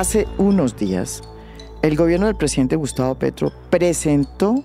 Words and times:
hace 0.00 0.26
unos 0.38 0.78
días, 0.78 1.20
el 1.82 1.94
gobierno 1.94 2.24
del 2.24 2.34
presidente 2.34 2.74
Gustavo 2.74 3.16
Petro 3.16 3.52
presentó 3.68 4.64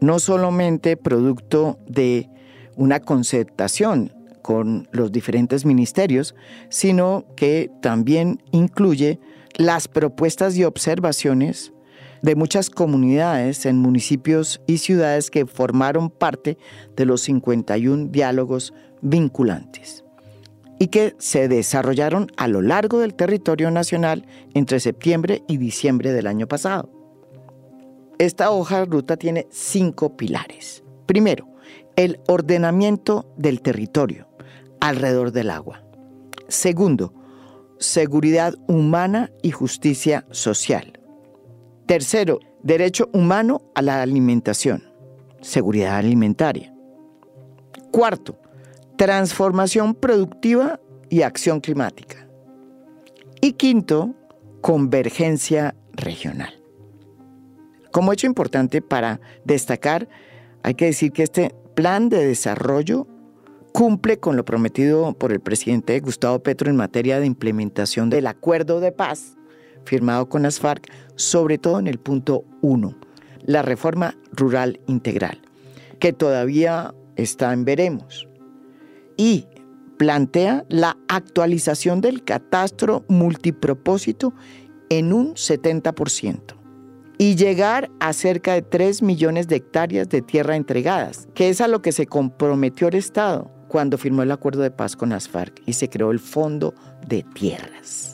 no 0.00 0.18
solamente 0.18 0.96
producto 0.96 1.78
de 1.86 2.28
una 2.76 3.00
concertación 3.00 4.12
con 4.42 4.88
los 4.92 5.10
diferentes 5.10 5.64
ministerios, 5.64 6.34
sino 6.68 7.24
que 7.34 7.70
también 7.80 8.42
incluye 8.50 9.18
las 9.56 9.88
propuestas 9.88 10.56
y 10.56 10.64
observaciones 10.64 11.72
de 12.24 12.36
muchas 12.36 12.70
comunidades 12.70 13.66
en 13.66 13.76
municipios 13.76 14.62
y 14.66 14.78
ciudades 14.78 15.30
que 15.30 15.44
formaron 15.44 16.08
parte 16.08 16.56
de 16.96 17.04
los 17.04 17.20
51 17.20 18.06
diálogos 18.06 18.72
vinculantes 19.02 20.06
y 20.78 20.86
que 20.86 21.14
se 21.18 21.48
desarrollaron 21.48 22.28
a 22.38 22.48
lo 22.48 22.62
largo 22.62 22.98
del 22.98 23.12
territorio 23.12 23.70
nacional 23.70 24.26
entre 24.54 24.80
septiembre 24.80 25.42
y 25.46 25.58
diciembre 25.58 26.14
del 26.14 26.26
año 26.26 26.48
pasado. 26.48 26.90
Esta 28.18 28.50
hoja 28.50 28.78
de 28.78 28.86
ruta 28.86 29.18
tiene 29.18 29.46
cinco 29.50 30.16
pilares. 30.16 30.82
Primero, 31.04 31.46
el 31.94 32.20
ordenamiento 32.26 33.30
del 33.36 33.60
territorio 33.60 34.28
alrededor 34.80 35.30
del 35.30 35.50
agua. 35.50 35.84
Segundo, 36.48 37.12
seguridad 37.78 38.54
humana 38.66 39.30
y 39.42 39.50
justicia 39.50 40.24
social. 40.30 41.03
Tercero, 41.86 42.40
derecho 42.62 43.10
humano 43.12 43.60
a 43.74 43.82
la 43.82 44.00
alimentación, 44.00 44.84
seguridad 45.42 45.96
alimentaria. 45.96 46.74
Cuarto, 47.90 48.38
transformación 48.96 49.94
productiva 49.94 50.80
y 51.10 51.20
acción 51.20 51.60
climática. 51.60 52.26
Y 53.42 53.52
quinto, 53.52 54.14
convergencia 54.62 55.74
regional. 55.92 56.54
Como 57.92 58.14
hecho 58.14 58.26
importante 58.26 58.80
para 58.80 59.20
destacar, 59.44 60.08
hay 60.62 60.76
que 60.76 60.86
decir 60.86 61.12
que 61.12 61.24
este 61.24 61.54
plan 61.74 62.08
de 62.08 62.26
desarrollo 62.26 63.06
cumple 63.74 64.18
con 64.18 64.38
lo 64.38 64.46
prometido 64.46 65.12
por 65.12 65.32
el 65.32 65.40
presidente 65.40 66.00
Gustavo 66.00 66.38
Petro 66.38 66.70
en 66.70 66.76
materia 66.76 67.20
de 67.20 67.26
implementación 67.26 68.08
del 68.08 68.26
acuerdo 68.26 68.80
de 68.80 68.90
paz 68.90 69.36
firmado 69.84 70.28
con 70.28 70.42
las 70.42 70.58
FARC, 70.58 70.90
sobre 71.16 71.58
todo 71.58 71.78
en 71.78 71.86
el 71.86 71.98
punto 71.98 72.44
1, 72.62 72.94
la 73.44 73.62
reforma 73.62 74.16
rural 74.32 74.80
integral, 74.86 75.40
que 75.98 76.12
todavía 76.12 76.94
está 77.16 77.52
en 77.52 77.64
veremos. 77.64 78.28
Y 79.16 79.46
plantea 79.96 80.64
la 80.68 80.96
actualización 81.08 82.00
del 82.00 82.24
catastro 82.24 83.04
multipropósito 83.08 84.34
en 84.88 85.12
un 85.12 85.34
70% 85.34 86.56
y 87.16 87.36
llegar 87.36 87.90
a 88.00 88.12
cerca 88.12 88.54
de 88.54 88.62
3 88.62 89.02
millones 89.02 89.46
de 89.46 89.56
hectáreas 89.56 90.08
de 90.08 90.20
tierra 90.20 90.56
entregadas, 90.56 91.28
que 91.34 91.48
es 91.48 91.60
a 91.60 91.68
lo 91.68 91.80
que 91.80 91.92
se 91.92 92.06
comprometió 92.06 92.88
el 92.88 92.96
Estado 92.96 93.50
cuando 93.68 93.98
firmó 93.98 94.22
el 94.22 94.32
acuerdo 94.32 94.62
de 94.62 94.70
paz 94.70 94.96
con 94.96 95.10
las 95.10 95.28
FARC 95.28 95.62
y 95.66 95.74
se 95.74 95.88
creó 95.88 96.10
el 96.10 96.18
Fondo 96.18 96.74
de 97.06 97.24
Tierras 97.34 98.13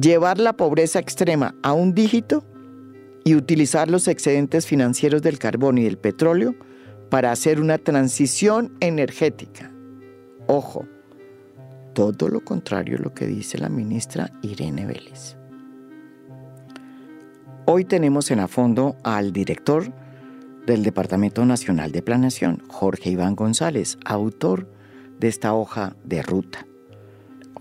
llevar 0.00 0.38
la 0.38 0.54
pobreza 0.54 0.98
extrema 0.98 1.54
a 1.62 1.72
un 1.72 1.94
dígito 1.94 2.44
y 3.24 3.34
utilizar 3.34 3.90
los 3.90 4.08
excedentes 4.08 4.66
financieros 4.66 5.22
del 5.22 5.38
carbón 5.38 5.78
y 5.78 5.84
del 5.84 5.98
petróleo 5.98 6.54
para 7.10 7.30
hacer 7.30 7.60
una 7.60 7.78
transición 7.78 8.72
energética. 8.80 9.70
Ojo, 10.46 10.86
todo 11.94 12.28
lo 12.28 12.40
contrario 12.40 12.96
a 12.98 13.02
lo 13.02 13.14
que 13.14 13.26
dice 13.26 13.58
la 13.58 13.68
ministra 13.68 14.32
Irene 14.42 14.86
Vélez. 14.86 15.36
Hoy 17.64 17.84
tenemos 17.84 18.30
en 18.30 18.40
a 18.40 18.48
fondo 18.48 18.96
al 19.04 19.32
director 19.32 19.92
del 20.66 20.82
Departamento 20.82 21.44
Nacional 21.44 21.92
de 21.92 22.02
Planeación, 22.02 22.62
Jorge 22.68 23.10
Iván 23.10 23.36
González, 23.36 23.98
autor 24.04 24.68
de 25.20 25.28
esta 25.28 25.54
hoja 25.54 25.94
de 26.04 26.22
ruta. 26.22 26.66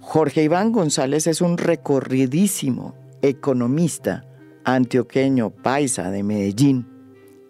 Jorge 0.02 0.44
Iván 0.44 0.72
González 0.72 1.28
es 1.28 1.42
un 1.42 1.60
recorridísimo 1.60 2.96
economista 3.22 4.26
antioqueño 4.66 5.52
paisa 5.52 6.10
de 6.10 6.24
Medellín 6.24 6.88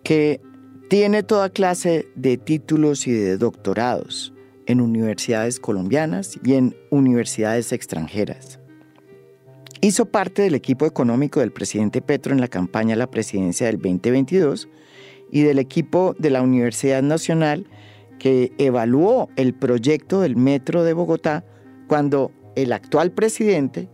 que 0.04 0.42
tiene 0.90 1.24
toda 1.24 1.50
clase 1.50 2.10
de 2.16 2.38
títulos 2.38 3.08
y 3.08 3.14
de 3.14 3.38
doctorados 3.38 4.34
en 4.66 4.82
universidades 4.82 5.62
colombianas 5.62 6.38
y 6.44 6.56
en 6.56 6.76
universidades 6.90 7.72
extranjeras. 7.72 8.60
Hizo 9.80 10.06
parte 10.06 10.42
del 10.42 10.54
equipo 10.54 10.86
económico 10.86 11.40
del 11.40 11.54
presidente 11.54 12.02
Petro 12.02 12.34
en 12.34 12.42
la 12.42 12.50
campaña 12.50 12.96
a 12.96 12.98
la 12.98 13.10
presidencia 13.10 13.68
del 13.68 13.78
2022 13.78 14.68
y 15.32 15.42
del 15.42 15.58
equipo 15.58 16.16
de 16.20 16.30
la 16.30 16.42
Universidad 16.42 17.02
Nacional 17.02 17.66
que 18.20 18.52
evaluó 18.58 19.30
el 19.38 19.54
proyecto 19.56 20.20
del 20.20 20.36
Metro 20.36 20.84
de 20.84 20.94
Bogotá 20.94 21.46
cuando 21.88 22.32
el 22.56 22.74
actual 22.74 23.12
presidente 23.12 23.90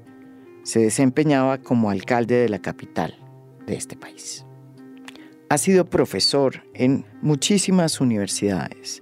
se 0.64 0.80
desempeñaba 0.80 1.60
como 1.60 1.90
alcalde 1.90 2.36
de 2.36 2.50
la 2.50 2.60
capital 2.60 3.16
de 3.66 3.76
este 3.76 3.96
país. 3.96 4.46
Ha 5.50 5.58
sido 5.58 5.86
profesor 5.86 6.64
en 6.74 7.06
muchísimas 7.22 8.02
universidades, 8.02 9.02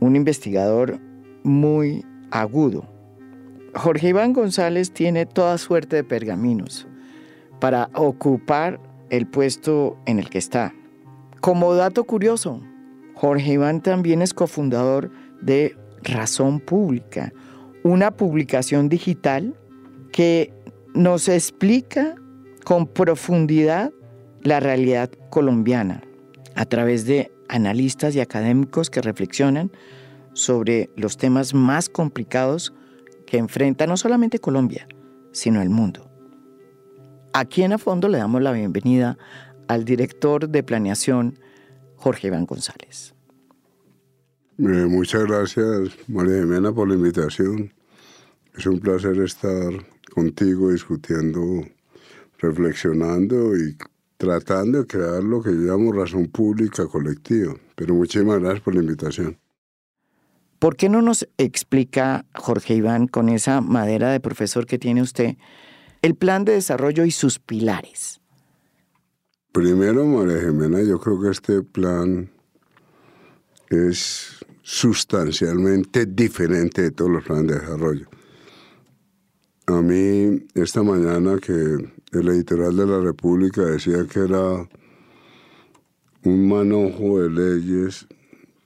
un 0.00 0.14
investigador 0.16 1.00
muy 1.42 2.04
agudo. 2.30 2.86
Jorge 3.74 4.08
Iván 4.08 4.32
González 4.32 4.92
tiene 4.92 5.24
toda 5.24 5.56
suerte 5.58 5.96
de 5.96 6.04
pergaminos 6.04 6.86
para 7.60 7.88
ocupar 7.94 8.80
el 9.10 9.26
puesto 9.26 9.96
en 10.06 10.18
el 10.18 10.28
que 10.28 10.38
está. 10.38 10.74
Como 11.40 11.74
dato 11.74 12.04
curioso, 12.04 12.60
Jorge 13.14 13.52
Iván 13.52 13.80
también 13.80 14.22
es 14.22 14.34
cofundador 14.34 15.10
de 15.40 15.76
Razón 16.02 16.60
Pública, 16.60 17.32
una 17.84 18.10
publicación 18.10 18.88
digital 18.88 19.54
que 20.10 20.52
nos 20.94 21.28
explica 21.28 22.16
con 22.64 22.86
profundidad 22.86 23.92
la 24.42 24.58
realidad 24.58 25.10
colombiana 25.30 26.02
a 26.54 26.64
través 26.64 27.04
de 27.04 27.30
analistas 27.48 28.16
y 28.16 28.20
académicos 28.20 28.88
que 28.88 29.02
reflexionan 29.02 29.70
sobre 30.32 30.88
los 30.96 31.18
temas 31.18 31.52
más 31.52 31.90
complicados 31.90 32.72
que 33.26 33.36
enfrenta 33.36 33.86
no 33.86 33.98
solamente 33.98 34.38
Colombia, 34.38 34.88
sino 35.32 35.60
el 35.60 35.68
mundo. 35.68 36.10
Aquí 37.34 37.64
en 37.64 37.74
A 37.74 37.78
Fondo 37.78 38.08
le 38.08 38.18
damos 38.18 38.40
la 38.40 38.52
bienvenida 38.52 39.18
al 39.68 39.84
director 39.84 40.48
de 40.48 40.62
planeación, 40.62 41.38
Jorge 41.96 42.28
Iván 42.28 42.46
González. 42.46 43.14
Eh, 44.56 44.86
muchas 44.88 45.24
gracias, 45.24 45.90
María 46.06 46.40
Jimena, 46.40 46.72
por 46.72 46.88
la 46.88 46.94
invitación. 46.94 47.72
Es 48.56 48.66
un 48.66 48.78
placer 48.78 49.18
estar 49.18 49.72
contigo 50.14 50.70
discutiendo, 50.70 51.42
reflexionando 52.38 53.56
y 53.56 53.76
tratando 54.16 54.78
de 54.78 54.86
crear 54.86 55.24
lo 55.24 55.42
que 55.42 55.50
llamo 55.50 55.92
razón 55.92 56.28
pública 56.28 56.86
colectiva. 56.86 57.54
Pero 57.74 57.94
muchísimas 57.94 58.38
gracias 58.38 58.62
por 58.62 58.76
la 58.76 58.82
invitación. 58.82 59.38
¿Por 60.60 60.76
qué 60.76 60.88
no 60.88 61.02
nos 61.02 61.28
explica, 61.36 62.24
Jorge 62.34 62.74
Iván, 62.74 63.08
con 63.08 63.28
esa 63.28 63.60
madera 63.60 64.12
de 64.12 64.20
profesor 64.20 64.66
que 64.66 64.78
tiene 64.78 65.02
usted, 65.02 65.36
el 66.00 66.14
plan 66.14 66.44
de 66.44 66.52
desarrollo 66.52 67.04
y 67.04 67.10
sus 67.10 67.40
pilares? 67.40 68.20
Primero, 69.50 70.06
María 70.06 70.40
Jimena, 70.40 70.80
yo 70.82 71.00
creo 71.00 71.20
que 71.20 71.30
este 71.30 71.62
plan 71.62 72.30
es 73.68 74.43
sustancialmente 74.64 76.06
diferente 76.06 76.80
de 76.80 76.90
todos 76.90 77.10
los 77.10 77.24
planes 77.24 77.48
de 77.48 77.60
desarrollo. 77.60 78.08
A 79.66 79.82
mí, 79.82 80.46
esta 80.54 80.82
mañana 80.82 81.38
que 81.38 81.52
el 81.52 82.28
editorial 82.28 82.74
de 82.74 82.86
la 82.86 83.00
República 83.00 83.62
decía 83.62 84.06
que 84.06 84.20
era 84.20 84.66
un 86.24 86.48
manojo 86.48 87.20
de 87.20 87.30
leyes, 87.30 88.06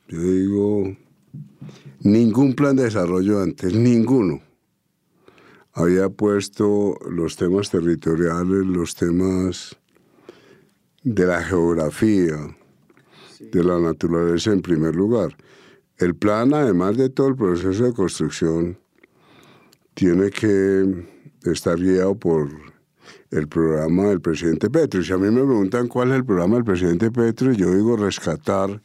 yo 0.07 0.21
digo, 0.21 0.97
ningún 2.01 2.55
plan 2.55 2.77
de 2.77 2.85
desarrollo 2.85 3.43
antes, 3.43 3.75
ninguno, 3.75 4.41
había 5.73 6.09
puesto 6.09 6.97
los 7.11 7.37
temas 7.37 7.71
territoriales, 7.71 8.65
los 8.67 8.95
temas 8.95 9.77
de 11.03 11.27
la 11.27 11.43
geografía, 11.43 12.57
de 13.41 13.65
la 13.65 13.81
naturaleza 13.81 14.53
en 14.53 14.63
primer 14.63 14.95
lugar. 14.95 15.37
El 15.99 16.15
plan, 16.15 16.55
además 16.55 16.97
de 16.97 17.09
todo 17.09 17.27
el 17.27 17.35
proceso 17.35 17.83
de 17.83 17.93
construcción, 17.93 18.79
tiene 19.95 20.31
que 20.31 21.09
estar 21.43 21.77
guiado 21.77 22.15
por 22.15 22.49
el 23.33 23.49
programa 23.49 24.05
del 24.05 24.21
presidente 24.21 24.71
Petro. 24.71 25.03
Si 25.03 25.13
a 25.13 25.19
mí 25.19 25.29
me 25.29 25.43
preguntan 25.43 25.89
cuál 25.89 26.11
es 26.11 26.19
el 26.19 26.25
programa 26.25 26.55
del 26.55 26.65
presidente 26.65 27.11
Petro, 27.11 27.53
yo 27.53 27.75
digo 27.75 27.97
rescatar 27.97 28.81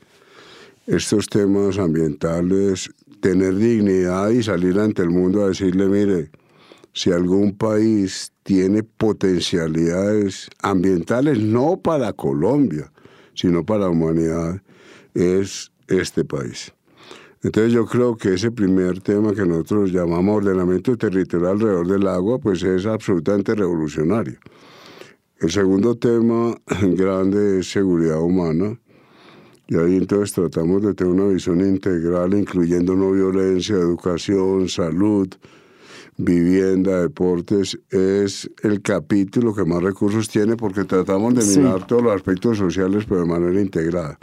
estos 0.88 1.28
temas 1.28 1.78
ambientales, 1.78 2.90
tener 3.22 3.58
dignidad 3.58 4.32
y 4.32 4.42
salir 4.42 4.80
ante 4.80 5.04
el 5.04 5.12
mundo 5.12 5.44
a 5.44 5.50
decirle, 5.50 5.86
mire, 5.86 6.32
si 6.94 7.12
algún 7.12 7.56
país 7.56 8.34
tiene 8.42 8.82
potencialidades 8.82 10.50
ambientales, 10.64 11.38
no 11.38 11.78
para 11.78 12.12
Colombia, 12.14 12.92
sino 13.36 13.64
para 13.64 13.82
la 13.82 13.90
humanidad, 13.90 14.64
es 15.14 15.72
este 15.88 16.26
país. 16.26 16.74
Entonces 17.44 17.74
yo 17.74 17.86
creo 17.86 18.16
que 18.16 18.36
ese 18.36 18.52
primer 18.52 19.02
tema 19.02 19.34
que 19.34 19.46
nosotros 19.46 19.92
llamamos 19.92 20.38
ordenamiento 20.38 20.96
territorial 20.98 21.52
alrededor 21.52 21.88
del 21.88 22.08
agua, 22.08 22.40
pues 22.40 22.64
es 22.64 22.86
absolutamente 22.86 23.54
revolucionario. 23.54 24.40
El 25.40 25.52
segundo 25.52 25.96
tema 25.96 26.56
grande 26.82 27.60
es 27.60 27.70
seguridad 27.70 28.22
humana. 28.22 28.80
Y 29.68 29.76
ahí 29.76 29.98
entonces 29.98 30.34
tratamos 30.34 30.84
de 30.84 30.94
tener 30.94 31.14
una 31.14 31.34
visión 31.34 31.60
integral, 31.60 32.34
incluyendo 32.34 32.96
no 32.96 33.12
violencia, 33.12 33.76
educación, 33.76 34.70
salud, 34.70 35.28
vivienda, 36.18 37.02
deportes, 37.02 37.78
es 37.90 38.50
el 38.62 38.82
capítulo 38.82 39.54
que 39.54 39.66
más 39.66 39.82
recursos 39.82 40.30
tiene 40.30 40.56
porque 40.56 40.86
tratamos 40.86 41.34
de 41.36 41.58
mirar 41.58 41.88
todos 41.88 42.04
los 42.04 42.14
aspectos 42.14 42.58
sociales 42.58 43.06
pero 43.08 43.22
de 43.22 43.28
manera 43.28 43.60
integrada. 43.60 44.18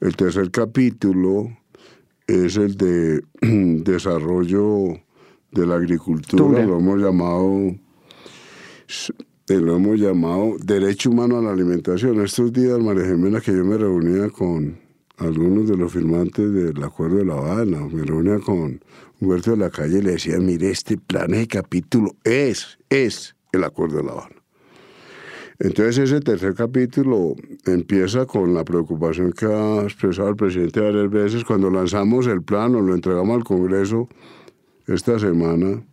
El 0.00 0.16
tercer 0.16 0.50
capítulo 0.50 1.50
es 2.26 2.56
el 2.56 2.76
de 2.76 3.22
desarrollo 3.42 5.00
de 5.50 5.66
la 5.66 5.76
agricultura, 5.76 6.64
lo 6.64 6.78
hemos 6.78 7.00
llamado 7.00 7.74
eh, 9.46 9.60
lo 9.60 9.76
hemos 9.76 10.00
llamado 10.00 10.56
derecho 10.64 11.10
humano 11.10 11.38
a 11.38 11.42
la 11.42 11.52
alimentación. 11.52 12.20
Estos 12.24 12.52
días, 12.52 12.78
María 12.78 13.04
Jimena, 13.04 13.40
que 13.40 13.52
yo 13.52 13.64
me 13.64 13.76
reunía 13.76 14.30
con 14.30 14.78
algunos 15.18 15.68
de 15.68 15.76
los 15.76 15.92
firmantes 15.92 16.50
del 16.52 16.82
Acuerdo 16.82 17.16
de 17.16 17.26
La 17.26 17.34
Habana, 17.34 17.86
me 17.86 18.04
reunía 18.04 18.38
con 18.38 18.82
Humberto 19.20 19.50
de 19.52 19.58
la 19.58 19.70
Calle 19.70 19.98
y 19.98 20.02
le 20.02 20.12
decía, 20.12 20.38
mire, 20.38 20.70
este 20.70 20.96
plan, 20.96 21.30
de 21.30 21.46
capítulo 21.46 22.16
es, 22.24 22.78
es 22.88 23.36
el 23.52 23.64
Acuerdo 23.64 23.98
de 23.98 24.04
La 24.04 24.12
Habana. 24.12 24.43
Entonces 25.58 25.98
ese 25.98 26.20
tercer 26.20 26.54
capítulo 26.54 27.36
empieza 27.64 28.26
con 28.26 28.54
la 28.54 28.64
preocupación 28.64 29.32
que 29.32 29.46
ha 29.46 29.82
expresado 29.82 30.30
el 30.30 30.36
presidente 30.36 30.80
varias 30.80 31.10
veces 31.10 31.44
cuando 31.44 31.70
lanzamos 31.70 32.26
el 32.26 32.42
plan 32.42 32.74
o 32.74 32.80
lo 32.80 32.94
entregamos 32.94 33.36
al 33.36 33.44
Congreso 33.44 34.08
esta 34.86 35.18
semana. 35.18 35.84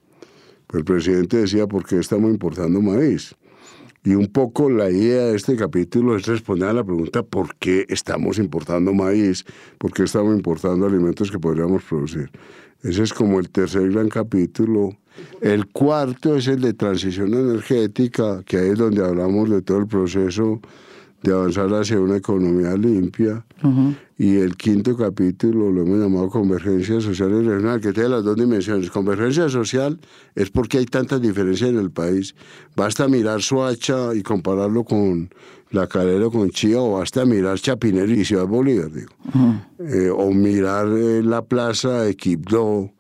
Pues 0.65 0.79
el 0.79 0.85
presidente 0.85 1.37
decía, 1.37 1.67
¿por 1.67 1.85
qué 1.85 1.99
estamos 1.99 2.31
importando 2.31 2.81
maíz? 2.81 3.35
Y 4.03 4.15
un 4.15 4.27
poco 4.27 4.67
la 4.71 4.89
idea 4.89 5.25
de 5.25 5.35
este 5.35 5.55
capítulo 5.55 6.15
es 6.15 6.25
responder 6.25 6.69
a 6.69 6.73
la 6.73 6.83
pregunta 6.83 7.21
¿por 7.21 7.55
qué 7.57 7.85
estamos 7.87 8.39
importando 8.39 8.93
maíz? 8.93 9.45
¿Por 9.77 9.93
qué 9.93 10.03
estamos 10.03 10.35
importando 10.35 10.87
alimentos 10.87 11.29
que 11.29 11.37
podríamos 11.37 11.83
producir? 11.83 12.31
Ese 12.83 13.03
es 13.03 13.13
como 13.13 13.39
el 13.39 13.49
tercer 13.49 13.91
gran 13.91 14.09
capítulo. 14.09 14.97
El 15.41 15.67
cuarto 15.67 16.35
es 16.35 16.47
el 16.47 16.61
de 16.61 16.73
transición 16.73 17.33
energética, 17.33 18.43
que 18.43 18.57
ahí 18.57 18.69
es 18.69 18.77
donde 18.79 19.05
hablamos 19.05 19.49
de 19.49 19.61
todo 19.61 19.79
el 19.79 19.87
proceso 19.87 20.61
de 21.21 21.33
avanzar 21.33 21.69
hacia 21.73 21.99
una 21.99 22.17
economía 22.17 22.75
limpia. 22.75 23.45
Y 24.17 24.37
el 24.37 24.55
quinto 24.55 24.97
capítulo 24.97 25.71
lo 25.71 25.81
hemos 25.81 25.99
llamado 25.99 26.29
convergencia 26.29 26.99
social 26.99 27.29
y 27.31 27.47
regional, 27.47 27.79
que 27.79 27.93
tiene 27.93 28.09
las 28.09 28.23
dos 28.23 28.35
dimensiones. 28.35 28.89
Convergencia 28.89 29.47
social 29.49 29.99
es 30.33 30.49
porque 30.49 30.79
hay 30.79 30.85
tantas 30.85 31.21
diferencias 31.21 31.69
en 31.69 31.77
el 31.77 31.91
país. 31.91 32.33
Basta 32.75 33.07
mirar 33.07 33.41
Soacha 33.41 34.15
y 34.15 34.23
compararlo 34.23 34.83
con 34.83 35.29
La 35.71 35.87
Calera 35.87 36.29
con 36.29 36.49
Chía, 36.49 36.81
o 36.81 36.99
basta 36.99 37.25
mirar 37.25 37.59
Chapinero 37.59 38.11
y 38.11 38.25
Ciudad 38.25 38.45
Bolívar, 38.45 38.91
digo. 38.91 39.11
Eh, 39.79 40.09
o 40.09 40.31
mirar 40.31 40.87
eh, 40.89 41.23
la 41.23 41.41
plaza 41.43 42.03
de 42.03 42.15
Quibdó 42.15 42.91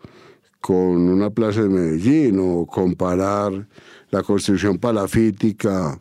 con 0.59 1.09
una 1.09 1.29
plaza 1.29 1.63
de 1.63 1.69
Medellín, 1.69 2.39
o 2.39 2.65
comparar 2.65 3.67
la 4.09 4.23
construcción 4.23 4.77
palafítica 4.77 5.99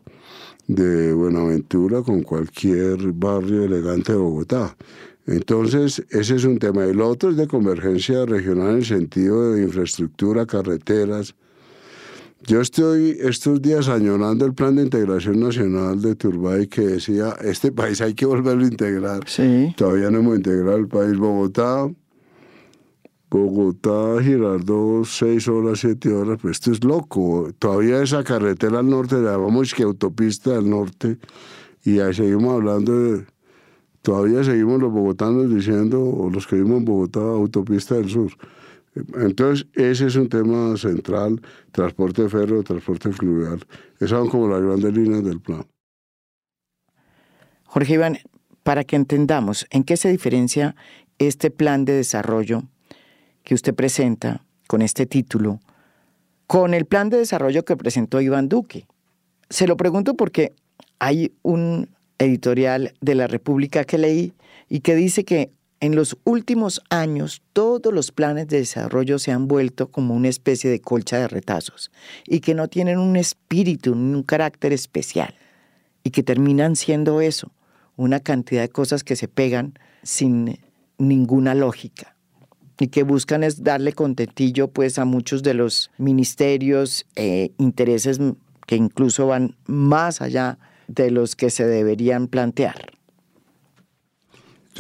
de 0.67 1.13
Buenaventura 1.13 2.03
con 2.03 2.23
cualquier 2.23 3.13
barrio 3.13 3.65
elegante 3.65 4.13
de 4.13 4.19
Bogotá. 4.19 4.77
Entonces, 5.27 6.05
ese 6.11 6.37
es 6.37 6.45
un 6.45 6.59
tema. 6.59 6.85
El 6.85 7.01
otro 7.01 7.31
es 7.31 7.37
de 7.37 7.47
convergencia 7.47 8.27
regional 8.27 8.71
en 8.71 8.77
el 8.77 8.85
sentido 8.85 9.53
de 9.53 9.63
infraestructura, 9.63 10.47
carreteras. 10.47 11.35
Yo 12.47 12.61
estoy 12.61 13.19
estos 13.21 13.61
días 13.61 13.89
añorando 13.89 14.47
el 14.47 14.55
plan 14.55 14.77
de 14.77 14.83
integración 14.83 15.41
nacional 15.41 16.01
de 16.01 16.15
Turbay 16.15 16.67
que 16.69 16.83
decía, 16.83 17.37
este 17.43 17.71
país 17.71 18.01
hay 18.01 18.15
que 18.15 18.27
volverlo 18.27 18.65
a 18.65 18.69
integrar. 18.69 19.21
Sí. 19.27 19.75
Todavía 19.77 20.11
no 20.11 20.19
hemos 20.19 20.37
integrado 20.37 20.77
el 20.79 20.89
país. 20.89 21.17
Bogotá 21.19 21.89
Bogotá, 23.31 24.21
Girardot, 24.21 25.05
seis 25.05 25.47
horas, 25.47 25.79
siete 25.79 26.13
horas, 26.13 26.37
pues 26.43 26.57
esto 26.57 26.73
es 26.73 26.83
loco. 26.83 27.49
Todavía 27.61 28.03
esa 28.03 28.25
carretera 28.25 28.81
al 28.81 28.91
norte, 28.91 29.15
la 29.21 29.33
llamamos 29.33 29.73
que 29.73 29.85
autopista 29.85 30.51
del 30.51 30.69
norte, 30.69 31.17
y 31.85 32.01
ahí 32.01 32.13
seguimos 32.13 32.55
hablando 32.55 32.93
de, 32.93 33.27
todavía 34.03 34.43
seguimos 34.43 34.81
los 34.81 34.93
bogotanos 34.93 35.49
diciendo, 35.55 36.03
o 36.03 36.29
los 36.29 36.49
que 36.49 36.57
vivimos 36.57 36.79
en 36.79 36.85
Bogotá, 36.87 37.21
autopista 37.21 37.95
del 37.95 38.09
sur. 38.09 38.33
Entonces, 39.15 39.67
ese 39.75 40.07
es 40.07 40.17
un 40.17 40.29
tema 40.29 40.77
central, 40.77 41.41
transporte 41.73 42.29
férreo, 42.29 42.63
transporte 42.63 43.13
fluvial. 43.13 43.65
Esas 43.97 44.11
son 44.11 44.29
como 44.29 44.49
las 44.49 44.63
grandes 44.63 44.93
líneas 44.93 45.25
del 45.25 45.41
plan. 45.41 45.67
Jorge 47.65 47.95
Iván, 47.95 48.19
para 48.63 48.85
que 48.85 48.97
entendamos 48.97 49.67
en 49.71 49.85
qué 49.85 49.97
se 49.97 50.11
diferencia 50.11 50.75
este 51.19 51.51
plan 51.51 51.85
de 51.85 51.93
desarrollo 51.93 52.65
que 53.45 53.55
usted 53.55 53.75
presenta 53.75 54.45
con 54.67 54.83
este 54.83 55.07
título 55.07 55.61
con 56.51 56.75
el 56.75 56.85
plan 56.85 57.11
de 57.11 57.19
desarrollo 57.19 57.65
que 57.65 57.77
presentó 57.77 58.21
Iván 58.21 58.49
Duque. 58.49 58.89
Se 59.51 59.69
lo 59.69 59.77
pregunto 59.77 60.17
porque 60.17 60.53
hay 60.99 61.33
un 61.43 61.91
editorial 62.19 62.93
de 63.01 63.15
la 63.15 63.29
República 63.29 63.85
que 63.85 63.99
leí 63.99 64.33
y 64.69 64.81
que 64.81 64.97
dice 64.97 65.25
que 65.25 65.53
en 65.81 65.97
los 65.97 66.17
últimos 66.25 66.83
años 66.91 67.43
todos 67.53 67.93
los 67.93 68.13
planes 68.13 68.49
de 68.49 68.59
desarrollo 68.59 69.19
se 69.19 69.33
han 69.33 69.49
vuelto 69.49 69.91
como 69.91 70.15
una 70.15 70.29
especie 70.29 70.71
de 70.71 70.81
colcha 70.81 71.19
de 71.19 71.29
retazos 71.29 71.91
y 72.27 72.41
que 72.41 72.55
no 72.55 72.69
tienen 72.69 72.99
un 72.99 73.17
espíritu 73.17 73.95
ni 73.95 74.15
un 74.15 74.23
carácter 74.23 74.73
especial 74.73 75.35
y 76.05 76.11
que 76.11 76.23
terminan 76.23 76.77
siendo 76.77 77.21
eso, 77.21 77.51
una 77.97 78.21
cantidad 78.21 78.63
de 78.63 78.69
cosas 78.69 79.05
que 79.05 79.17
se 79.17 79.29
pegan 79.29 79.79
sin 80.03 80.59
ninguna 80.99 81.55
lógica 81.55 82.15
y 82.79 82.89
que 82.89 83.03
buscan 83.03 83.43
es 83.43 83.63
darle 83.63 83.93
contentillo 83.93 84.69
pues 84.69 84.99
a 84.99 85.05
muchos 85.05 85.43
de 85.43 85.55
los 85.55 85.91
ministerios, 85.99 87.07
e 87.17 87.53
intereses 87.59 88.19
que 88.67 88.77
incluso 88.77 89.27
van 89.27 89.57
más 89.67 90.23
allá 90.23 90.59
de 90.89 91.11
los 91.11 91.37
que 91.37 91.51
se 91.51 91.67
deberían 91.67 92.27
plantear. 92.27 93.00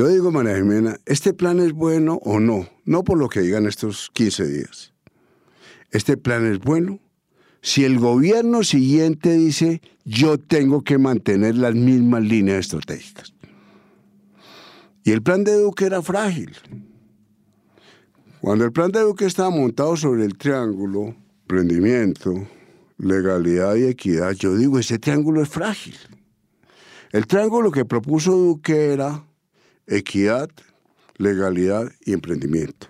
Yo 0.00 0.08
digo, 0.08 0.30
María 0.30 0.56
Jimena, 0.56 0.98
¿este 1.04 1.34
plan 1.34 1.60
es 1.60 1.74
bueno 1.74 2.20
o 2.24 2.40
no? 2.40 2.66
No 2.86 3.04
por 3.04 3.18
lo 3.18 3.28
que 3.28 3.42
digan 3.42 3.66
estos 3.66 4.08
15 4.14 4.46
días. 4.46 4.94
Este 5.90 6.16
plan 6.16 6.50
es 6.50 6.58
bueno 6.58 7.00
si 7.60 7.84
el 7.84 7.98
gobierno 7.98 8.64
siguiente 8.64 9.34
dice 9.34 9.82
yo 10.06 10.38
tengo 10.38 10.80
que 10.80 10.96
mantener 10.96 11.56
las 11.56 11.74
mismas 11.74 12.22
líneas 12.22 12.60
estratégicas. 12.60 13.34
Y 15.04 15.10
el 15.10 15.20
plan 15.20 15.44
de 15.44 15.52
Duque 15.52 15.84
era 15.84 16.00
frágil. 16.00 16.56
Cuando 18.40 18.64
el 18.64 18.72
plan 18.72 18.92
de 18.92 19.00
Duque 19.00 19.26
estaba 19.26 19.50
montado 19.50 19.98
sobre 19.98 20.24
el 20.24 20.38
triángulo, 20.38 21.14
prendimiento, 21.46 22.48
legalidad 22.96 23.74
y 23.74 23.84
equidad, 23.84 24.32
yo 24.32 24.56
digo, 24.56 24.78
ese 24.78 24.98
triángulo 24.98 25.42
es 25.42 25.50
frágil. 25.50 25.98
El 27.12 27.26
triángulo 27.26 27.70
que 27.70 27.84
propuso 27.84 28.32
Duque 28.32 28.94
era 28.94 29.26
equidad, 29.86 30.50
legalidad 31.16 31.90
y 32.04 32.12
emprendimiento. 32.12 32.88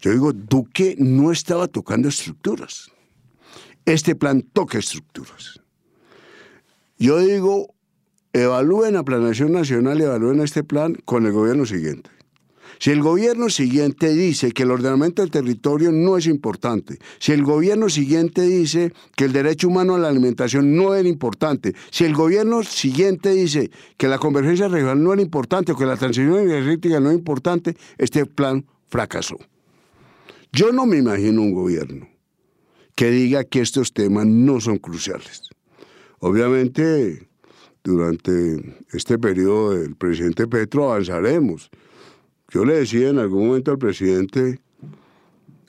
Yo 0.00 0.10
digo, 0.10 0.32
Duque 0.32 0.96
no 0.98 1.30
estaba 1.30 1.68
tocando 1.68 2.08
estructuras. 2.08 2.90
Este 3.84 4.14
plan 4.14 4.42
toca 4.42 4.78
estructuras. 4.78 5.60
Yo 6.98 7.18
digo, 7.18 7.74
evalúen 8.32 8.94
la 8.94 9.04
planeación 9.04 9.52
nacional, 9.52 10.00
evalúen 10.00 10.40
este 10.40 10.64
plan 10.64 10.94
con 11.04 11.26
el 11.26 11.32
gobierno 11.32 11.66
siguiente. 11.66 12.10
Si 12.82 12.90
el 12.90 13.00
gobierno 13.00 13.48
siguiente 13.48 14.08
dice 14.08 14.50
que 14.50 14.64
el 14.64 14.72
ordenamiento 14.72 15.22
del 15.22 15.30
territorio 15.30 15.92
no 15.92 16.16
es 16.16 16.26
importante, 16.26 16.98
si 17.20 17.30
el 17.30 17.44
gobierno 17.44 17.88
siguiente 17.88 18.42
dice 18.42 18.92
que 19.14 19.26
el 19.26 19.32
derecho 19.32 19.68
humano 19.68 19.94
a 19.94 20.00
la 20.00 20.08
alimentación 20.08 20.74
no 20.74 20.92
era 20.92 21.08
importante, 21.08 21.76
si 21.92 22.02
el 22.02 22.12
gobierno 22.12 22.64
siguiente 22.64 23.30
dice 23.30 23.70
que 23.96 24.08
la 24.08 24.18
convergencia 24.18 24.66
regional 24.66 25.00
no 25.00 25.12
era 25.12 25.22
importante 25.22 25.70
o 25.70 25.76
que 25.76 25.86
la 25.86 25.96
transición 25.96 26.40
energética 26.40 26.98
no 26.98 27.10
es 27.10 27.18
importante, 27.18 27.76
este 27.98 28.26
plan 28.26 28.66
fracasó. 28.88 29.36
Yo 30.50 30.72
no 30.72 30.84
me 30.84 30.96
imagino 30.96 31.40
un 31.40 31.54
gobierno 31.54 32.08
que 32.96 33.12
diga 33.12 33.44
que 33.44 33.60
estos 33.60 33.92
temas 33.92 34.26
no 34.26 34.60
son 34.60 34.78
cruciales. 34.78 35.50
Obviamente, 36.18 37.28
durante 37.84 38.76
este 38.92 39.20
periodo 39.20 39.70
del 39.74 39.94
presidente 39.94 40.48
Petro 40.48 40.90
avanzaremos 40.90 41.70
yo 42.52 42.66
le 42.66 42.74
decía 42.74 43.08
en 43.08 43.18
algún 43.18 43.46
momento 43.46 43.70
al 43.70 43.78
presidente, 43.78 44.60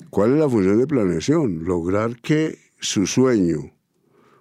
¿cuál 0.10 0.34
es 0.34 0.40
la 0.40 0.50
función 0.50 0.80
de 0.80 0.86
planeación? 0.86 1.64
Lograr 1.64 2.20
que 2.20 2.60
su 2.78 3.08
sueño, 3.08 3.72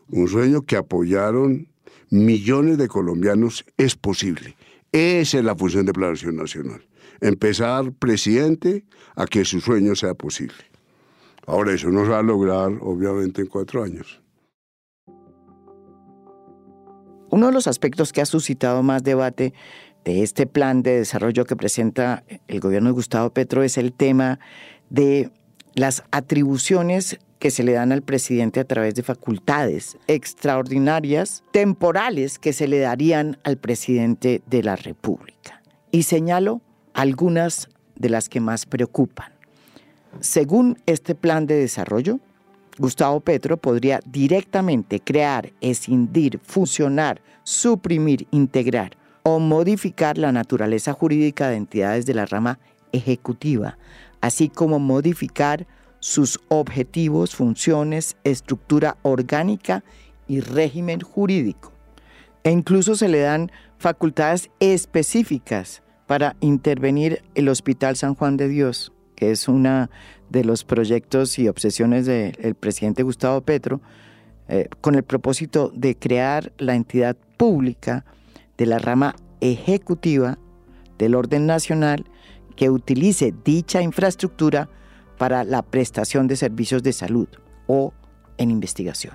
un 0.08 0.26
sueño 0.26 0.62
que 0.62 0.76
apoyaron 0.76 1.68
millones 2.10 2.78
de 2.78 2.88
colombianos, 2.88 3.64
es 3.76 3.94
posible. 3.94 4.56
Esa 4.90 5.38
es 5.38 5.44
la 5.44 5.54
función 5.54 5.86
de 5.86 5.92
planeación 5.92 6.34
nacional. 6.34 6.84
Empezar, 7.20 7.92
presidente, 7.92 8.84
a 9.14 9.26
que 9.26 9.44
su 9.44 9.60
sueño 9.60 9.94
sea 9.94 10.14
posible. 10.14 10.56
Ahora, 11.46 11.72
eso 11.72 11.90
no 11.90 12.04
se 12.04 12.10
va 12.10 12.18
a 12.18 12.22
lograr, 12.24 12.72
obviamente, 12.80 13.42
en 13.42 13.46
cuatro 13.46 13.84
años. 13.84 14.20
Uno 17.30 17.46
de 17.46 17.52
los 17.52 17.68
aspectos 17.68 18.12
que 18.12 18.20
ha 18.20 18.26
suscitado 18.26 18.82
más 18.82 19.04
debate 19.04 19.54
de 20.04 20.22
este 20.22 20.46
plan 20.46 20.82
de 20.82 20.98
desarrollo 20.98 21.44
que 21.44 21.56
presenta 21.56 22.24
el 22.48 22.60
gobierno 22.60 22.88
de 22.88 22.94
Gustavo 22.94 23.30
Petro 23.30 23.62
es 23.62 23.78
el 23.78 23.92
tema 23.92 24.40
de 24.90 25.30
las 25.74 26.04
atribuciones 26.10 27.18
que 27.38 27.50
se 27.50 27.64
le 27.64 27.72
dan 27.72 27.92
al 27.92 28.02
presidente 28.02 28.60
a 28.60 28.64
través 28.64 28.94
de 28.94 29.02
facultades 29.02 29.96
extraordinarias, 30.06 31.42
temporales, 31.50 32.38
que 32.38 32.52
se 32.52 32.68
le 32.68 32.78
darían 32.78 33.38
al 33.42 33.56
presidente 33.56 34.42
de 34.46 34.62
la 34.62 34.76
República. 34.76 35.60
Y 35.90 36.04
señalo 36.04 36.60
algunas 36.94 37.68
de 37.96 38.10
las 38.10 38.28
que 38.28 38.40
más 38.40 38.64
preocupan. 38.66 39.32
Según 40.20 40.78
este 40.86 41.14
plan 41.14 41.46
de 41.46 41.56
desarrollo, 41.56 42.20
Gustavo 42.78 43.20
Petro 43.20 43.56
podría 43.56 44.00
directamente 44.06 45.00
crear, 45.00 45.52
escindir, 45.60 46.38
fusionar, 46.44 47.20
suprimir, 47.42 48.26
integrar 48.30 48.96
o 49.22 49.38
modificar 49.38 50.18
la 50.18 50.32
naturaleza 50.32 50.92
jurídica 50.92 51.48
de 51.48 51.56
entidades 51.56 52.06
de 52.06 52.14
la 52.14 52.26
rama 52.26 52.58
ejecutiva, 52.92 53.78
así 54.20 54.48
como 54.48 54.78
modificar 54.78 55.66
sus 56.00 56.40
objetivos, 56.48 57.34
funciones, 57.34 58.16
estructura 58.24 58.96
orgánica 59.02 59.84
y 60.26 60.40
régimen 60.40 61.00
jurídico. 61.00 61.72
E 62.42 62.50
incluso 62.50 62.96
se 62.96 63.08
le 63.08 63.20
dan 63.20 63.52
facultades 63.78 64.50
específicas 64.58 65.82
para 66.06 66.34
intervenir 66.40 67.22
el 67.34 67.48
Hospital 67.48 67.96
San 67.96 68.14
Juan 68.14 68.36
de 68.36 68.48
Dios, 68.48 68.92
que 69.14 69.30
es 69.30 69.46
uno 69.46 69.88
de 70.30 70.44
los 70.44 70.64
proyectos 70.64 71.38
y 71.38 71.46
obsesiones 71.46 72.06
del 72.06 72.54
presidente 72.56 73.04
Gustavo 73.04 73.40
Petro, 73.42 73.80
eh, 74.48 74.68
con 74.80 74.96
el 74.96 75.04
propósito 75.04 75.70
de 75.74 75.94
crear 75.94 76.52
la 76.58 76.74
entidad 76.74 77.16
pública 77.36 78.04
de 78.56 78.66
la 78.66 78.78
rama 78.78 79.16
ejecutiva 79.40 80.38
del 80.98 81.14
orden 81.14 81.46
nacional 81.46 82.04
que 82.56 82.70
utilice 82.70 83.34
dicha 83.44 83.82
infraestructura 83.82 84.68
para 85.18 85.44
la 85.44 85.62
prestación 85.62 86.26
de 86.26 86.36
servicios 86.36 86.82
de 86.82 86.92
salud 86.92 87.28
o 87.66 87.92
en 88.38 88.50
investigación. 88.50 89.14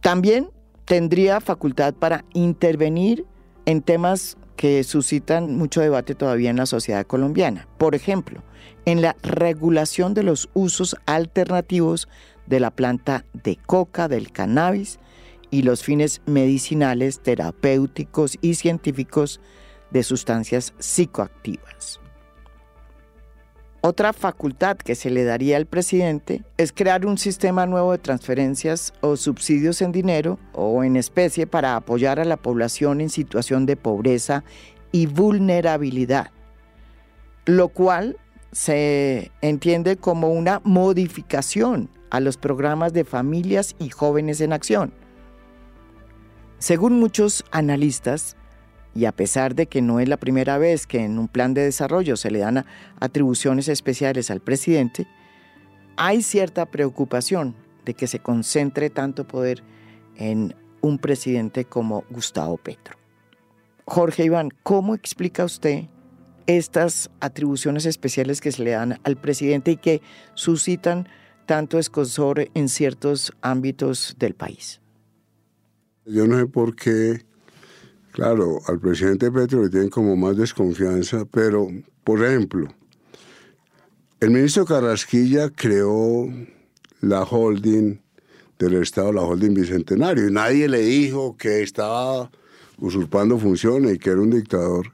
También 0.00 0.50
tendría 0.84 1.40
facultad 1.40 1.94
para 1.94 2.24
intervenir 2.32 3.26
en 3.66 3.82
temas 3.82 4.36
que 4.56 4.84
suscitan 4.84 5.56
mucho 5.56 5.80
debate 5.80 6.14
todavía 6.14 6.50
en 6.50 6.56
la 6.56 6.66
sociedad 6.66 7.06
colombiana. 7.06 7.66
Por 7.78 7.94
ejemplo, 7.94 8.42
en 8.84 9.00
la 9.02 9.16
regulación 9.22 10.14
de 10.14 10.22
los 10.22 10.50
usos 10.52 10.96
alternativos 11.06 12.08
de 12.46 12.60
la 12.60 12.70
planta 12.70 13.24
de 13.32 13.56
coca, 13.56 14.08
del 14.08 14.32
cannabis 14.32 14.98
y 15.50 15.62
los 15.62 15.82
fines 15.82 16.22
medicinales, 16.26 17.20
terapéuticos 17.20 18.38
y 18.40 18.54
científicos 18.54 19.40
de 19.90 20.02
sustancias 20.02 20.72
psicoactivas. 20.78 22.00
Otra 23.82 24.12
facultad 24.12 24.76
que 24.76 24.94
se 24.94 25.08
le 25.08 25.24
daría 25.24 25.56
al 25.56 25.64
presidente 25.64 26.44
es 26.58 26.70
crear 26.70 27.06
un 27.06 27.16
sistema 27.16 27.64
nuevo 27.64 27.92
de 27.92 27.98
transferencias 27.98 28.92
o 29.00 29.16
subsidios 29.16 29.80
en 29.80 29.90
dinero 29.90 30.38
o 30.52 30.84
en 30.84 30.96
especie 30.96 31.46
para 31.46 31.76
apoyar 31.76 32.20
a 32.20 32.26
la 32.26 32.36
población 32.36 33.00
en 33.00 33.08
situación 33.08 33.64
de 33.64 33.76
pobreza 33.76 34.44
y 34.92 35.06
vulnerabilidad, 35.06 36.30
lo 37.46 37.68
cual 37.68 38.18
se 38.52 39.30
entiende 39.40 39.96
como 39.96 40.28
una 40.28 40.60
modificación 40.62 41.88
a 42.10 42.20
los 42.20 42.36
programas 42.36 42.92
de 42.92 43.04
familias 43.04 43.76
y 43.78 43.88
jóvenes 43.88 44.42
en 44.42 44.52
acción 44.52 44.92
según 46.60 47.00
muchos 47.00 47.44
analistas, 47.50 48.36
y 48.94 49.06
a 49.06 49.12
pesar 49.12 49.54
de 49.54 49.66
que 49.66 49.80
no 49.80 49.98
es 49.98 50.08
la 50.08 50.18
primera 50.18 50.58
vez 50.58 50.86
que 50.86 51.02
en 51.02 51.18
un 51.18 51.26
plan 51.26 51.54
de 51.54 51.62
desarrollo 51.62 52.16
se 52.16 52.30
le 52.30 52.40
dan 52.40 52.66
atribuciones 53.00 53.68
especiales 53.68 54.30
al 54.30 54.40
presidente, 54.40 55.06
hay 55.96 56.22
cierta 56.22 56.66
preocupación 56.66 57.56
de 57.84 57.94
que 57.94 58.06
se 58.06 58.18
concentre 58.18 58.90
tanto 58.90 59.26
poder 59.26 59.62
en 60.16 60.54
un 60.82 60.98
presidente 60.98 61.64
como 61.64 62.04
Gustavo 62.10 62.58
Petro. 62.58 62.96
Jorge 63.86 64.24
Iván, 64.24 64.50
¿cómo 64.62 64.94
explica 64.94 65.44
usted 65.44 65.84
estas 66.46 67.10
atribuciones 67.20 67.86
especiales 67.86 68.40
que 68.42 68.52
se 68.52 68.64
le 68.64 68.72
dan 68.72 69.00
al 69.04 69.16
presidente 69.16 69.72
y 69.72 69.76
que 69.78 70.02
suscitan 70.34 71.08
tanto 71.46 71.78
escosor 71.78 72.50
en 72.52 72.68
ciertos 72.68 73.32
ámbitos 73.40 74.16
del 74.18 74.34
país? 74.34 74.80
Yo 76.06 76.26
no 76.26 76.38
sé 76.38 76.46
por 76.46 76.74
qué, 76.74 77.24
claro, 78.12 78.58
al 78.66 78.80
presidente 78.80 79.30
Petro 79.30 79.62
le 79.62 79.68
tienen 79.68 79.90
como 79.90 80.16
más 80.16 80.36
desconfianza, 80.36 81.26
pero, 81.30 81.68
por 82.04 82.24
ejemplo, 82.24 82.68
el 84.20 84.30
ministro 84.30 84.64
Carrasquilla 84.64 85.50
creó 85.50 86.26
la 87.00 87.22
holding 87.22 88.00
del 88.58 88.74
Estado, 88.82 89.12
la 89.12 89.22
holding 89.22 89.54
Bicentenario, 89.54 90.28
y 90.28 90.32
nadie 90.32 90.68
le 90.68 90.80
dijo 90.80 91.36
que 91.36 91.62
estaba 91.62 92.30
usurpando 92.78 93.38
funciones 93.38 93.94
y 93.94 93.98
que 93.98 94.10
era 94.10 94.20
un 94.20 94.30
dictador. 94.30 94.92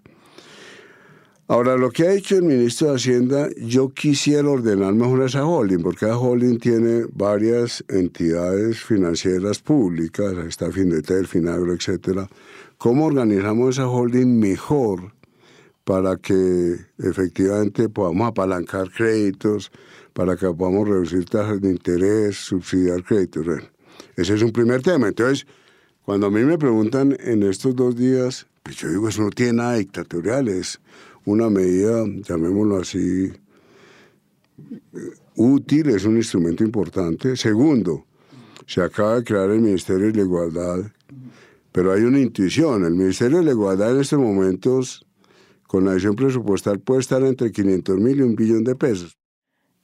Ahora, 1.48 1.76
lo 1.76 1.90
que 1.90 2.08
ha 2.08 2.10
dicho 2.10 2.34
el 2.34 2.42
ministro 2.42 2.88
de 2.88 2.96
Hacienda, 2.96 3.48
yo 3.56 3.90
quisiera 3.90 4.48
ordenar 4.48 4.94
mejor 4.94 5.22
esa 5.22 5.46
holding, 5.46 5.78
porque 5.78 6.06
esa 6.06 6.18
holding 6.18 6.58
tiene 6.58 7.06
varias 7.12 7.84
entidades 7.86 8.80
financieras 8.80 9.60
públicas, 9.60 10.34
está 10.48 10.72
Findetel, 10.72 11.28
Finagro, 11.28 11.72
etcétera. 11.72 12.28
¿Cómo 12.78 13.06
organizamos 13.06 13.76
esa 13.76 13.86
holding 13.86 14.40
mejor 14.40 15.12
para 15.84 16.16
que 16.16 16.78
efectivamente 16.98 17.88
podamos 17.88 18.26
apalancar 18.26 18.90
créditos, 18.90 19.70
para 20.14 20.36
que 20.36 20.46
podamos 20.46 20.88
reducir 20.88 21.26
tasas 21.26 21.60
de 21.60 21.70
interés, 21.70 22.38
subsidiar 22.38 23.04
créditos? 23.04 23.46
ese 24.16 24.34
es 24.34 24.42
un 24.42 24.50
primer 24.50 24.82
tema. 24.82 25.06
Entonces, 25.06 25.46
cuando 26.02 26.26
a 26.26 26.30
mí 26.32 26.40
me 26.40 26.58
preguntan 26.58 27.16
en 27.20 27.44
estos 27.44 27.76
dos 27.76 27.94
días, 27.94 28.48
pues 28.64 28.78
yo 28.78 28.88
digo, 28.88 29.08
eso 29.08 29.22
no 29.22 29.30
tiene 29.30 29.52
nada 29.52 29.74
dictatorial, 29.74 30.48
es 30.48 30.80
una 31.26 31.50
medida, 31.50 32.04
llamémoslo 32.26 32.78
así, 32.78 33.32
útil, 35.34 35.90
es 35.90 36.04
un 36.04 36.16
instrumento 36.16 36.64
importante. 36.64 37.36
Segundo, 37.36 38.06
se 38.66 38.80
acaba 38.80 39.16
de 39.16 39.24
crear 39.24 39.50
el 39.50 39.60
Ministerio 39.60 40.06
de 40.06 40.12
la 40.14 40.22
Igualdad, 40.22 40.92
pero 41.72 41.92
hay 41.92 42.02
una 42.02 42.20
intuición. 42.20 42.84
El 42.84 42.94
Ministerio 42.94 43.38
de 43.38 43.44
la 43.44 43.50
Igualdad 43.50 43.92
en 43.92 44.00
estos 44.00 44.18
momentos, 44.18 45.04
con 45.66 45.84
la 45.84 45.92
edición 45.92 46.14
presupuestal, 46.14 46.78
puede 46.78 47.00
estar 47.00 47.22
entre 47.22 47.50
500 47.50 47.98
mil 47.98 48.18
y 48.18 48.22
un 48.22 48.36
billón 48.36 48.64
de 48.64 48.76
pesos. 48.76 49.16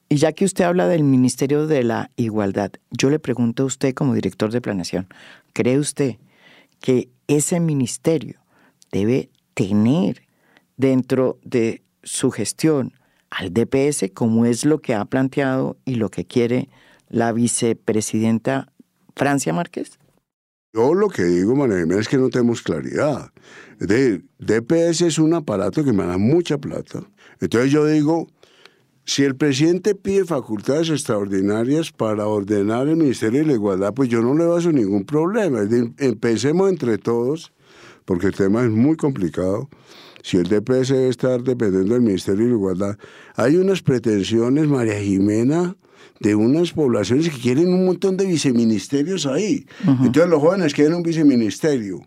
Y 0.08 0.16
ya 0.16 0.32
que 0.32 0.44
usted 0.44 0.64
habla 0.64 0.86
del 0.86 1.02
Ministerio 1.02 1.66
de 1.66 1.82
la 1.82 2.10
Igualdad, 2.16 2.72
yo 2.90 3.10
le 3.10 3.18
pregunto 3.18 3.64
a 3.64 3.66
usted 3.66 3.94
como 3.94 4.14
director 4.14 4.52
de 4.52 4.60
planeación, 4.60 5.08
¿cree 5.54 5.78
usted 5.78 6.16
que 6.80 7.08
ese 7.26 7.60
ministerio 7.60 8.40
debe 8.92 9.30
tener 9.54 10.21
dentro 10.82 11.38
de 11.44 11.82
su 12.02 12.30
gestión 12.30 12.92
al 13.30 13.54
DPS 13.54 14.10
como 14.12 14.44
es 14.44 14.64
lo 14.64 14.80
que 14.80 14.94
ha 14.94 15.04
planteado 15.04 15.78
y 15.84 15.94
lo 15.94 16.10
que 16.10 16.26
quiere 16.26 16.68
la 17.08 17.32
vicepresidenta 17.32 18.72
Francia 19.16 19.52
Márquez? 19.52 19.98
Yo 20.74 20.94
lo 20.94 21.08
que 21.08 21.22
digo, 21.24 21.54
María 21.54 21.84
es 21.98 22.08
que 22.08 22.18
no 22.18 22.30
tenemos 22.30 22.62
claridad. 22.62 23.30
Es 23.78 23.88
decir, 23.88 24.24
DPS 24.38 25.02
es 25.02 25.18
un 25.18 25.34
aparato 25.34 25.84
que 25.84 25.92
me 25.92 26.04
da 26.04 26.18
mucha 26.18 26.58
plata. 26.58 27.02
Entonces 27.40 27.70
yo 27.70 27.86
digo, 27.86 28.26
si 29.04 29.22
el 29.24 29.36
presidente 29.36 29.94
pide 29.94 30.24
facultades 30.24 30.90
extraordinarias 30.90 31.92
para 31.92 32.26
ordenar 32.26 32.88
el 32.88 32.96
Ministerio 32.96 33.40
de 33.40 33.46
la 33.46 33.52
Igualdad, 33.52 33.94
pues 33.94 34.08
yo 34.08 34.22
no 34.22 34.34
le 34.34 34.46
baso 34.46 34.72
ningún 34.72 35.04
problema. 35.04 35.60
empecemos 35.98 36.70
entre 36.70 36.98
todos, 36.98 37.52
porque 38.04 38.26
el 38.28 38.34
tema 38.34 38.62
es 38.62 38.70
muy 38.70 38.96
complicado. 38.96 39.68
Si 40.22 40.36
el 40.36 40.44
DPS 40.44 40.88
debe 40.88 41.08
estar 41.08 41.42
dependiendo 41.42 41.94
del 41.94 42.02
Ministerio 42.02 42.46
de 42.46 42.52
Igualdad, 42.52 42.96
hay 43.34 43.56
unas 43.56 43.82
pretensiones, 43.82 44.68
María 44.68 45.00
Jimena, 45.00 45.76
de 46.20 46.34
unas 46.34 46.72
poblaciones 46.72 47.28
que 47.28 47.40
quieren 47.40 47.72
un 47.72 47.84
montón 47.84 48.16
de 48.16 48.26
viceministerios 48.26 49.26
ahí. 49.26 49.66
Entonces 49.86 50.28
los 50.28 50.40
jóvenes 50.40 50.74
quieren 50.74 50.94
un 50.94 51.02
viceministerio. 51.02 52.00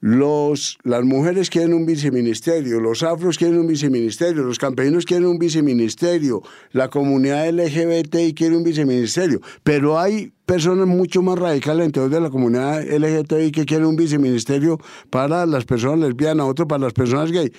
Los, 0.00 0.78
las 0.84 1.04
mujeres 1.04 1.48
quieren 1.48 1.72
un 1.72 1.86
viceministerio, 1.86 2.80
los 2.80 3.02
afros 3.02 3.38
quieren 3.38 3.58
un 3.58 3.66
viceministerio, 3.66 4.42
los 4.42 4.58
campesinos 4.58 5.06
quieren 5.06 5.26
un 5.26 5.38
viceministerio, 5.38 6.42
la 6.72 6.88
comunidad 6.88 7.48
LGBTI 7.48 8.34
quiere 8.34 8.56
un 8.56 8.62
viceministerio, 8.62 9.40
pero 9.62 9.98
hay 9.98 10.32
personas 10.44 10.86
mucho 10.86 11.22
más 11.22 11.38
radicales 11.38 11.86
dentro 11.86 12.08
de 12.10 12.20
la 12.20 12.28
comunidad 12.28 12.82
LGBTI 12.82 13.50
que 13.52 13.64
quieren 13.64 13.86
un 13.86 13.96
viceministerio 13.96 14.78
para 15.08 15.46
las 15.46 15.64
personas 15.64 16.00
lesbianas, 16.00 16.46
otro 16.46 16.68
para 16.68 16.84
las 16.84 16.92
personas 16.92 17.32
gay. 17.32 17.50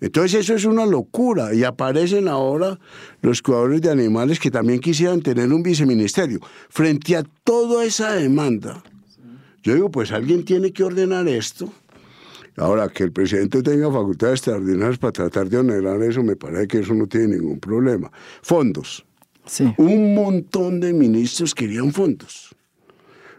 Entonces 0.00 0.40
eso 0.40 0.54
es 0.54 0.64
una 0.64 0.86
locura 0.86 1.52
y 1.52 1.64
aparecen 1.64 2.28
ahora 2.28 2.78
los 3.20 3.42
cuidadores 3.42 3.82
de 3.82 3.90
animales 3.90 4.40
que 4.40 4.50
también 4.50 4.80
quisieran 4.80 5.20
tener 5.20 5.52
un 5.52 5.62
viceministerio. 5.62 6.40
Frente 6.70 7.16
a 7.16 7.24
toda 7.44 7.84
esa 7.84 8.14
demanda, 8.14 8.82
yo 9.62 9.74
digo, 9.74 9.90
pues 9.90 10.10
alguien 10.10 10.44
tiene 10.44 10.72
que 10.72 10.84
ordenar 10.84 11.28
esto. 11.28 11.70
Ahora, 12.56 12.88
que 12.88 13.04
el 13.04 13.12
presidente 13.12 13.62
tenga 13.62 13.90
facultades 13.90 14.40
extraordinarias 14.40 14.98
para 14.98 15.12
tratar 15.12 15.48
de 15.48 15.58
ordenar 15.58 16.02
eso, 16.02 16.22
me 16.22 16.36
parece 16.36 16.68
que 16.68 16.78
eso 16.80 16.94
no 16.94 17.06
tiene 17.06 17.36
ningún 17.36 17.60
problema. 17.60 18.10
Fondos. 18.42 19.06
Sí. 19.46 19.72
Un 19.78 20.14
montón 20.14 20.80
de 20.80 20.92
ministros 20.92 21.54
querían 21.54 21.92
fondos. 21.92 22.54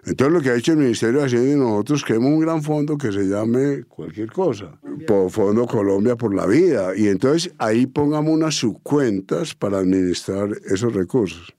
Entonces 0.03 0.33
lo 0.33 0.41
que 0.41 0.49
ha 0.49 0.55
hecho 0.55 0.71
el 0.71 0.79
Ministerio 0.79 1.19
de 1.19 1.25
Hacienda 1.27 1.51
y 1.51 1.55
nosotros 1.55 2.03
queremos 2.03 2.31
un 2.31 2.39
gran 2.39 2.63
fondo 2.63 2.97
que 2.97 3.11
se 3.11 3.23
llame 3.25 3.83
cualquier 3.83 4.31
cosa, 4.31 4.79
por 5.05 5.29
Fondo 5.29 5.67
Colombia 5.67 6.15
por 6.15 6.33
la 6.33 6.47
Vida. 6.47 6.95
Y 6.95 7.07
entonces 7.07 7.53
ahí 7.59 7.85
pongamos 7.85 8.33
unas 8.33 8.55
subcuentas 8.55 9.53
para 9.53 9.77
administrar 9.77 10.49
esos 10.65 10.93
recursos. 10.93 11.53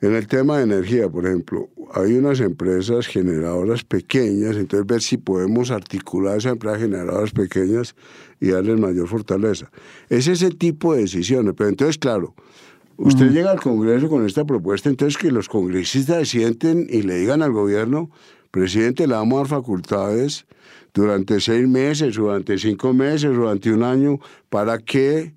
En 0.00 0.14
el 0.14 0.28
tema 0.28 0.58
de 0.58 0.64
energía, 0.64 1.08
por 1.08 1.26
ejemplo, 1.26 1.68
hay 1.92 2.14
unas 2.14 2.38
empresas 2.40 3.06
generadoras 3.06 3.82
pequeñas, 3.82 4.56
entonces 4.56 4.86
ver 4.86 5.02
si 5.02 5.16
podemos 5.16 5.72
articular 5.72 6.38
esas 6.38 6.52
empresas 6.52 6.82
generadoras 6.82 7.32
pequeñas 7.32 7.96
y 8.40 8.50
darles 8.50 8.78
mayor 8.78 9.08
fortaleza. 9.08 9.70
Es 10.08 10.28
ese 10.28 10.50
tipo 10.50 10.94
de 10.94 11.02
decisiones. 11.02 11.54
Pero 11.56 11.70
entonces, 11.70 11.98
claro, 11.98 12.34
usted 12.96 13.32
llega 13.32 13.50
al 13.50 13.60
Congreso 13.60 14.08
con 14.08 14.24
esta 14.24 14.44
propuesta, 14.44 14.88
entonces 14.88 15.20
que 15.20 15.32
los 15.32 15.48
congresistas 15.48 16.28
sienten 16.28 16.86
y 16.88 17.02
le 17.02 17.16
digan 17.16 17.42
al 17.42 17.52
gobierno, 17.52 18.10
presidente, 18.52 19.08
le 19.08 19.14
vamos 19.14 19.34
a 19.34 19.38
dar 19.40 19.48
facultades 19.48 20.46
durante 20.94 21.40
seis 21.40 21.66
meses, 21.66 22.14
durante 22.14 22.56
cinco 22.56 22.92
meses, 22.92 23.34
durante 23.34 23.72
un 23.72 23.82
año, 23.82 24.20
para 24.48 24.78
que 24.78 25.32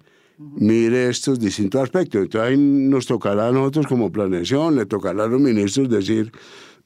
mire 0.55 1.09
estos 1.09 1.39
distintos 1.39 1.81
aspectos. 1.81 2.23
Entonces 2.23 2.49
ahí 2.49 2.57
nos 2.57 3.05
tocará 3.05 3.47
a 3.47 3.51
nosotros 3.51 3.87
como 3.87 4.11
planeación, 4.11 4.75
le 4.75 4.85
tocará 4.85 5.25
a 5.25 5.27
los 5.27 5.41
ministros 5.41 5.89
decir, 5.89 6.31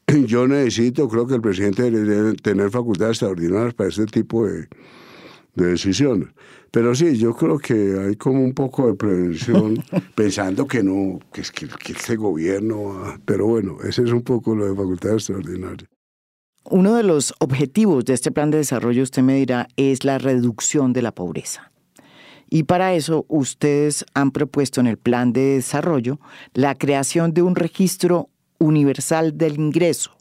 yo 0.26 0.48
necesito, 0.48 1.08
creo 1.08 1.28
que 1.28 1.36
el 1.36 1.42
presidente 1.42 1.90
debe 1.90 2.34
tener 2.36 2.70
facultades 2.70 3.18
extraordinarias 3.18 3.74
para 3.74 3.90
este 3.90 4.06
tipo 4.06 4.46
de, 4.46 4.68
decisiones. 5.56 6.30
Pero 6.72 6.94
sí, 6.94 7.18
yo 7.18 7.34
creo 7.34 7.58
que 7.58 7.98
hay 7.98 8.16
como 8.18 8.44
un 8.44 8.54
poco 8.54 8.88
de 8.88 8.96
prevención, 8.96 9.82
pensando 10.16 10.68
que 10.68 10.84
no, 10.84 11.20
que 11.32 11.42
es 11.42 11.52
que, 11.52 11.68
que 11.68 11.94
este 11.94 12.18
gobierno, 12.18 13.18
pero 13.26 13.48
bueno, 13.48 13.78
ese 13.88 14.04
es 14.04 14.12
un 14.12 14.22
poco 14.22 14.56
lo 14.56 14.66
de 14.66 14.76
facultades 14.76 15.30
extraordinarias. 15.30 15.90
Uno 16.70 16.96
de 16.96 17.04
los 17.04 17.34
objetivos 17.40 18.06
de 18.06 18.14
este 18.14 18.32
plan 18.32 18.50
de 18.50 18.58
desarrollo, 18.58 19.04
usted 19.04 19.22
me 19.22 19.36
dirá, 19.36 19.68
es 19.78 20.04
la 20.04 20.18
reducción 20.18 20.94
de 20.94 21.04
la 21.04 21.14
pobreza. 21.14 21.72
Y 22.50 22.64
para 22.64 22.94
eso 22.94 23.26
ustedes 23.28 24.06
han 24.14 24.32
propuesto 24.32 24.80
en 24.80 24.88
el 24.88 24.98
plan 24.98 25.34
de 25.34 25.56
desarrollo 25.56 26.20
la 26.54 26.76
creación 26.76 27.34
de 27.34 27.42
un 27.42 27.56
registro 27.56 28.30
universal 28.60 29.38
del 29.38 29.60
ingreso, 29.60 30.12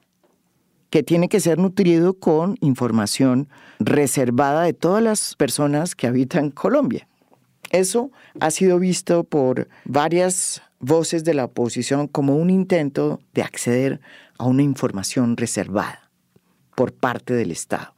que 0.90 1.02
tiene 1.02 1.28
que 1.28 1.40
ser 1.40 1.58
nutrido 1.58 2.14
con 2.14 2.56
información 2.60 3.48
reservada 3.78 4.62
de 4.62 4.72
todas 4.72 5.02
las 5.02 5.34
personas 5.34 5.94
que 5.94 6.06
habitan 6.06 6.50
Colombia. 6.50 7.06
Eso 7.70 8.10
ha 8.40 8.50
sido 8.50 8.78
visto 8.78 9.24
por 9.24 9.68
varias 9.84 10.62
voces 10.78 11.24
de 11.24 11.34
la 11.34 11.46
oposición 11.46 12.06
como 12.06 12.36
un 12.36 12.50
intento 12.50 13.20
de 13.32 13.42
acceder 13.42 14.00
a 14.38 14.44
una 14.44 14.62
información 14.62 15.36
reservada 15.36 16.10
por 16.74 16.92
parte 16.92 17.34
del 17.34 17.50
Estado. 17.50 17.94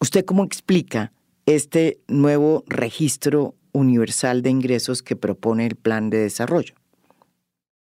¿Usted 0.00 0.24
cómo 0.24 0.44
explica 0.44 1.12
este 1.46 1.98
nuevo 2.08 2.64
registro 2.66 3.54
universal 3.72 4.42
de 4.42 4.50
ingresos 4.50 5.02
que 5.02 5.16
propone 5.16 5.66
el 5.66 5.76
plan 5.76 6.10
de 6.10 6.18
desarrollo? 6.18 6.74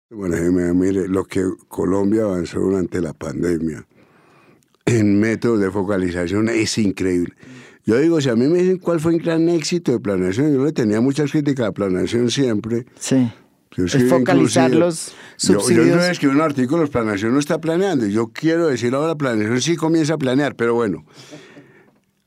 Bueno, 0.09 0.35
mire, 0.75 1.07
lo 1.07 1.25
que 1.25 1.43
Colombia 1.67 2.23
avanzó 2.23 2.59
durante 2.59 3.01
la 3.01 3.13
pandemia 3.13 3.85
en 4.85 5.19
métodos 5.19 5.59
de 5.59 5.71
focalización 5.71 6.49
es 6.49 6.77
increíble. 6.77 7.33
Yo 7.85 7.97
digo, 7.97 8.21
si 8.21 8.29
a 8.29 8.35
mí 8.35 8.47
me 8.47 8.59
dicen 8.59 8.77
cuál 8.77 8.99
fue 8.99 9.13
el 9.15 9.21
gran 9.21 9.49
éxito 9.49 9.91
de 9.91 9.99
planeación, 9.99 10.53
yo 10.53 10.63
le 10.63 10.71
tenía 10.71 11.01
muchas 11.01 11.31
críticas 11.31 11.67
a 11.67 11.71
planeación 11.71 12.31
siempre. 12.31 12.85
Sí. 12.97 13.29
es 13.75 14.09
focalizar 14.09 14.71
los 14.71 15.13
subsidios. 15.35 15.87
Yo, 15.87 15.91
yo 15.91 15.95
no 15.97 16.03
escribí 16.03 16.33
un 16.33 16.41
artículo, 16.41 16.87
planeación 16.87 17.33
no 17.33 17.39
está 17.39 17.59
planeando. 17.59 18.05
Yo 18.05 18.27
quiero 18.27 18.67
decir 18.67 18.93
ahora, 18.93 19.15
planeación 19.15 19.61
sí 19.61 19.75
comienza 19.75 20.13
a 20.13 20.17
planear, 20.17 20.55
pero 20.55 20.75
bueno, 20.75 21.05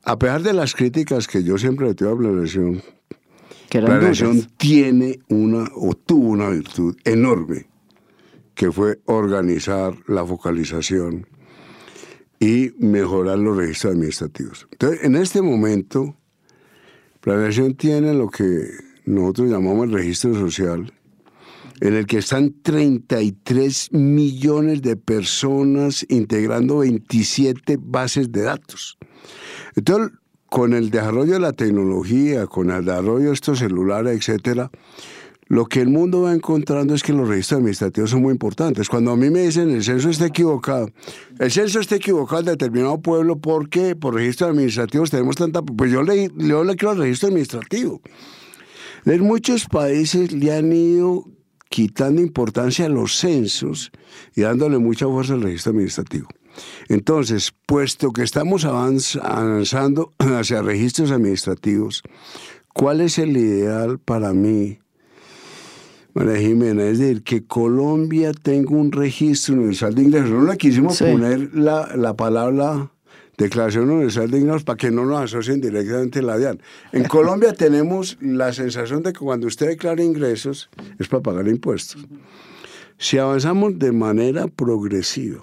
a 0.07 0.17
pesar 0.17 0.41
de 0.41 0.53
las 0.53 0.73
críticas 0.73 1.27
que 1.27 1.43
yo 1.43 1.57
siempre 1.57 1.85
le 1.85 1.93
tengo 1.93 2.13
a 2.13 2.17
Planeación, 2.17 2.81
Planeación 3.69 4.47
tiene 4.55 5.19
una, 5.27 5.69
o 5.75 5.95
tuvo 5.95 6.29
una 6.29 6.47
virtud 6.47 6.95
enorme, 7.03 7.67
que 8.55 8.71
fue 8.71 9.01
organizar 9.03 9.93
la 10.07 10.25
focalización 10.25 11.27
y 12.39 12.71
mejorar 12.79 13.37
los 13.37 13.57
registros 13.57 13.95
administrativos. 13.95 14.67
Entonces, 14.71 15.03
en 15.03 15.17
este 15.17 15.41
momento, 15.41 16.15
Planeación 17.19 17.75
tiene 17.75 18.13
lo 18.13 18.29
que 18.29 18.65
nosotros 19.03 19.49
llamamos 19.49 19.87
el 19.87 19.91
registro 19.91 20.33
social, 20.35 20.93
en 21.81 21.95
el 21.95 22.05
que 22.05 22.19
están 22.19 22.55
33 22.61 23.91
millones 23.91 24.81
de 24.81 24.95
personas 24.95 26.05
integrando 26.07 26.77
27 26.77 27.77
bases 27.81 28.31
de 28.31 28.43
datos. 28.43 28.97
Entonces, 29.77 30.17
con 30.49 30.73
el 30.73 30.89
desarrollo 30.89 31.33
de 31.33 31.39
la 31.39 31.53
tecnología, 31.53 32.47
con 32.47 32.71
el 32.71 32.83
desarrollo 32.83 33.27
de 33.27 33.33
estos 33.33 33.59
celulares, 33.59 34.17
etcétera, 34.17 34.71
lo 35.49 35.65
que 35.65 35.81
el 35.81 35.87
mundo 35.87 36.23
va 36.23 36.33
encontrando 36.33 36.93
es 36.93 37.03
que 37.03 37.13
los 37.13 37.29
registros 37.29 37.59
administrativos 37.59 38.09
son 38.09 38.23
muy 38.23 38.31
importantes. 38.31 38.89
Cuando 38.89 39.11
a 39.11 39.15
mí 39.15 39.29
me 39.29 39.43
dicen 39.43 39.69
el 39.69 39.83
censo 39.83 40.09
está 40.09 40.25
equivocado, 40.25 40.89
el 41.39 41.51
censo 41.51 41.79
está 41.79 41.95
equivocado 41.95 42.39
en 42.39 42.45
determinado 42.47 42.99
pueblo 42.99 43.37
porque 43.37 43.95
por 43.95 44.15
registros 44.15 44.49
administrativos 44.49 45.11
tenemos 45.11 45.35
tanta... 45.35 45.61
Pues 45.61 45.91
yo 45.91 46.01
le, 46.01 46.31
yo 46.35 46.63
le 46.63 46.75
quiero 46.75 46.93
el 46.93 46.99
registro 46.99 47.29
administrativo. 47.29 48.01
En 49.05 49.21
muchos 49.21 49.65
países 49.67 50.33
le 50.33 50.53
han 50.53 50.73
ido 50.73 51.25
quitando 51.69 52.19
importancia 52.19 52.87
a 52.87 52.89
los 52.89 53.15
censos 53.15 53.91
y 54.35 54.41
dándole 54.41 54.79
mucha 54.79 55.05
fuerza 55.05 55.35
al 55.35 55.43
registro 55.43 55.71
administrativo. 55.71 56.27
Entonces, 56.89 57.53
puesto 57.65 58.11
que 58.11 58.23
estamos 58.23 58.65
avanzando 58.65 60.13
hacia 60.19 60.61
registros 60.61 61.11
administrativos, 61.11 62.03
¿cuál 62.73 63.01
es 63.01 63.17
el 63.17 63.35
ideal 63.37 63.99
para 63.99 64.33
mí? 64.33 64.79
María 66.13 66.37
Jimena, 66.37 66.83
es 66.85 66.97
decir, 66.97 67.23
que 67.23 67.45
Colombia 67.45 68.31
tenga 68.33 68.71
un 68.71 68.91
registro 68.91 69.53
universal 69.53 69.93
de 69.93 70.01
ingresos. 70.01 70.31
No 70.31 70.45
le 70.45 70.57
quisimos 70.57 70.97
poner 70.97 71.53
la, 71.53 71.95
la 71.95 72.15
palabra 72.15 72.91
Declaración 73.37 73.91
Universal 73.91 74.31
de 74.31 74.39
Ingresos 74.39 74.63
para 74.63 74.77
que 74.77 74.89
no 74.89 75.05
nos 75.05 75.21
asocien 75.21 75.61
directamente 75.61 76.23
la 76.23 76.37
DIAN. 76.39 76.59
En 76.91 77.03
Colombia 77.07 77.53
tenemos 77.53 78.17
la 78.19 78.51
sensación 78.51 79.03
de 79.03 79.13
que 79.13 79.19
cuando 79.19 79.45
usted 79.45 79.67
declara 79.67 80.03
ingresos 80.03 80.71
es 80.97 81.07
para 81.07 81.21
pagar 81.21 81.47
impuestos. 81.47 82.03
Si 82.97 83.19
avanzamos 83.19 83.77
de 83.77 83.91
manera 83.91 84.47
progresiva, 84.47 85.39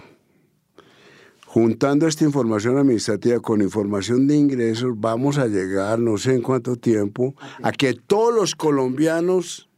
juntando 1.54 2.08
esta 2.08 2.24
información 2.24 2.78
administrativa 2.78 3.38
con 3.38 3.62
información 3.62 4.26
de 4.26 4.34
ingresos, 4.34 4.90
vamos 4.96 5.38
a 5.38 5.46
llegar, 5.46 6.00
no 6.00 6.18
sé 6.18 6.34
en 6.34 6.42
cuánto 6.42 6.74
tiempo, 6.74 7.36
a 7.62 7.70
que 7.70 7.94
todos 7.94 8.34
los 8.34 8.56
colombianos 8.56 9.68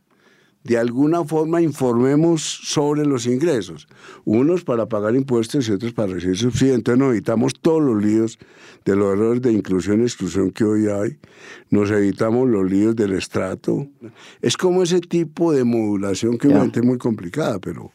de 0.65 0.79
alguna 0.79 1.23
forma 1.25 1.61
informemos 1.61 2.41
sobre 2.43 3.05
los 3.05 3.27
ingresos. 3.27 3.89
Unos 4.25 4.65
para 4.65 4.87
pagar 4.87 5.15
impuestos 5.17 5.69
y 5.69 5.73
otros 5.73 5.93
para 5.93 6.15
recibir 6.15 6.39
subsidios. 6.39 6.77
Entonces 6.77 6.99
nos 6.99 7.11
evitamos 7.11 7.53
todos 7.61 7.83
los 7.83 8.03
líos 8.03 8.39
de 8.87 8.97
los 8.97 9.13
errores 9.13 9.43
de 9.43 9.53
inclusión 9.53 10.01
y 10.01 10.05
exclusión 10.05 10.53
que 10.53 10.65
hoy 10.65 10.89
hay. 10.89 11.19
Nos 11.69 11.91
evitamos 11.91 12.49
los 12.49 12.71
líos 12.71 12.97
del 12.97 13.13
estrato. 13.13 13.87
Es 14.41 14.57
como 14.57 14.83
ese 14.83 15.01
tipo 15.01 15.53
de 15.53 15.65
modulación 15.65 16.39
que 16.39 16.49
obviamente 16.49 16.81
es 16.81 16.87
muy 16.87 16.97
complicada, 16.97 17.59
pero 17.59 17.93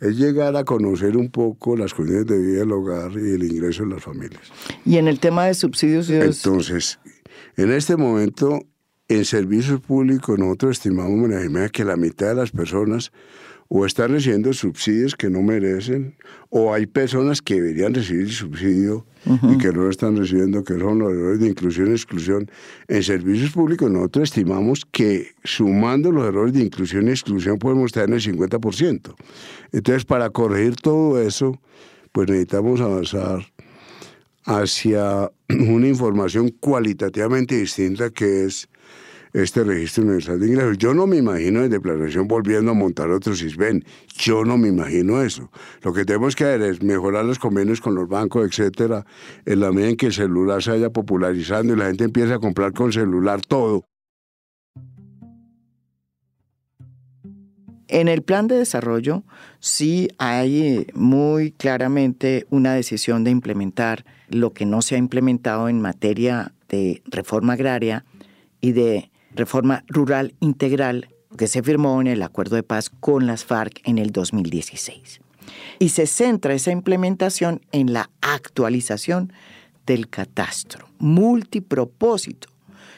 es 0.00 0.16
llegar 0.16 0.56
a 0.56 0.64
conocer 0.64 1.16
un 1.16 1.30
poco 1.30 1.76
las 1.76 1.94
condiciones 1.94 2.26
de 2.26 2.38
vida 2.38 2.60
del 2.60 2.72
hogar 2.72 3.12
y 3.12 3.34
el 3.34 3.44
ingreso 3.44 3.84
de 3.84 3.90
las 3.90 4.02
familias. 4.02 4.40
Y 4.84 4.96
en 4.96 5.08
el 5.08 5.20
tema 5.20 5.46
de 5.46 5.54
subsidios... 5.54 6.08
Entonces, 6.10 6.98
en 7.56 7.70
este 7.70 7.96
momento 7.96 8.60
en 9.08 9.24
servicios 9.24 9.80
públicos 9.80 10.38
nosotros 10.38 10.78
estimamos 10.78 11.28
que 11.72 11.84
la 11.84 11.96
mitad 11.96 12.28
de 12.28 12.34
las 12.36 12.52
personas 12.52 13.12
o 13.72 13.86
están 13.86 14.10
recibiendo 14.10 14.52
subsidios 14.52 15.14
que 15.14 15.30
no 15.30 15.42
merecen, 15.42 16.16
o 16.48 16.74
hay 16.74 16.86
personas 16.86 17.40
que 17.40 17.54
deberían 17.54 17.94
recibir 17.94 18.32
subsidio 18.32 19.06
y 19.24 19.58
que 19.58 19.68
no 19.68 19.82
lo 19.82 19.90
están 19.90 20.16
recibiendo, 20.16 20.64
que 20.64 20.76
son 20.76 20.98
los 20.98 21.12
errores 21.12 21.38
de 21.38 21.46
inclusión 21.46 21.86
y 21.86 21.92
exclusión. 21.92 22.50
En 22.88 23.02
servicios 23.04 23.52
públicos 23.52 23.88
nosotros 23.88 24.24
estimamos 24.24 24.84
que 24.90 25.28
sumando 25.44 26.10
los 26.10 26.26
errores 26.26 26.52
de 26.52 26.64
inclusión 26.64 27.06
y 27.06 27.10
exclusión 27.10 27.60
podemos 27.60 27.86
estar 27.86 28.08
en 28.08 28.14
el 28.14 28.20
50%. 28.20 29.14
Entonces, 29.70 30.04
para 30.04 30.30
corregir 30.30 30.74
todo 30.74 31.22
eso, 31.22 31.60
pues 32.10 32.28
necesitamos 32.28 32.80
avanzar 32.80 33.46
hacia 34.46 35.30
una 35.48 35.86
información 35.86 36.48
cualitativamente 36.58 37.56
distinta 37.56 38.10
que 38.10 38.46
es 38.46 38.68
este 39.32 39.64
registro 39.64 40.04
universal 40.04 40.40
de 40.40 40.48
ingresos. 40.48 40.78
Yo 40.78 40.94
no 40.94 41.06
me 41.06 41.16
imagino 41.16 41.62
en 41.62 41.70
declaración 41.70 42.26
volviendo 42.26 42.72
a 42.72 42.74
montar 42.74 43.10
otro 43.10 43.34
CISBEN. 43.34 43.84
Yo 44.16 44.44
no 44.44 44.58
me 44.58 44.68
imagino 44.68 45.22
eso. 45.22 45.50
Lo 45.82 45.92
que 45.92 46.04
tenemos 46.04 46.34
que 46.36 46.44
hacer 46.44 46.62
es 46.62 46.82
mejorar 46.82 47.24
los 47.24 47.38
convenios 47.38 47.80
con 47.80 47.94
los 47.94 48.08
bancos, 48.08 48.46
etcétera, 48.46 49.06
en 49.44 49.60
la 49.60 49.72
medida 49.72 49.90
en 49.90 49.96
que 49.96 50.06
el 50.06 50.12
celular 50.12 50.62
se 50.62 50.70
vaya 50.70 50.90
popularizando 50.90 51.74
y 51.74 51.76
la 51.76 51.86
gente 51.86 52.04
empieza 52.04 52.34
a 52.34 52.38
comprar 52.38 52.72
con 52.72 52.92
celular 52.92 53.40
todo. 53.40 53.84
En 57.92 58.06
el 58.06 58.22
plan 58.22 58.46
de 58.46 58.56
desarrollo 58.56 59.24
sí 59.58 60.08
hay 60.18 60.86
muy 60.94 61.50
claramente 61.50 62.46
una 62.48 62.72
decisión 62.72 63.24
de 63.24 63.32
implementar 63.32 64.04
lo 64.28 64.52
que 64.52 64.64
no 64.64 64.80
se 64.80 64.94
ha 64.94 64.98
implementado 64.98 65.68
en 65.68 65.80
materia 65.80 66.54
de 66.68 67.02
reforma 67.06 67.54
agraria 67.54 68.04
y 68.60 68.72
de 68.72 69.09
reforma 69.34 69.84
rural 69.88 70.34
integral 70.40 71.08
que 71.36 71.46
se 71.46 71.62
firmó 71.62 72.00
en 72.00 72.06
el 72.06 72.22
acuerdo 72.22 72.56
de 72.56 72.62
paz 72.62 72.90
con 72.90 73.26
las 73.26 73.44
FARC 73.44 73.80
en 73.84 73.98
el 73.98 74.10
2016. 74.10 75.20
Y 75.78 75.90
se 75.90 76.06
centra 76.06 76.54
esa 76.54 76.72
implementación 76.72 77.60
en 77.72 77.92
la 77.92 78.10
actualización 78.20 79.32
del 79.86 80.08
catastro, 80.08 80.88
multipropósito. 80.98 82.48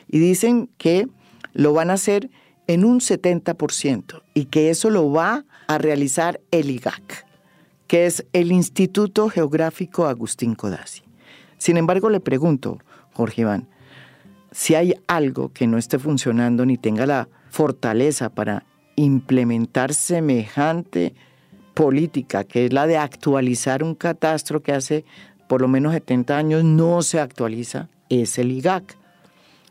Y 0.08 0.18
dicen 0.18 0.68
que 0.78 1.06
lo 1.52 1.72
van 1.72 1.90
a 1.90 1.94
hacer 1.94 2.30
en 2.66 2.84
un 2.84 3.00
70% 3.00 4.22
y 4.34 4.46
que 4.46 4.70
eso 4.70 4.90
lo 4.90 5.10
va 5.10 5.44
a 5.66 5.78
realizar 5.78 6.40
el 6.50 6.70
IGAC, 6.70 7.26
que 7.86 8.06
es 8.06 8.24
el 8.32 8.52
Instituto 8.52 9.28
Geográfico 9.28 10.06
Agustín 10.06 10.54
Codazzi. 10.54 11.02
Sin 11.58 11.76
embargo, 11.76 12.10
le 12.10 12.20
pregunto, 12.20 12.78
Jorge 13.12 13.42
Iván, 13.42 13.68
si 14.52 14.74
hay 14.74 14.94
algo 15.06 15.50
que 15.52 15.66
no 15.66 15.78
esté 15.78 15.98
funcionando 15.98 16.64
ni 16.64 16.76
tenga 16.76 17.06
la 17.06 17.28
fortaleza 17.50 18.28
para 18.28 18.64
implementar 18.96 19.94
semejante 19.94 21.14
política, 21.74 22.44
que 22.44 22.66
es 22.66 22.72
la 22.72 22.86
de 22.86 22.98
actualizar 22.98 23.82
un 23.82 23.94
catastro 23.94 24.62
que 24.62 24.72
hace 24.72 25.04
por 25.48 25.60
lo 25.60 25.68
menos 25.68 25.92
70 25.92 26.36
años 26.36 26.64
no 26.64 27.02
se 27.02 27.20
actualiza, 27.20 27.88
es 28.08 28.38
el 28.38 28.52
IGAC. 28.52 28.96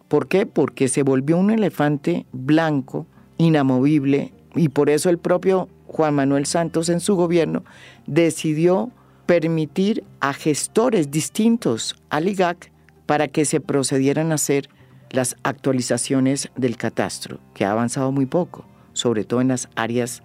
¿Por 0.08 0.28
qué? 0.28 0.46
Porque 0.46 0.88
se 0.88 1.04
volvió 1.04 1.38
un 1.38 1.52
elefante 1.52 2.26
blanco, 2.32 3.08
inamovible, 3.38 4.34
y 4.56 4.70
por 4.70 4.90
eso 4.90 5.10
el 5.10 5.18
propio 5.18 5.70
Juan 5.88 6.16
Manuel 6.16 6.46
Santos 6.46 6.90
en 6.90 7.00
su 7.00 7.16
gobierno 7.16 7.64
decidió 8.08 8.92
permitir 9.26 10.04
a 10.20 10.34
gestores 10.34 11.12
distintos 11.12 11.96
al 12.10 12.28
IGAC 12.28 12.71
para 13.12 13.28
que 13.28 13.44
se 13.44 13.60
procedieran 13.60 14.32
a 14.32 14.36
hacer 14.36 14.70
las 15.10 15.36
actualizaciones 15.44 16.50
del 16.56 16.78
catastro, 16.78 17.42
que 17.54 17.66
ha 17.66 17.74
avanzado 17.74 18.14
muy 18.14 18.26
poco, 18.26 18.66
sobre 18.94 19.26
todo 19.26 19.42
en 19.42 19.50
las 19.50 19.68
áreas 19.76 20.24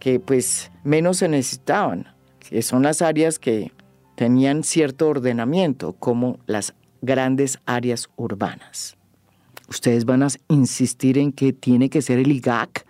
que 0.00 0.18
pues 0.18 0.72
menos 0.82 1.18
se 1.18 1.28
necesitaban, 1.28 2.08
que 2.40 2.62
son 2.62 2.82
las 2.82 3.02
áreas 3.02 3.38
que 3.38 3.70
tenían 4.16 4.64
cierto 4.64 5.06
ordenamiento, 5.06 5.92
como 5.92 6.40
las 6.46 6.74
grandes 7.02 7.60
áreas 7.66 8.08
urbanas. 8.16 8.96
¿Ustedes 9.68 10.04
van 10.04 10.24
a 10.24 10.28
insistir 10.48 11.18
en 11.18 11.30
que 11.30 11.52
tiene 11.52 11.88
que 11.88 12.02
ser 12.02 12.18
el 12.18 12.32
IGAC? 12.32 12.84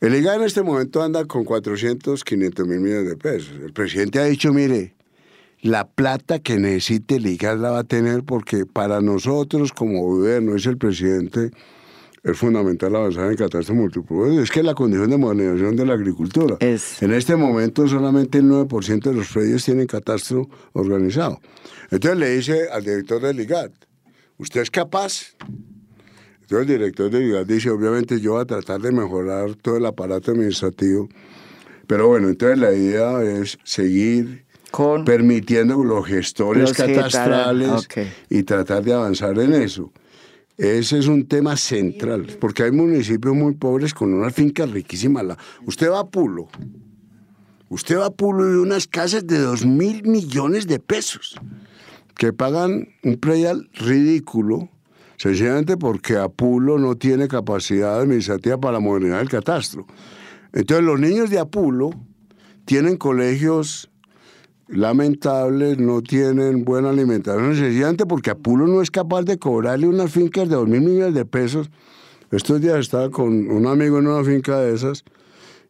El 0.00 0.12
IGAC 0.16 0.38
en 0.38 0.42
este 0.42 0.62
momento 0.64 1.04
anda 1.04 1.24
con 1.24 1.44
400, 1.44 2.24
500 2.24 2.66
mil 2.66 2.80
millones 2.80 3.10
de 3.10 3.16
pesos. 3.16 3.54
El 3.62 3.72
presidente 3.72 4.18
ha 4.18 4.24
dicho, 4.24 4.52
mire, 4.52 4.96
la 5.62 5.88
plata 5.88 6.38
que 6.38 6.58
necesite 6.58 7.20
ligar 7.20 7.58
la 7.58 7.70
va 7.70 7.78
a 7.80 7.84
tener 7.84 8.24
porque 8.24 8.64
para 8.66 9.00
nosotros 9.00 9.72
como 9.72 10.02
gobierno, 10.02 10.56
es 10.56 10.66
el 10.66 10.78
presidente, 10.78 11.50
es 12.22 12.36
fundamental 12.36 12.96
avanzar 12.96 13.30
en 13.30 13.36
catástrofe 13.36 13.80
múltiple. 13.80 14.42
Es 14.42 14.50
que 14.50 14.62
la 14.62 14.74
condición 14.74 15.10
de 15.10 15.18
modernización 15.18 15.76
de 15.76 15.86
la 15.86 15.94
agricultura. 15.94 16.56
En 16.60 17.12
este 17.12 17.36
momento 17.36 17.86
solamente 17.88 18.38
el 18.38 18.44
9% 18.44 19.02
de 19.02 19.14
los 19.14 19.28
predios 19.28 19.64
tienen 19.64 19.86
catastro 19.86 20.48
organizado. 20.72 21.40
Entonces 21.90 22.18
le 22.18 22.30
dice 22.30 22.68
al 22.70 22.84
director 22.84 23.20
del 23.20 23.40
IGAT, 23.40 23.72
¿usted 24.38 24.62
es 24.62 24.70
capaz? 24.70 25.34
Entonces 26.42 26.68
el 26.70 26.78
director 26.78 27.10
del 27.10 27.28
IGAT 27.28 27.46
dice, 27.46 27.70
obviamente 27.70 28.20
yo 28.20 28.32
voy 28.32 28.42
a 28.42 28.46
tratar 28.46 28.80
de 28.80 28.92
mejorar 28.92 29.54
todo 29.56 29.76
el 29.76 29.86
aparato 29.86 30.32
administrativo, 30.32 31.08
pero 31.86 32.08
bueno, 32.08 32.28
entonces 32.28 32.58
la 32.58 32.72
idea 32.72 33.22
es 33.22 33.58
seguir 33.64 34.44
permitiendo 35.04 35.82
los 35.82 36.06
gestores 36.06 36.72
catastrales 36.72 37.88
y 38.28 38.42
tratar 38.42 38.82
de 38.82 38.94
avanzar 38.94 39.38
en 39.38 39.54
eso. 39.54 39.92
Ese 40.56 40.98
es 40.98 41.06
un 41.06 41.26
tema 41.26 41.56
central, 41.56 42.36
porque 42.38 42.64
hay 42.64 42.70
municipios 42.70 43.34
muy 43.34 43.54
pobres 43.54 43.94
con 43.94 44.12
unas 44.12 44.34
fincas 44.34 44.70
riquísimas. 44.70 45.24
Usted 45.64 45.90
va 45.90 46.00
a 46.00 46.06
Pulo, 46.06 46.48
usted 47.70 47.96
va 47.96 48.06
a 48.06 48.10
Pulo 48.10 48.52
y 48.52 48.56
unas 48.56 48.86
casas 48.86 49.26
de 49.26 49.38
dos 49.38 49.64
mil 49.64 50.02
millones 50.06 50.66
de 50.66 50.78
pesos 50.78 51.40
que 52.14 52.34
pagan 52.34 52.88
un 53.02 53.16
predial 53.16 53.70
ridículo, 53.72 54.68
sencillamente 55.16 55.78
porque 55.78 56.18
Apulo 56.18 56.78
no 56.78 56.94
tiene 56.94 57.28
capacidad 57.28 57.98
administrativa 57.98 58.60
para 58.60 58.80
modernizar 58.80 59.22
el 59.22 59.30
catastro. 59.30 59.86
Entonces 60.52 60.84
los 60.84 61.00
niños 61.00 61.30
de 61.30 61.38
Apulo 61.38 61.90
tienen 62.66 62.98
colegios 62.98 63.89
lamentables, 64.70 65.78
no 65.78 66.00
tienen 66.02 66.64
buena 66.64 66.90
alimentación, 66.90 67.56
sencillamente 67.56 68.06
porque 68.06 68.30
Apulo 68.30 68.66
no 68.66 68.82
es 68.82 68.90
capaz 68.90 69.22
de 69.22 69.38
cobrarle 69.38 69.86
unas 69.88 70.10
fincas 70.10 70.48
de 70.48 70.54
dos 70.54 70.68
mil 70.68 70.80
millones 70.80 71.14
de 71.14 71.24
pesos. 71.24 71.70
Estos 72.30 72.60
días 72.60 72.78
estaba 72.78 73.10
con 73.10 73.50
un 73.50 73.66
amigo 73.66 73.98
en 73.98 74.06
una 74.06 74.24
finca 74.24 74.60
de 74.60 74.74
esas 74.74 75.04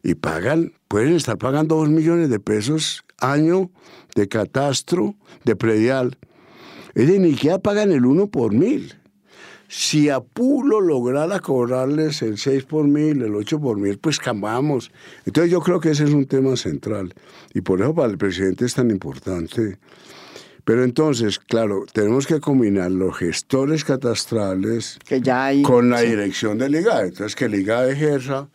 y 0.03 0.15
pagan, 0.15 0.73
pueden 0.89 1.15
estar 1.15 1.39
pagando 1.39 1.77
dos 1.77 1.89
millones 1.89 2.29
de 2.29 2.41
pesos 2.41 3.05
año 3.19 3.71
de 4.15 4.29
catastro, 4.29 5.15
de 5.45 5.57
predial. 5.57 6.19
Es 6.95 7.09
de 7.09 7.19
ni 7.19 7.33
siquiera 7.33 7.59
pagan 7.59 7.93
el 7.93 8.05
uno 8.05 8.27
por 8.27 8.53
mil. 8.53 9.00
Si 9.73 10.09
Apulo 10.09 10.81
lograra 10.81 11.39
cobrarles 11.39 12.23
el 12.23 12.39
6 12.39 12.65
por 12.65 12.89
mil, 12.89 13.23
el 13.23 13.37
8 13.37 13.61
por 13.61 13.79
mil, 13.79 13.99
pues 13.99 14.19
cambiamos. 14.19 14.91
Entonces 15.25 15.53
yo 15.53 15.61
creo 15.61 15.79
que 15.79 15.91
ese 15.91 16.03
es 16.03 16.11
un 16.11 16.27
tema 16.27 16.57
central 16.57 17.15
y 17.55 17.61
por 17.61 17.81
eso 17.81 17.95
para 17.95 18.11
el 18.11 18.19
presidente 18.19 18.65
es 18.65 18.75
tan 18.75 18.91
importante. 18.91 19.79
Pero 20.65 20.83
entonces, 20.83 21.39
claro, 21.39 21.85
tenemos 21.93 22.27
que 22.27 22.41
combinar 22.41 22.91
los 22.91 23.17
gestores 23.17 23.85
catastrales 23.85 24.99
que 25.07 25.21
ya 25.21 25.47
hay, 25.47 25.63
con 25.63 25.89
la 25.89 26.01
dirección 26.01 26.59
del 26.59 26.75
IGAE. 26.75 27.07
Entonces, 27.07 27.37
que 27.37 27.45
el 27.45 27.55
IGAE 27.55 27.93
ejerza 27.93 28.49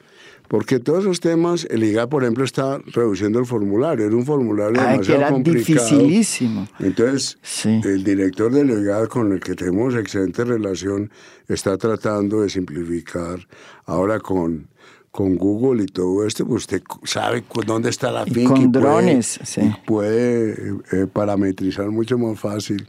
Porque 0.48 0.80
todos 0.80 1.04
esos 1.04 1.20
temas, 1.20 1.66
el 1.70 1.84
IGA, 1.84 2.08
por 2.08 2.24
ejemplo, 2.24 2.44
está 2.44 2.78
reduciendo 2.94 3.40
el 3.40 3.46
formulario. 3.46 4.06
Era 4.06 4.16
un 4.16 4.26
formulario 4.26 4.80
Ay, 4.80 4.86
que 4.86 4.92
demasiado 5.14 5.20
era 5.22 5.30
complicado. 5.32 5.66
dificilísimo. 5.86 6.68
Entonces, 6.80 7.38
Sí. 7.42 7.82
el 7.84 8.04
director 8.04 8.52
del 8.52 8.70
IGA, 8.70 9.08
con 9.08 9.32
el 9.34 9.40
que 9.40 9.56
tenemos 9.56 9.96
excelente 9.96 10.44
relación, 10.46 11.10
está 11.48 11.78
tratando 11.78 12.42
de 12.42 12.50
simplificar. 12.50 13.40
Ahora 13.86 14.20
con, 14.20 14.68
con 15.12 15.36
Google 15.36 15.84
y 15.84 15.88
todo 15.88 16.26
esto, 16.26 16.46
pues 16.46 16.64
usted 16.64 16.82
sabe 17.04 17.44
dónde 17.66 17.90
está 17.90 18.12
la 18.12 18.24
Y 18.28 18.32
finca. 18.32 18.54
con 18.54 18.72
puede- 18.72 18.86
drones, 18.86 19.40
sí. 19.44 19.62
y 19.62 19.88
puede 19.88 20.52
eh, 20.52 20.74
eh, 20.92 21.08
parametrizar 21.12 21.90
mucho 21.90 22.18
más 22.18 22.40
fácil. 22.40 22.88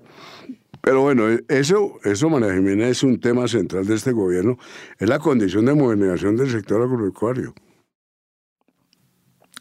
Pero 0.86 1.00
bueno, 1.00 1.28
eh, 1.28 1.44
eso, 1.48 1.98
eso, 2.04 2.30
María 2.30 2.54
Jimena, 2.54 2.86
es 2.86 3.02
un 3.02 3.18
tema 3.18 3.48
central 3.48 3.88
de 3.88 3.96
este 3.96 4.12
gobierno, 4.12 4.56
es 5.00 5.08
la 5.08 5.18
condición 5.18 5.66
de 5.66 5.74
modernización 5.74 6.36
del 6.36 6.48
sector 6.48 6.80
agropecuario. 6.80 7.54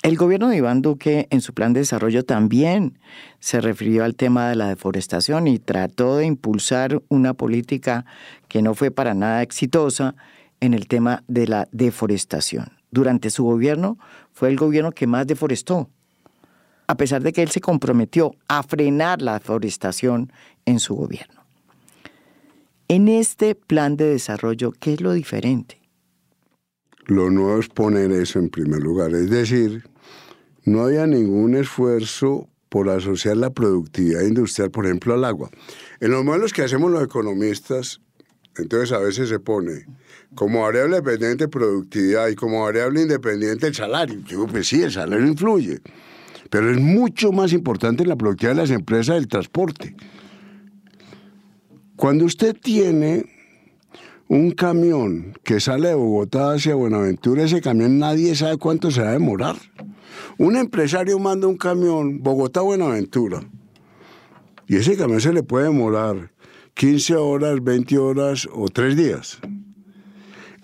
El 0.04 0.18
gobierno 0.18 0.50
de 0.50 0.58
Iván 0.58 0.84
Duque 0.84 1.28
en 1.32 1.42
su 1.42 1.56
plan 1.56 1.74
de 1.74 1.80
desarrollo 1.80 2.24
también 2.24 3.00
se 3.40 3.60
refirió 3.60 4.04
al 4.04 4.14
tema 4.14 4.50
de 4.50 4.56
la 4.56 4.68
deforestación 4.68 5.48
y 5.48 5.58
trató 5.58 6.18
de 6.18 6.28
impulsar 6.28 7.02
una 7.10 7.34
política 7.34 8.06
que 8.48 8.62
no 8.62 8.76
fue 8.76 8.92
para 8.92 9.16
nada 9.16 9.42
exitosa 9.42 10.14
en 10.60 10.76
el 10.76 10.88
tema 10.88 11.24
de 11.28 11.48
la 11.48 11.68
deforestación. 11.72 12.68
Durante 12.92 13.32
su 13.32 13.46
gobierno 13.46 13.98
fue 14.32 14.50
el 14.50 14.58
gobierno 14.58 14.92
que 14.92 15.08
más 15.08 15.26
deforestó, 15.26 15.90
a 16.88 16.96
pesar 16.98 17.24
de 17.24 17.34
que 17.34 17.42
él 17.42 17.50
se 17.50 17.62
comprometió 17.62 18.36
a 18.48 18.64
frenar 18.64 19.22
la 19.22 19.34
deforestación 19.34 20.32
en 20.66 20.80
su 20.80 20.96
gobierno. 20.96 21.44
En 22.88 23.08
este 23.08 23.56
plan 23.56 23.98
de 23.98 24.06
desarrollo, 24.06 24.72
¿qué 24.80 24.94
es 24.94 25.02
lo 25.02 25.14
diferente? 25.14 25.82
Lo 27.06 27.30
nuevo 27.30 27.60
es 27.60 27.68
poner 27.68 28.12
eso 28.12 28.40
en 28.40 28.50
primer 28.50 28.82
lugar, 28.82 29.12
es 29.14 29.30
decir, 29.30 29.88
no 30.64 30.82
había 30.84 31.06
ningún 31.06 31.56
esfuerzo 31.56 32.50
por 32.70 32.90
asociar 32.90 33.38
la 33.38 33.52
productividad 33.52 34.22
industrial, 34.22 34.72
por 34.72 34.86
ejemplo, 34.86 35.14
al 35.14 35.24
agua. 35.24 35.50
En 36.00 36.12
los 36.12 36.26
modelos 36.26 36.52
que 36.52 36.64
hacemos 36.64 36.92
los 36.92 37.04
economistas, 37.04 38.02
entonces 38.58 38.92
a 38.92 39.00
veces 39.00 39.30
se 39.30 39.40
pone 39.40 39.86
como 40.34 40.62
variable 40.62 40.98
dependiente 40.98 41.48
productividad 41.48 42.28
y 42.28 42.36
como 42.36 42.64
variable 42.64 43.02
independiente 43.02 43.68
el 43.68 43.76
salario. 43.76 44.20
Yo 44.26 44.48
pues 44.48 44.68
sí, 44.68 44.82
el 44.82 44.92
salario 44.92 45.26
influye, 45.28 45.80
pero 46.50 46.72
es 46.72 46.80
mucho 46.80 47.32
más 47.32 47.54
importante 47.54 48.06
la 48.06 48.16
productividad 48.16 48.56
de 48.56 48.62
las 48.62 48.72
empresas 48.72 49.16
del 49.16 49.28
transporte. 49.28 49.96
Cuando 51.96 52.26
usted 52.26 52.56
tiene 52.62 53.26
un 54.28 54.52
camión 54.52 55.34
que 55.44 55.60
sale 55.60 55.90
de 55.90 55.96
Bogotá 55.96 56.54
hacia 56.54 56.76
Buenaventura, 56.76 57.44
ese 57.44 57.62
camión 57.62 58.00
nadie 58.00 58.36
sabe 58.36 58.58
cuánto 58.58 58.92
se 58.92 59.02
va 59.02 59.10
a 59.10 59.14
demorar. 59.14 59.56
Un 60.38 60.56
empresario 60.56 61.20
manda 61.20 61.48
un 61.48 61.58
camión 61.58 62.22
Bogotá-Buenaventura 62.22 63.42
y 64.68 64.76
ese 64.78 64.98
camión 64.98 65.22
se 65.22 65.32
le 65.32 65.44
puede 65.44 65.66
demorar 65.66 66.32
15 66.74 67.16
horas, 67.16 67.64
20 67.64 67.98
horas 67.98 68.48
o 68.52 68.68
3 68.68 68.98
días. 68.98 69.40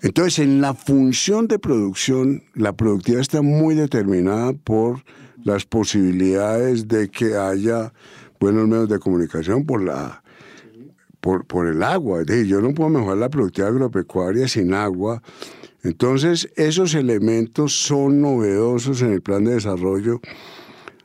Entonces, 0.02 0.40
en 0.40 0.60
la 0.60 0.74
función 0.74 1.46
de 1.46 1.58
producción, 1.58 2.42
la 2.54 2.72
productividad 2.72 3.20
está 3.20 3.40
muy 3.40 3.74
determinada 3.74 4.52
por 4.52 5.04
las 5.44 5.64
posibilidades 5.64 6.88
de 6.88 7.08
que 7.10 7.36
haya 7.36 7.92
buenos 8.40 8.66
medios 8.68 8.88
de 8.88 8.98
comunicación, 8.98 9.64
por 9.64 9.82
la 9.82 10.22
por, 11.22 11.68
el 11.68 11.82
agua. 11.82 12.20
Es 12.20 12.26
decir, 12.26 12.46
yo 12.46 12.60
no 12.60 12.74
puedo 12.74 12.90
mejorar 12.90 13.18
la 13.18 13.30
productividad 13.30 13.72
agropecuaria 13.72 14.48
sin 14.48 14.74
agua. 14.74 15.22
Entonces, 15.84 16.50
esos 16.56 16.94
elementos 16.94 17.74
son 17.74 18.20
novedosos 18.20 19.02
en 19.02 19.12
el 19.12 19.22
plan 19.22 19.44
de 19.44 19.54
desarrollo. 19.54 20.20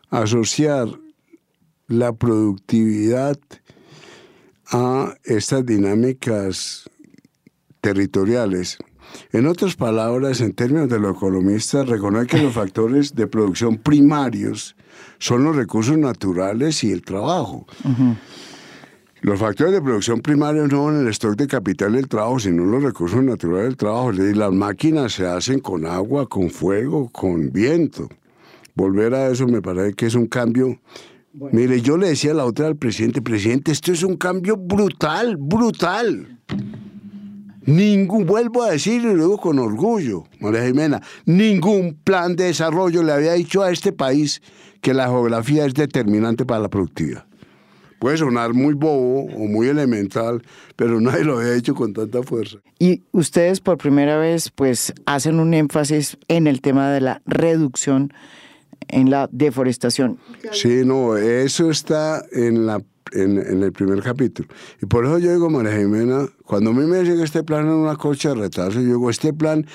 Asociar 0.10 0.88
la 1.88 2.14
productividad 2.14 3.38
a 4.72 5.14
estas 5.24 5.66
dinámicas 5.66 6.90
territoriales. 7.80 8.78
En 9.32 9.48
otras 9.48 9.76
palabras, 9.76 10.42
en 10.42 10.54
términos 10.54 10.90
de 10.90 11.00
los 11.00 11.16
economistas, 11.16 11.88
reconoce 11.88 12.28
que 12.28 12.42
los 12.42 12.54
factores 12.56 13.16
de 13.16 13.28
producción 13.28 13.78
primarios 13.78 14.76
son 15.20 15.44
los 15.44 15.56
recursos 15.56 15.98
naturales 15.98 16.84
y 16.84 16.92
el 16.92 17.02
trabajo. 17.02 17.66
Los 19.22 19.40
factores 19.40 19.74
de 19.74 19.82
producción 19.82 20.22
primarios 20.22 20.72
no 20.72 20.86
son 20.86 21.02
el 21.02 21.08
stock 21.10 21.36
de 21.36 21.48
capital 21.48 21.94
del 21.94 22.08
trabajo, 22.08 22.40
sino 22.40 22.66
los 22.66 22.84
recursos 22.84 23.24
naturales 23.24 23.66
del 23.66 23.78
trabajo. 23.78 24.12
Es 24.12 24.18
decir, 24.18 24.38
las 24.38 24.54
máquinas 24.54 25.14
se 25.14 25.26
hacen 25.26 25.60
con 25.60 25.86
agua, 25.86 26.30
con 26.30 26.50
fuego, 26.50 27.10
con 27.10 27.52
viento. 27.52 28.08
Volver 28.76 29.16
a 29.16 29.30
eso 29.30 29.48
me 29.48 29.62
parece 29.62 29.96
que 29.96 30.06
es 30.06 30.16
un 30.16 30.28
cambio. 30.28 30.80
Mire, 31.34 31.82
yo 31.82 31.98
le 31.98 32.10
decía 32.10 32.34
la 32.34 32.46
otra 32.46 32.68
al 32.68 32.76
presidente, 32.76 33.22
presidente, 33.22 33.72
esto 33.72 33.92
es 33.92 34.04
un 34.04 34.18
cambio 34.18 34.56
brutal, 34.56 35.36
brutal. 35.38 36.40
Ningún, 37.68 38.26
vuelvo 38.26 38.64
a 38.64 38.72
decir 38.72 39.02
y 39.02 39.04
lo 39.04 39.14
digo 39.14 39.38
con 39.38 39.60
orgullo, 39.60 40.24
María 40.40 40.66
Jimena, 40.66 41.02
ningún 41.26 42.00
plan 42.02 42.36
de 42.36 42.46
desarrollo 42.46 43.04
le 43.04 43.12
había 43.12 43.34
dicho 43.34 43.62
a 43.62 43.72
este 43.72 43.92
país 43.92 44.42
que 44.82 44.94
la 44.94 45.08
geografía 45.08 45.66
es 45.66 45.74
determinante 45.74 46.46
para 46.46 46.62
la 46.62 46.70
productividad. 46.70 47.26
Puede 48.00 48.18
sonar 48.18 48.54
muy 48.54 48.74
bobo 48.74 49.26
o 49.26 49.48
muy 49.48 49.68
elemental, 49.68 50.44
pero 50.78 51.02
nadie 51.02 51.26
lo 51.26 51.40
había 51.40 51.56
hecho 51.56 51.76
con 51.76 51.94
tanta 51.94 52.24
fuerza. 52.24 52.60
Y 52.80 53.04
ustedes 53.12 53.60
por 53.60 53.78
primera 53.78 54.18
vez 54.18 54.50
pues 54.50 54.94
hacen 55.06 55.40
un 55.40 55.54
énfasis 55.54 56.18
en 56.30 56.48
el 56.48 56.62
tema 56.62 56.90
de 56.92 57.02
la 57.02 57.22
reducción 57.26 58.14
en 58.88 59.10
la 59.10 59.28
deforestación. 59.32 60.20
Sí, 60.52 60.84
no, 60.86 61.18
eso 61.18 61.70
está 61.70 62.24
en, 62.32 62.66
la, 62.66 62.82
en, 63.14 63.38
en 63.38 63.64
el 63.64 63.72
primer 63.72 64.02
capítulo. 64.02 64.48
Y 64.82 64.86
por 64.86 65.06
eso 65.06 65.20
yo 65.20 65.32
digo, 65.32 65.50
María 65.50 65.78
Jimena, 65.78 66.28
cuando 66.46 66.72
a 66.72 66.74
mí 66.74 66.86
me 66.86 67.04
que 67.04 67.24
este 67.24 67.44
plan 67.44 67.68
es 67.68 67.74
una 67.74 67.96
cocha 67.96 68.30
de 68.30 68.36
retarse, 68.36 68.82
yo 68.82 68.88
digo, 68.88 69.10
este 69.10 69.34
plan, 69.34 69.66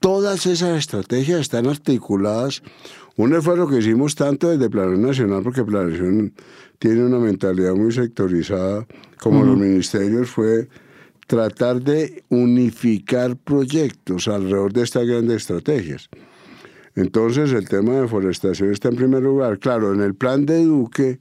todas 0.00 0.46
esas 0.46 0.78
estrategias 0.78 1.40
están 1.40 1.66
articuladas. 1.66 2.62
Un 3.16 3.34
esfuerzo 3.34 3.68
que 3.68 3.78
hicimos 3.78 4.16
tanto 4.16 4.50
desde 4.50 4.68
Plan 4.68 5.00
Nacional, 5.00 5.42
porque 5.42 5.62
Planeación 5.62 6.34
tiene 6.78 7.04
una 7.04 7.18
mentalidad 7.18 7.74
muy 7.74 7.92
sectorizada, 7.92 8.86
como 9.18 9.44
los 9.44 9.56
ministerios, 9.56 10.28
fue 10.28 10.68
tratar 11.26 11.80
de 11.80 12.22
unificar 12.28 13.36
proyectos 13.36 14.28
alrededor 14.28 14.72
de 14.72 14.82
estas 14.82 15.06
grandes 15.06 15.36
estrategias. 15.36 16.10
Entonces 16.96 17.52
el 17.52 17.68
tema 17.68 17.94
de 17.94 18.02
deforestación 18.02 18.70
está 18.70 18.88
en 18.88 18.96
primer 18.96 19.22
lugar. 19.22 19.58
Claro, 19.58 19.92
en 19.92 20.00
el 20.00 20.14
plan 20.14 20.46
de 20.46 20.64
Duque, 20.64 21.18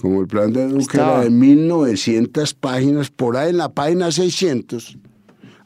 como 0.00 0.20
el 0.20 0.26
plan 0.26 0.52
de 0.52 0.66
Duque 0.66 0.82
Estaba. 0.82 1.12
era 1.12 1.24
de 1.24 1.30
1900 1.30 2.54
páginas, 2.54 3.10
por 3.10 3.36
ahí 3.36 3.50
en 3.50 3.58
la 3.58 3.72
página 3.72 4.10
600 4.10 4.98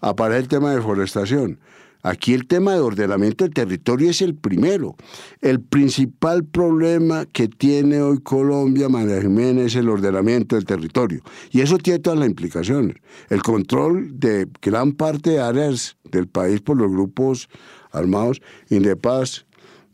aparece 0.00 0.40
el 0.40 0.48
tema 0.48 0.70
de 0.70 0.76
deforestación. 0.76 1.58
Aquí 2.02 2.34
el 2.34 2.46
tema 2.46 2.74
de 2.74 2.80
ordenamiento 2.80 3.44
del 3.44 3.54
territorio 3.54 4.10
es 4.10 4.20
el 4.20 4.34
primero. 4.34 4.94
El 5.40 5.62
principal 5.62 6.44
problema 6.44 7.24
que 7.24 7.48
tiene 7.48 8.02
hoy 8.02 8.20
Colombia, 8.20 8.90
María 8.90 9.22
Jiménez, 9.22 9.68
es 9.68 9.76
el 9.76 9.88
ordenamiento 9.88 10.56
del 10.56 10.66
territorio. 10.66 11.22
Y 11.50 11.62
eso 11.62 11.78
tiene 11.78 12.00
todas 12.00 12.18
las 12.18 12.28
implicaciones. 12.28 12.96
El 13.30 13.42
control 13.42 14.20
de 14.20 14.46
gran 14.60 14.92
parte 14.92 15.30
de 15.30 15.40
áreas 15.40 15.96
del 16.04 16.28
país 16.28 16.60
por 16.60 16.76
los 16.76 16.90
grupos 16.90 17.48
armados. 17.90 18.42
Indepaz 18.68 19.46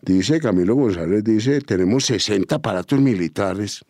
dice, 0.02 0.40
Camilo 0.40 0.74
González 0.74 1.22
dice, 1.22 1.60
tenemos 1.60 2.06
60 2.06 2.56
aparatos 2.56 3.00
militares 3.00 3.84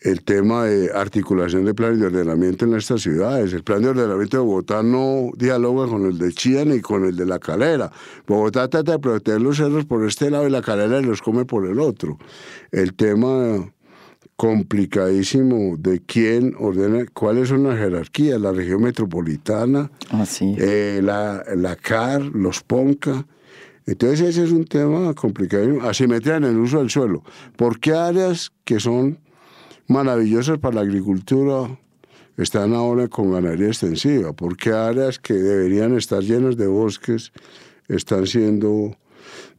el 0.00 0.22
tema 0.22 0.64
de 0.64 0.92
articulación 0.92 1.64
de 1.64 1.74
planes 1.74 1.98
de 1.98 2.06
ordenamiento 2.06 2.64
en 2.64 2.74
estas 2.74 3.02
ciudades. 3.02 3.52
El 3.52 3.64
plan 3.64 3.82
de 3.82 3.88
ordenamiento 3.88 4.36
de 4.36 4.42
Bogotá 4.44 4.82
no 4.82 5.30
dialoga 5.36 5.88
con 5.88 6.06
el 6.06 6.18
de 6.18 6.32
Chía 6.32 6.64
ni 6.64 6.80
con 6.80 7.04
el 7.04 7.16
de 7.16 7.26
La 7.26 7.38
Calera. 7.38 7.90
Bogotá 8.26 8.68
trata 8.68 8.92
de 8.92 8.98
proteger 8.98 9.40
los 9.40 9.56
cerros 9.56 9.86
por 9.86 10.06
este 10.06 10.30
lado 10.30 10.46
y 10.46 10.50
La 10.50 10.62
Calera 10.62 11.00
los 11.00 11.20
come 11.20 11.44
por 11.44 11.66
el 11.66 11.80
otro. 11.80 12.18
El 12.70 12.94
tema 12.94 13.72
complicadísimo 14.36 15.76
de 15.76 16.00
quién 16.00 16.54
ordena, 16.60 17.04
cuáles 17.12 17.48
son 17.48 17.64
las 17.64 17.76
jerarquías, 17.76 18.40
la 18.40 18.52
región 18.52 18.82
metropolitana, 18.82 19.90
eh, 20.40 21.00
la, 21.02 21.42
la 21.56 21.74
CAR, 21.74 22.22
los 22.22 22.62
PONCA. 22.62 23.26
Entonces 23.84 24.20
ese 24.20 24.44
es 24.44 24.52
un 24.52 24.64
tema 24.64 25.12
complicado. 25.14 25.80
Asimetría 25.82 26.36
en 26.36 26.44
el 26.44 26.56
uso 26.56 26.78
del 26.78 26.90
suelo. 26.90 27.24
¿Por 27.56 27.80
qué 27.80 27.94
áreas 27.94 28.52
que 28.64 28.78
son 28.78 29.18
maravillosas 29.88 30.58
para 30.58 30.76
la 30.76 30.80
agricultura 30.82 31.78
están 32.36 32.74
ahora 32.74 33.08
con 33.08 33.32
ganadería 33.32 33.68
extensiva? 33.68 34.32
¿Por 34.32 34.56
qué 34.56 34.70
áreas 34.70 35.18
que 35.18 35.34
deberían 35.34 35.96
estar 35.96 36.22
llenas 36.22 36.56
de 36.56 36.68
bosques 36.68 37.32
están 37.88 38.26
siendo 38.26 38.96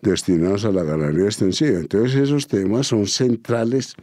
destinadas 0.01 0.63
a 0.65 0.71
la 0.71 0.83
ganadería 0.83 1.25
extensiva? 1.25 1.79
Entonces 1.79 2.15
esos 2.15 2.47
temas 2.47 2.87
son 2.87 3.07
centrales. 3.07 3.95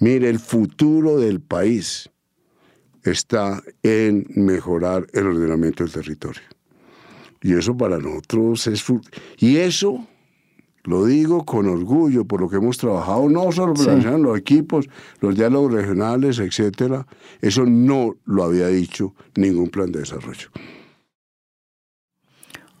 Mire, 0.00 0.28
el 0.28 0.40
futuro 0.40 1.18
del 1.18 1.40
país 1.40 2.10
está 3.04 3.62
en 3.82 4.26
mejorar 4.34 5.06
el 5.12 5.26
ordenamiento 5.26 5.84
del 5.84 5.92
territorio. 5.92 6.42
Y 7.40 7.54
eso 7.54 7.76
para 7.76 7.98
nosotros 7.98 8.66
es... 8.66 8.84
Y 9.38 9.56
eso 9.58 10.06
lo 10.84 11.04
digo 11.04 11.44
con 11.44 11.68
orgullo 11.68 12.24
por 12.24 12.40
lo 12.40 12.48
que 12.48 12.56
hemos 12.56 12.78
trabajado, 12.78 13.28
no 13.28 13.52
solo 13.52 13.74
los 13.74 14.38
equipos, 14.38 14.88
los 15.20 15.34
diálogos 15.34 15.72
regionales, 15.72 16.38
etcétera. 16.38 17.06
Eso 17.40 17.64
no 17.66 18.16
lo 18.24 18.44
había 18.44 18.68
dicho 18.68 19.14
ningún 19.34 19.68
plan 19.68 19.92
de 19.92 20.00
desarrollo. 20.00 20.48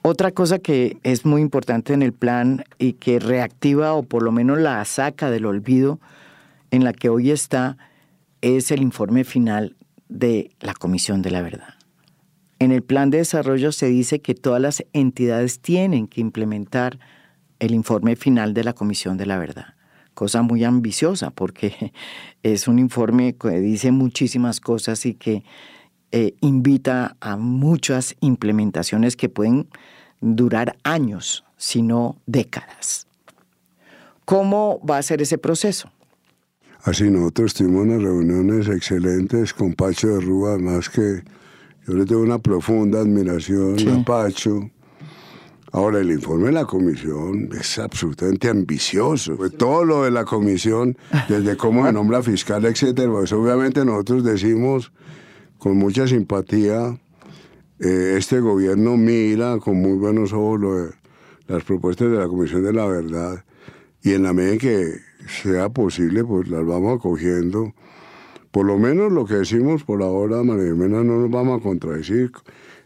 Otra 0.02 0.30
cosa 0.30 0.58
que 0.58 0.96
es 1.02 1.26
muy 1.26 1.42
importante 1.42 1.92
en 1.92 2.02
el 2.02 2.12
plan 2.12 2.64
y 2.78 2.94
que 2.94 3.18
reactiva 3.18 3.92
o 3.92 4.04
por 4.04 4.22
lo 4.22 4.32
menos 4.32 4.58
la 4.58 4.82
saca 4.84 5.30
del 5.30 5.44
olvido 5.44 6.00
en 6.70 6.84
la 6.84 6.92
que 6.92 7.08
hoy 7.08 7.30
está 7.30 7.76
es 8.40 8.70
el 8.70 8.80
informe 8.80 9.24
final 9.24 9.76
de 10.08 10.50
la 10.60 10.72
Comisión 10.72 11.20
de 11.20 11.30
la 11.30 11.42
Verdad. 11.42 11.74
En 12.60 12.72
el 12.72 12.82
plan 12.82 13.10
de 13.10 13.18
desarrollo 13.18 13.72
se 13.72 13.86
dice 13.86 14.20
que 14.20 14.34
todas 14.34 14.60
las 14.60 14.84
entidades 14.92 15.60
tienen 15.60 16.08
que 16.08 16.20
implementar 16.20 16.98
el 17.58 17.74
informe 17.74 18.16
final 18.16 18.54
de 18.54 18.64
la 18.64 18.72
Comisión 18.72 19.16
de 19.16 19.26
la 19.26 19.38
Verdad. 19.38 19.74
Cosa 20.14 20.42
muy 20.42 20.64
ambiciosa 20.64 21.30
porque 21.30 21.92
es 22.42 22.68
un 22.68 22.78
informe 22.78 23.36
que 23.36 23.60
dice 23.60 23.92
muchísimas 23.92 24.60
cosas 24.60 25.06
y 25.06 25.14
que 25.14 25.44
eh, 26.10 26.34
invita 26.40 27.16
a 27.20 27.36
muchas 27.36 28.16
implementaciones 28.20 29.16
que 29.16 29.28
pueden 29.28 29.68
durar 30.20 30.76
años, 30.82 31.44
si 31.56 31.82
no 31.82 32.16
décadas. 32.26 33.06
¿Cómo 34.24 34.80
va 34.88 34.98
a 34.98 35.02
ser 35.02 35.22
ese 35.22 35.38
proceso? 35.38 35.90
Así 36.82 37.10
nosotros 37.10 37.54
tuvimos 37.54 37.82
unas 37.82 38.02
reuniones 38.02 38.68
excelentes 38.68 39.52
con 39.52 39.74
Pacho 39.74 40.08
de 40.08 40.20
Rúa, 40.20 40.54
además 40.54 40.88
que 40.88 41.22
yo 41.86 41.94
le 41.94 42.04
tengo 42.04 42.22
una 42.22 42.38
profunda 42.38 43.00
admiración 43.00 43.76
a 43.88 44.04
Pacho 44.04 44.70
Ahora, 45.72 46.00
el 46.00 46.10
informe 46.10 46.46
de 46.46 46.52
la 46.52 46.64
comisión 46.64 47.50
es 47.52 47.78
absolutamente 47.78 48.48
ambicioso. 48.48 49.36
Todo 49.56 49.84
lo 49.84 50.04
de 50.04 50.10
la 50.10 50.24
comisión, 50.24 50.96
desde 51.28 51.56
cómo 51.56 51.86
se 51.86 51.92
nombra 51.92 52.22
fiscal, 52.22 52.64
etcétera, 52.64 53.10
pues 53.10 53.32
obviamente 53.32 53.84
nosotros 53.84 54.24
decimos 54.24 54.92
con 55.58 55.76
mucha 55.76 56.06
simpatía, 56.06 56.98
eh, 57.80 58.14
este 58.16 58.40
gobierno 58.40 58.96
mira 58.96 59.58
con 59.58 59.80
muy 59.80 59.98
buenos 59.98 60.32
ojos 60.32 60.94
las 61.46 61.64
propuestas 61.64 62.10
de 62.10 62.16
la 62.16 62.28
Comisión 62.28 62.64
de 62.64 62.72
la 62.72 62.86
Verdad 62.86 63.44
y 64.02 64.14
en 64.14 64.22
la 64.22 64.32
medida 64.32 64.52
en 64.52 64.58
que 64.58 64.94
sea 65.42 65.68
posible, 65.68 66.24
pues 66.24 66.48
las 66.48 66.64
vamos 66.64 66.98
acogiendo. 66.98 67.74
Por 68.50 68.64
lo 68.64 68.78
menos 68.78 69.12
lo 69.12 69.26
que 69.26 69.34
decimos 69.34 69.84
por 69.84 70.02
ahora, 70.02 70.42
María 70.42 70.72
Jimena, 70.72 71.04
no 71.04 71.20
nos 71.20 71.30
vamos 71.30 71.60
a 71.60 71.62
contradecir 71.62 72.32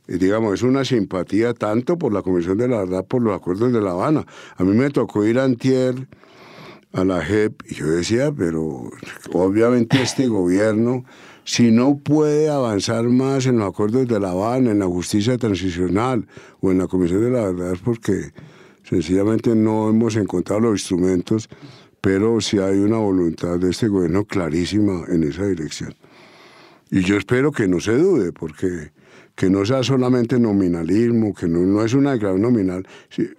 digamos, 0.06 0.54
es 0.54 0.62
una 0.62 0.84
simpatía 0.84 1.54
tanto 1.54 1.98
por 1.98 2.12
la 2.12 2.22
Comisión 2.22 2.58
de 2.58 2.68
la 2.68 2.78
Verdad, 2.78 3.04
por 3.06 3.22
los 3.22 3.34
acuerdos 3.34 3.72
de 3.72 3.80
La 3.80 3.92
Habana. 3.92 4.26
A 4.56 4.64
mí 4.64 4.72
me 4.76 4.90
tocó 4.90 5.24
ir 5.24 5.38
a 5.38 5.44
Antier 5.44 6.08
a 6.92 7.04
la 7.04 7.24
JEP 7.24 7.62
y 7.70 7.74
yo 7.74 7.86
decía, 7.86 8.32
pero 8.32 8.90
obviamente 9.32 10.02
este 10.02 10.26
gobierno, 10.26 11.04
si 11.44 11.70
no 11.70 11.98
puede 11.98 12.50
avanzar 12.50 13.04
más 13.04 13.46
en 13.46 13.58
los 13.58 13.68
acuerdos 13.68 14.06
de 14.08 14.20
La 14.20 14.30
Habana, 14.30 14.72
en 14.72 14.78
la 14.78 14.86
justicia 14.86 15.38
transicional 15.38 16.26
o 16.60 16.70
en 16.70 16.78
la 16.78 16.86
Comisión 16.88 17.22
de 17.22 17.30
la 17.30 17.50
Verdad, 17.50 17.72
es 17.72 17.80
porque 17.80 18.32
sencillamente 18.82 19.54
no 19.54 19.88
hemos 19.88 20.16
encontrado 20.16 20.60
los 20.60 20.80
instrumentos, 20.80 21.48
pero 22.00 22.40
sí 22.40 22.58
hay 22.58 22.78
una 22.78 22.98
voluntad 22.98 23.58
de 23.58 23.70
este 23.70 23.88
gobierno 23.88 24.24
clarísima 24.24 25.04
en 25.08 25.22
esa 25.22 25.46
dirección. 25.46 25.94
Y 26.90 27.00
yo 27.00 27.16
espero 27.16 27.52
que 27.52 27.68
no 27.68 27.80
se 27.80 27.96
dude, 27.96 28.32
porque 28.32 28.90
que 29.34 29.48
no 29.48 29.64
sea 29.64 29.82
solamente 29.82 30.38
nominalismo, 30.38 31.34
que 31.34 31.48
no, 31.48 31.82
es 31.84 31.94
una 31.94 32.12
declaración 32.12 32.42
nominal. 32.42 32.86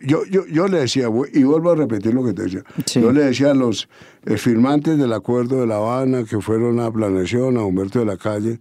Yo, 0.01 0.25
yo, 0.25 0.45
yo 0.47 0.67
le 0.67 0.79
decía, 0.79 1.07
y 1.33 1.43
vuelvo 1.43 1.71
a 1.71 1.75
repetir 1.75 2.13
lo 2.13 2.23
que 2.23 2.33
te 2.33 2.43
decía, 2.43 2.63
yo 2.95 3.11
le 3.11 3.25
decía 3.25 3.51
a 3.51 3.53
los 3.53 3.87
eh, 4.25 4.37
firmantes 4.37 4.97
del 4.97 5.13
Acuerdo 5.13 5.61
de 5.61 5.67
La 5.67 5.77
Habana, 5.77 6.23
que 6.23 6.41
fueron 6.41 6.79
a 6.79 6.91
Planeación, 6.91 7.57
a 7.57 7.63
Humberto 7.63 7.99
de 7.99 8.05
la 8.05 8.17
Calle, 8.17 8.59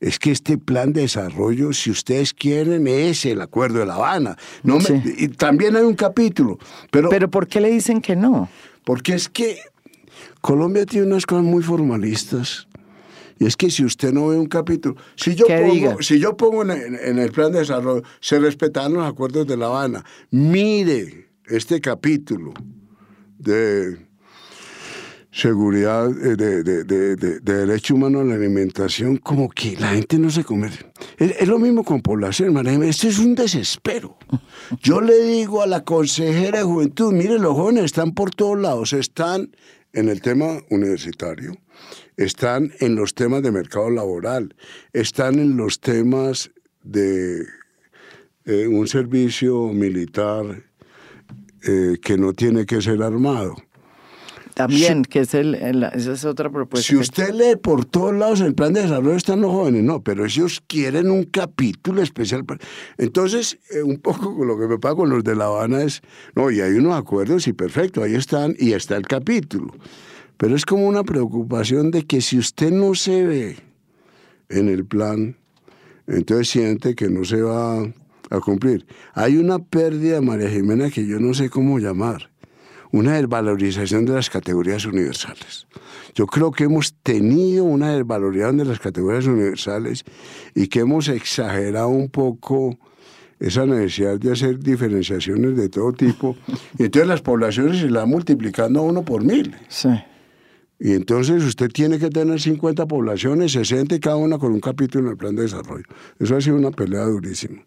es 0.00 0.18
que 0.18 0.30
este 0.30 0.58
plan 0.58 0.92
de 0.92 1.02
desarrollo, 1.02 1.72
si 1.72 1.90
ustedes 1.90 2.32
quieren, 2.32 2.86
es 2.86 3.24
el 3.24 3.40
Acuerdo 3.40 3.80
de 3.80 3.86
La 3.86 3.94
Habana. 3.94 4.36
No 4.62 4.78
y 5.04 5.28
también 5.28 5.74
hay 5.74 5.82
un 5.82 5.94
capítulo. 5.94 6.58
Pero, 6.90 7.08
pero 7.08 7.28
¿por 7.28 7.48
qué 7.48 7.60
le 7.60 7.70
dicen 7.70 8.00
que 8.00 8.14
no? 8.14 8.48
Porque 8.84 9.14
es 9.14 9.28
que 9.28 9.58
Colombia 10.40 10.86
tiene 10.86 11.08
unas 11.08 11.26
cosas 11.26 11.44
muy 11.44 11.62
formalistas 11.62 12.67
y 13.38 13.46
es 13.46 13.56
que 13.56 13.70
si 13.70 13.84
usted 13.84 14.12
no 14.12 14.28
ve 14.28 14.38
un 14.38 14.46
capítulo, 14.46 14.96
si 15.16 15.34
yo 15.34 15.46
pongo, 15.46 16.02
si 16.02 16.18
yo 16.18 16.36
pongo 16.36 16.62
en, 16.62 17.18
el 17.18 17.32
plan 17.32 17.52
de 17.52 17.60
desarrollo, 17.60 18.02
se 18.20 18.38
respetan 18.38 18.92
los 18.94 19.06
acuerdos 19.06 19.46
de 19.46 19.56
La 19.56 19.66
Habana, 19.66 20.04
mire 20.30 21.28
este 21.46 21.80
capítulo 21.80 22.52
de 23.38 24.08
seguridad, 25.30 26.10
eh, 26.10 26.36
de, 26.36 26.62
de, 26.64 26.84
de, 26.84 27.16
de, 27.16 27.40
derecho 27.40 27.94
humano 27.94 28.20
a 28.20 28.24
la 28.24 28.34
alimentación, 28.34 29.18
como 29.18 29.48
que 29.48 29.76
la 29.76 29.90
gente 29.90 30.18
no 30.18 30.30
se 30.30 30.42
come. 30.42 30.70
Es, 31.16 31.46
lo 31.46 31.58
mismo 31.58 31.84
con 31.84 32.00
población, 32.00 32.52
María. 32.52 32.72
Esto 32.84 33.08
es 33.08 33.18
un 33.18 33.34
desespero. 33.34 34.16
Yo 34.80 35.00
le 35.00 35.22
digo 35.22 35.62
a 35.62 35.66
la 35.66 35.84
consejera 35.84 36.58
de 36.58 36.64
juventud, 36.64 37.12
mire, 37.12 37.38
los 37.38 37.54
jóvenes 37.54 37.84
están 37.84 38.12
por 38.12 38.30
todos 38.30 38.58
lados, 38.58 38.92
están 38.92 39.50
en 39.92 40.08
el 40.08 40.20
tema 40.20 40.58
universitario, 40.70 41.56
están 42.18 42.72
en 42.80 42.96
los 42.96 43.14
temas 43.14 43.42
de 43.42 43.52
mercado 43.52 43.88
laboral, 43.88 44.54
están 44.92 45.38
en 45.38 45.56
los 45.56 45.80
temas 45.80 46.50
de 46.82 47.46
eh, 48.44 48.66
un 48.66 48.86
servicio 48.88 49.68
militar 49.68 50.64
eh, 51.62 51.96
que 52.02 52.18
no 52.18 52.32
tiene 52.32 52.66
que 52.66 52.82
ser 52.82 53.02
armado. 53.02 53.56
También, 54.54 55.04
que 55.04 55.20
es 55.20 55.34
el, 55.34 55.54
esa 55.54 56.12
es 56.12 56.24
otra 56.24 56.50
propuesta. 56.50 56.88
Si 56.88 56.96
usted 56.96 57.32
lee 57.32 57.54
por 57.54 57.84
todos 57.84 58.12
lados 58.12 58.40
el 58.40 58.56
plan 58.56 58.72
de 58.72 58.82
desarrollo 58.82 59.14
están 59.14 59.40
los 59.40 59.52
jóvenes, 59.52 59.84
no, 59.84 60.02
pero 60.02 60.24
ellos 60.24 60.60
quieren 60.66 61.12
un 61.12 61.22
capítulo 61.22 62.02
especial. 62.02 62.44
Entonces, 62.96 63.60
eh, 63.70 63.84
un 63.84 63.98
poco 63.98 64.44
lo 64.44 64.58
que 64.58 64.66
me 64.66 64.78
pasa 64.78 64.96
con 64.96 65.10
los 65.10 65.22
de 65.22 65.36
La 65.36 65.44
Habana 65.44 65.82
es, 65.82 66.02
no, 66.34 66.50
y 66.50 66.60
hay 66.60 66.72
unos 66.72 66.98
acuerdos 66.98 67.46
y 67.46 67.52
perfecto, 67.52 68.02
ahí 68.02 68.16
están, 68.16 68.56
y 68.58 68.72
está 68.72 68.96
el 68.96 69.06
capítulo. 69.06 69.72
Pero 70.38 70.54
es 70.56 70.64
como 70.64 70.86
una 70.86 71.02
preocupación 71.02 71.90
de 71.90 72.06
que 72.06 72.20
si 72.20 72.38
usted 72.38 72.70
no 72.70 72.94
se 72.94 73.26
ve 73.26 73.56
en 74.48 74.68
el 74.68 74.86
plan, 74.86 75.36
entonces 76.06 76.48
siente 76.48 76.94
que 76.94 77.10
no 77.10 77.24
se 77.24 77.42
va 77.42 77.82
a 78.30 78.40
cumplir. 78.40 78.86
Hay 79.14 79.36
una 79.36 79.58
pérdida, 79.58 80.20
María 80.20 80.48
Jimena, 80.48 80.90
que 80.90 81.04
yo 81.06 81.18
no 81.18 81.34
sé 81.34 81.50
cómo 81.50 81.80
llamar, 81.80 82.30
una 82.92 83.14
desvalorización 83.14 84.04
de 84.04 84.14
las 84.14 84.30
categorías 84.30 84.86
universales. 84.86 85.66
Yo 86.14 86.26
creo 86.26 86.52
que 86.52 86.64
hemos 86.64 86.94
tenido 87.02 87.64
una 87.64 87.92
desvalorización 87.92 88.58
de 88.58 88.64
las 88.64 88.78
categorías 88.78 89.26
universales 89.26 90.04
y 90.54 90.68
que 90.68 90.80
hemos 90.80 91.08
exagerado 91.08 91.88
un 91.88 92.08
poco 92.08 92.78
esa 93.40 93.66
necesidad 93.66 94.18
de 94.18 94.32
hacer 94.32 94.60
diferenciaciones 94.60 95.56
de 95.56 95.68
todo 95.68 95.92
tipo. 95.92 96.36
Y 96.78 96.84
entonces 96.84 97.08
las 97.08 97.22
poblaciones 97.22 97.80
se 97.80 97.90
la 97.90 98.00
van 98.00 98.10
multiplicando 98.10 98.82
uno 98.82 99.04
por 99.04 99.24
mil. 99.24 99.54
Sí. 99.68 99.90
Y 100.78 100.92
entonces 100.92 101.42
usted 101.44 101.68
tiene 101.70 101.98
que 101.98 102.08
tener 102.08 102.40
50 102.40 102.86
poblaciones, 102.86 103.52
60 103.52 103.96
y 103.96 104.00
cada 104.00 104.16
una 104.16 104.38
con 104.38 104.52
un 104.52 104.60
capítulo 104.60 105.06
en 105.06 105.10
el 105.12 105.16
plan 105.16 105.34
de 105.34 105.42
desarrollo. 105.42 105.84
Eso 106.18 106.36
ha 106.36 106.40
sido 106.40 106.56
una 106.56 106.70
pelea 106.70 107.04
durísima. 107.04 107.66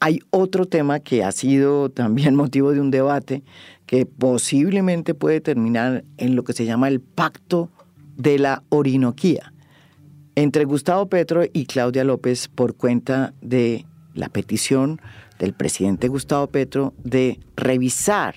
Hay 0.00 0.20
otro 0.30 0.66
tema 0.66 0.98
que 1.00 1.22
ha 1.22 1.30
sido 1.30 1.90
también 1.90 2.34
motivo 2.36 2.72
de 2.72 2.80
un 2.80 2.90
debate 2.90 3.44
que 3.86 4.06
posiblemente 4.06 5.14
puede 5.14 5.40
terminar 5.40 6.04
en 6.16 6.34
lo 6.36 6.42
que 6.44 6.52
se 6.52 6.64
llama 6.64 6.88
el 6.88 7.00
pacto 7.00 7.70
de 8.16 8.38
la 8.38 8.62
Orinoquía 8.68 9.52
entre 10.34 10.64
Gustavo 10.64 11.08
Petro 11.08 11.42
y 11.52 11.66
Claudia 11.66 12.04
López 12.04 12.48
por 12.48 12.74
cuenta 12.74 13.34
de 13.40 13.84
la 14.14 14.28
petición 14.28 15.00
del 15.38 15.52
presidente 15.52 16.08
Gustavo 16.08 16.46
Petro 16.46 16.94
de 17.02 17.40
revisar 17.56 18.36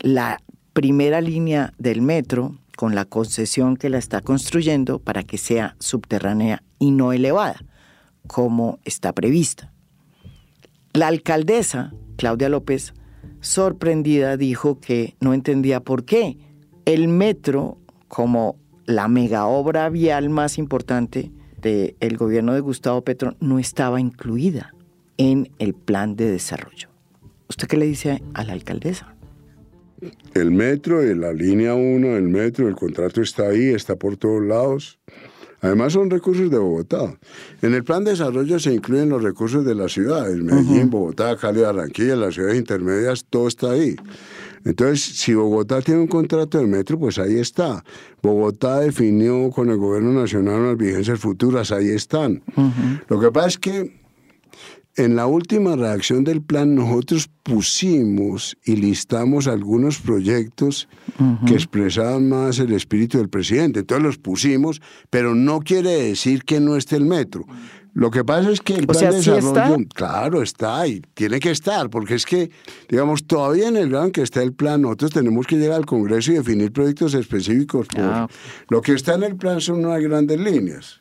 la 0.00 0.40
primera 0.76 1.22
línea 1.22 1.72
del 1.78 2.02
metro 2.02 2.58
con 2.76 2.94
la 2.94 3.06
concesión 3.06 3.78
que 3.78 3.88
la 3.88 3.96
está 3.96 4.20
construyendo 4.20 4.98
para 4.98 5.22
que 5.22 5.38
sea 5.38 5.74
subterránea 5.78 6.62
y 6.78 6.90
no 6.90 7.14
elevada, 7.14 7.64
como 8.26 8.78
está 8.84 9.14
prevista. 9.14 9.72
La 10.92 11.06
alcaldesa, 11.06 11.94
Claudia 12.18 12.50
López, 12.50 12.92
sorprendida, 13.40 14.36
dijo 14.36 14.78
que 14.78 15.16
no 15.18 15.32
entendía 15.32 15.80
por 15.80 16.04
qué 16.04 16.36
el 16.84 17.08
metro, 17.08 17.78
como 18.08 18.56
la 18.84 19.08
mega 19.08 19.46
obra 19.46 19.88
vial 19.88 20.28
más 20.28 20.58
importante 20.58 21.32
del 21.62 22.18
gobierno 22.18 22.52
de 22.52 22.60
Gustavo 22.60 23.00
Petro, 23.00 23.34
no 23.40 23.58
estaba 23.58 23.98
incluida 23.98 24.74
en 25.16 25.50
el 25.58 25.72
plan 25.72 26.16
de 26.16 26.30
desarrollo. 26.30 26.90
¿Usted 27.48 27.66
qué 27.66 27.78
le 27.78 27.86
dice 27.86 28.22
a 28.34 28.44
la 28.44 28.52
alcaldesa? 28.52 29.15
El 30.34 30.50
metro, 30.50 31.02
la 31.02 31.32
línea 31.32 31.74
1 31.74 32.08
del 32.08 32.28
metro, 32.28 32.68
el 32.68 32.74
contrato 32.74 33.22
está 33.22 33.48
ahí, 33.48 33.68
está 33.68 33.96
por 33.96 34.16
todos 34.16 34.42
lados. 34.42 34.98
Además 35.60 35.94
son 35.94 36.10
recursos 36.10 36.50
de 36.50 36.58
Bogotá. 36.58 37.18
En 37.62 37.74
el 37.74 37.82
plan 37.82 38.04
de 38.04 38.10
desarrollo 38.10 38.58
se 38.58 38.74
incluyen 38.74 39.08
los 39.08 39.22
recursos 39.22 39.64
de 39.64 39.74
las 39.74 39.92
ciudades, 39.92 40.36
Medellín, 40.36 40.90
Bogotá, 40.90 41.36
Cali, 41.36 41.62
Barranquilla, 41.62 42.14
las 42.14 42.34
ciudades 42.34 42.58
intermedias, 42.58 43.24
todo 43.28 43.48
está 43.48 43.70
ahí. 43.70 43.96
Entonces, 44.64 45.16
si 45.16 45.32
Bogotá 45.32 45.80
tiene 45.80 46.00
un 46.00 46.08
contrato 46.08 46.58
de 46.58 46.66
metro, 46.66 46.98
pues 46.98 47.18
ahí 47.18 47.38
está. 47.38 47.84
Bogotá 48.22 48.80
definió 48.80 49.50
con 49.50 49.70
el 49.70 49.76
gobierno 49.76 50.12
nacional 50.12 50.60
unas 50.60 50.76
vigencias 50.76 51.18
futuras, 51.20 51.72
ahí 51.72 51.88
están. 51.88 52.42
Lo 53.08 53.18
que 53.18 53.30
pasa 53.30 53.48
es 53.48 53.58
que 53.58 54.05
en 54.96 55.14
la 55.14 55.26
última 55.26 55.76
redacción 55.76 56.24
del 56.24 56.42
plan 56.42 56.74
nosotros 56.74 57.28
pusimos 57.42 58.56
y 58.64 58.76
listamos 58.76 59.46
algunos 59.46 59.98
proyectos 59.98 60.88
que 61.46 61.54
expresaban 61.54 62.28
más 62.28 62.58
el 62.58 62.72
espíritu 62.72 63.18
del 63.18 63.28
presidente. 63.28 63.80
Entonces 63.80 64.04
los 64.04 64.18
pusimos, 64.18 64.80
pero 65.10 65.34
no 65.34 65.60
quiere 65.60 65.90
decir 65.90 66.44
que 66.44 66.60
no 66.60 66.76
esté 66.76 66.96
el 66.96 67.04
metro. 67.04 67.44
Lo 67.92 68.10
que 68.10 68.24
pasa 68.24 68.50
es 68.50 68.60
que 68.60 68.74
el 68.74 68.86
plan 68.86 69.10
de 69.10 69.16
desarrollo, 69.16 69.76
claro, 69.94 70.42
está 70.42 70.80
ahí, 70.80 71.00
tiene 71.14 71.40
que 71.40 71.50
estar, 71.50 71.88
porque 71.88 72.14
es 72.14 72.26
que, 72.26 72.50
digamos, 72.90 73.26
todavía 73.26 73.68
en 73.68 73.76
el 73.78 73.88
gran 73.88 74.10
que 74.10 74.20
está 74.20 74.42
el 74.42 74.52
plan, 74.52 74.82
nosotros 74.82 75.12
tenemos 75.12 75.46
que 75.46 75.56
llegar 75.56 75.78
al 75.78 75.86
Congreso 75.86 76.32
y 76.32 76.34
definir 76.34 76.72
proyectos 76.72 77.14
específicos. 77.14 77.88
Ah. 77.96 78.28
Lo 78.68 78.82
que 78.82 78.92
está 78.92 79.14
en 79.14 79.22
el 79.22 79.36
plan 79.36 79.62
son 79.62 79.82
unas 79.86 80.02
grandes 80.02 80.38
líneas. 80.38 81.00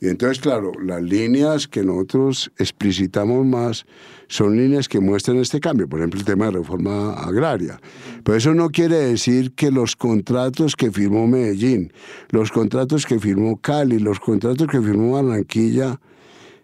Y 0.00 0.08
entonces, 0.08 0.40
claro, 0.40 0.72
las 0.82 1.02
líneas 1.02 1.66
que 1.66 1.82
nosotros 1.82 2.50
explicitamos 2.58 3.44
más 3.44 3.86
son 4.28 4.56
líneas 4.56 4.88
que 4.88 5.00
muestran 5.00 5.38
este 5.38 5.58
cambio, 5.58 5.88
por 5.88 6.00
ejemplo, 6.00 6.20
el 6.20 6.26
tema 6.26 6.46
de 6.46 6.52
reforma 6.52 7.14
agraria. 7.14 7.80
Pero 8.22 8.36
eso 8.36 8.54
no 8.54 8.70
quiere 8.70 8.96
decir 8.96 9.52
que 9.52 9.70
los 9.70 9.96
contratos 9.96 10.76
que 10.76 10.90
firmó 10.92 11.26
Medellín, 11.26 11.92
los 12.30 12.52
contratos 12.52 13.06
que 13.06 13.18
firmó 13.18 13.56
Cali, 13.56 13.98
los 13.98 14.20
contratos 14.20 14.68
que 14.68 14.80
firmó 14.80 15.12
Barranquilla, 15.12 15.98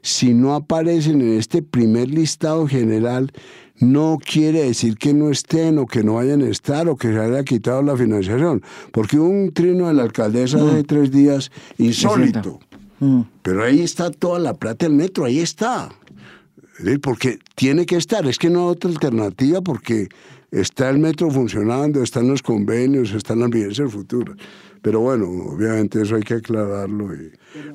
si 0.02 0.34
no 0.34 0.54
aparecen 0.54 1.22
en 1.22 1.38
este 1.38 1.62
primer 1.62 2.10
listado 2.10 2.68
general, 2.68 3.32
no 3.80 4.18
quiere 4.22 4.64
decir 4.64 4.96
que 4.96 5.14
no 5.14 5.30
estén 5.30 5.78
o 5.78 5.86
que 5.86 6.04
no 6.04 6.14
vayan 6.14 6.42
a 6.42 6.48
estar 6.48 6.88
o 6.88 6.96
que 6.96 7.08
se 7.08 7.18
haya 7.18 7.42
quitado 7.42 7.82
la 7.82 7.96
financiación. 7.96 8.62
Porque 8.92 9.18
hubo 9.18 9.28
un 9.28 9.52
trino 9.52 9.88
de 9.88 9.94
la 9.94 10.02
alcaldesa 10.02 10.58
hace 10.58 10.84
tres 10.84 11.10
días 11.10 11.50
insólito. 11.78 12.60
Mm. 13.04 13.22
Pero 13.42 13.62
ahí 13.62 13.80
está 13.80 14.10
toda 14.10 14.38
la 14.38 14.54
plata 14.54 14.86
del 14.86 14.94
metro, 14.94 15.24
ahí 15.24 15.40
está. 15.40 15.90
Porque 17.02 17.38
tiene 17.54 17.86
que 17.86 17.96
estar, 17.96 18.26
es 18.26 18.38
que 18.38 18.50
no 18.50 18.60
hay 18.60 18.72
otra 18.72 18.90
alternativa 18.90 19.60
porque 19.60 20.08
está 20.50 20.90
el 20.90 20.98
metro 20.98 21.30
funcionando, 21.30 22.02
están 22.02 22.28
los 22.28 22.42
convenios, 22.42 23.12
están 23.12 23.40
las 23.40 23.50
vivencias 23.50 23.92
futuras. 23.92 24.36
Pero 24.82 25.00
bueno, 25.00 25.26
obviamente 25.26 26.02
eso 26.02 26.16
hay 26.16 26.22
que 26.22 26.34
aclararlo. 26.34 27.08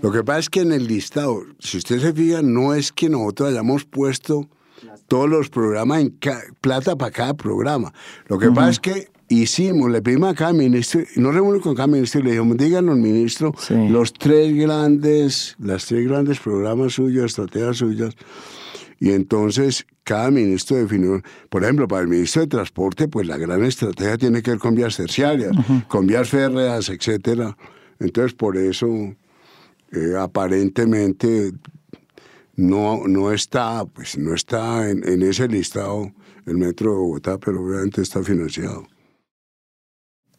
Lo 0.02 0.12
que 0.12 0.24
pasa 0.24 0.40
es 0.40 0.50
que 0.50 0.62
en 0.62 0.72
el 0.72 0.88
listado, 0.88 1.44
si 1.60 1.78
usted 1.78 2.00
se 2.00 2.14
fija, 2.14 2.42
no 2.42 2.74
es 2.74 2.92
que 2.92 3.10
nosotros 3.10 3.50
hayamos 3.50 3.86
puesto 3.86 4.50
todos 5.08 5.30
los 5.30 5.50
programas 5.50 6.02
en 6.02 6.18
plata 6.62 6.96
para 6.96 7.12
cada 7.12 7.34
programa. 7.36 7.94
Lo 8.28 8.38
que 8.38 8.50
pasa 8.52 8.70
es 8.70 8.80
que 8.80 9.08
hicimos, 9.30 9.92
le 9.92 10.02
pedimos 10.02 10.32
a 10.32 10.36
cada 10.36 10.54
ministro, 10.54 11.02
nos 11.16 11.34
reunimos 11.34 11.62
con 11.62 11.76
cada 11.76 11.88
ministro 11.88 12.20
y 12.20 12.24
le 12.24 12.32
dijimos, 12.32 12.58
díganos, 12.58 12.98
ministro, 12.98 13.54
los 13.90 14.14
tres 14.14 14.56
grandes, 14.56 15.56
las 15.60 15.86
tres 15.86 16.08
grandes 16.08 16.40
programas 16.40 16.94
suyos, 16.94 17.26
estrategias 17.26 17.78
suyas. 17.78 18.16
Y 19.00 19.12
entonces 19.12 19.86
cada 20.04 20.30
ministro 20.30 20.76
definió, 20.76 21.22
por 21.50 21.64
ejemplo, 21.64 21.88
para 21.88 22.02
el 22.02 22.10
ministro 22.10 22.42
de 22.42 22.48
Transporte, 22.48 23.08
pues 23.08 23.28
la 23.28 23.38
gran 23.38 23.64
estrategia 23.64 24.18
tiene 24.18 24.42
que 24.42 24.52
ver 24.52 24.60
con 24.60 24.76
vías 24.76 24.98
terciarias, 24.98 25.52
con 25.88 26.06
vías 26.06 26.30
férreas, 26.30 26.90
etcétera. 26.90 27.56
Entonces, 28.00 28.34
por 28.34 28.58
eso, 28.58 28.88
eh, 29.92 30.16
aparentemente, 30.20 31.54
no, 32.56 33.08
no 33.08 33.32
está, 33.32 33.86
pues 33.86 34.18
no 34.18 34.34
está 34.34 34.90
en, 34.90 35.08
en 35.08 35.22
ese 35.22 35.48
listado 35.48 36.12
el 36.46 36.58
metro 36.58 36.92
de 36.92 36.98
Bogotá, 36.98 37.38
pero 37.38 37.64
obviamente 37.64 38.02
está 38.02 38.22
financiado. 38.22 38.86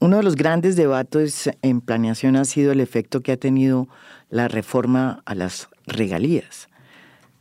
Uno 0.03 0.17
de 0.17 0.23
los 0.23 0.35
grandes 0.35 0.77
debates 0.77 1.51
en 1.61 1.83
planeación 1.83 2.37
ha 2.37 2.47
sido 2.47 2.73
el 2.73 2.81
efecto 2.81 3.21
que 3.21 3.33
ha 3.33 3.37
tenido 3.37 3.87
la 4.31 4.49
reforma 4.49 5.23
a 5.27 5.35
las 5.35 5.69
regalías. 5.87 6.71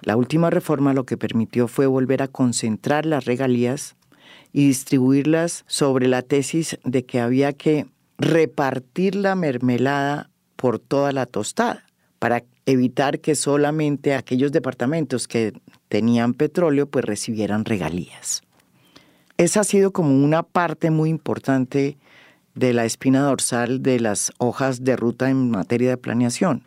La 0.01 0.17
última 0.17 0.49
reforma 0.49 0.93
lo 0.93 1.05
que 1.05 1.15
permitió 1.15 1.69
fue 1.69 1.87
volver 1.87 2.21
a 2.21 2.27
concentrar 2.27 3.05
las 3.05 3.23
regalías 3.23 3.95
y 4.51 4.67
distribuirlas 4.67 5.63
sobre 5.67 6.09
la 6.09 6.21
tesis 6.21 6.77
de 6.83 7.05
que 7.05 7.21
había 7.21 7.53
que 7.53 7.85
repartir 8.17 9.15
la 9.15 9.35
mermelada 9.35 10.29
por 10.57 10.79
toda 10.79 11.13
la 11.13 11.25
tostada 11.27 11.85
para 12.19 12.43
evitar 12.65 13.21
que 13.21 13.35
solamente 13.35 14.15
aquellos 14.15 14.51
departamentos 14.51 15.29
que 15.29 15.53
tenían 15.87 16.33
petróleo 16.33 16.87
pues 16.87 17.05
recibieran 17.05 17.63
regalías. 17.63 18.41
Esa 19.37 19.61
ha 19.61 19.63
sido 19.63 19.91
como 19.91 20.21
una 20.21 20.43
parte 20.43 20.91
muy 20.91 21.09
importante 21.09 21.97
de 22.55 22.73
la 22.73 22.85
espina 22.85 23.21
dorsal 23.21 23.81
de 23.81 23.99
las 23.99 24.31
hojas 24.37 24.83
de 24.83 24.95
ruta 24.95 25.29
en 25.29 25.51
materia 25.51 25.89
de 25.89 25.97
planeación. 25.97 26.63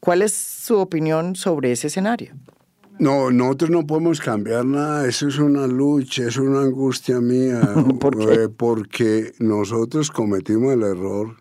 ¿Cuál 0.00 0.22
es 0.22 0.34
su 0.34 0.76
opinión 0.76 1.36
sobre 1.36 1.72
ese 1.72 1.88
escenario? 1.88 2.34
No, 2.98 3.30
nosotros 3.30 3.70
no 3.70 3.86
podemos 3.86 4.20
cambiar 4.20 4.64
nada, 4.64 5.06
eso 5.06 5.28
es 5.28 5.38
una 5.38 5.66
lucha, 5.66 6.24
es 6.24 6.36
una 6.36 6.62
angustia 6.62 7.20
mía, 7.20 7.60
eh, 8.30 8.48
porque 8.48 9.32
nosotros 9.38 10.10
cometimos 10.10 10.74
el 10.74 10.82
error, 10.82 11.36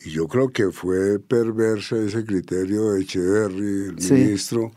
y 0.00 0.10
yo 0.10 0.28
creo 0.28 0.50
que 0.50 0.70
fue 0.70 1.18
perverso 1.18 1.96
ese 1.96 2.24
criterio 2.24 2.92
de 2.92 3.02
Echeverry, 3.02 3.86
el 3.88 3.96
ministro, 3.96 4.70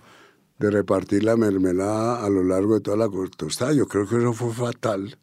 de 0.57 0.72
repartir 0.72 1.24
la 1.24 1.38
mermelada 1.38 2.26
a 2.26 2.30
lo 2.30 2.43
largo 2.43 2.76
de 2.76 2.82
toda 2.82 2.97
la 2.97 3.09
costa. 3.09 3.72
Yo 3.72 3.88
creo 3.88 4.07
que 4.07 4.18
eso 4.18 4.34
fue 4.34 4.51
fatal 4.53 5.18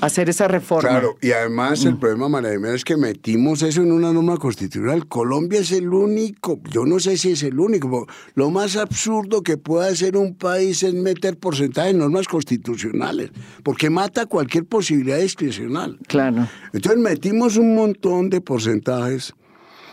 hacer 0.00 0.28
esa 0.28 0.48
reforma. 0.48 0.88
Claro, 0.88 1.16
y 1.20 1.32
además 1.32 1.84
el 1.84 1.94
mm. 1.94 2.00
problema, 2.00 2.28
María 2.28 2.74
es 2.74 2.84
que 2.84 2.96
metimos 2.96 3.62
eso 3.62 3.82
en 3.82 3.92
una 3.92 4.12
norma 4.12 4.36
constitucional. 4.36 5.06
Colombia 5.06 5.60
es 5.60 5.72
el 5.72 5.88
único, 5.88 6.60
yo 6.70 6.84
no 6.84 6.98
sé 6.98 7.16
si 7.16 7.32
es 7.32 7.42
el 7.42 7.58
único, 7.58 8.06
lo 8.34 8.50
más 8.50 8.76
absurdo 8.76 9.42
que 9.42 9.56
puede 9.56 9.90
hacer 9.90 10.16
un 10.16 10.34
país 10.34 10.82
es 10.82 10.94
meter 10.94 11.38
porcentaje 11.38 11.90
en 11.90 11.98
normas 11.98 12.28
constitucionales, 12.28 13.30
porque 13.62 13.90
mata 13.90 14.26
cualquier 14.26 14.66
posibilidad 14.66 15.18
discrecional. 15.18 15.98
Claro. 16.06 16.46
Entonces 16.72 17.00
metimos 17.00 17.56
un 17.56 17.74
montón 17.74 18.30
de 18.30 18.40
porcentajes. 18.40 19.34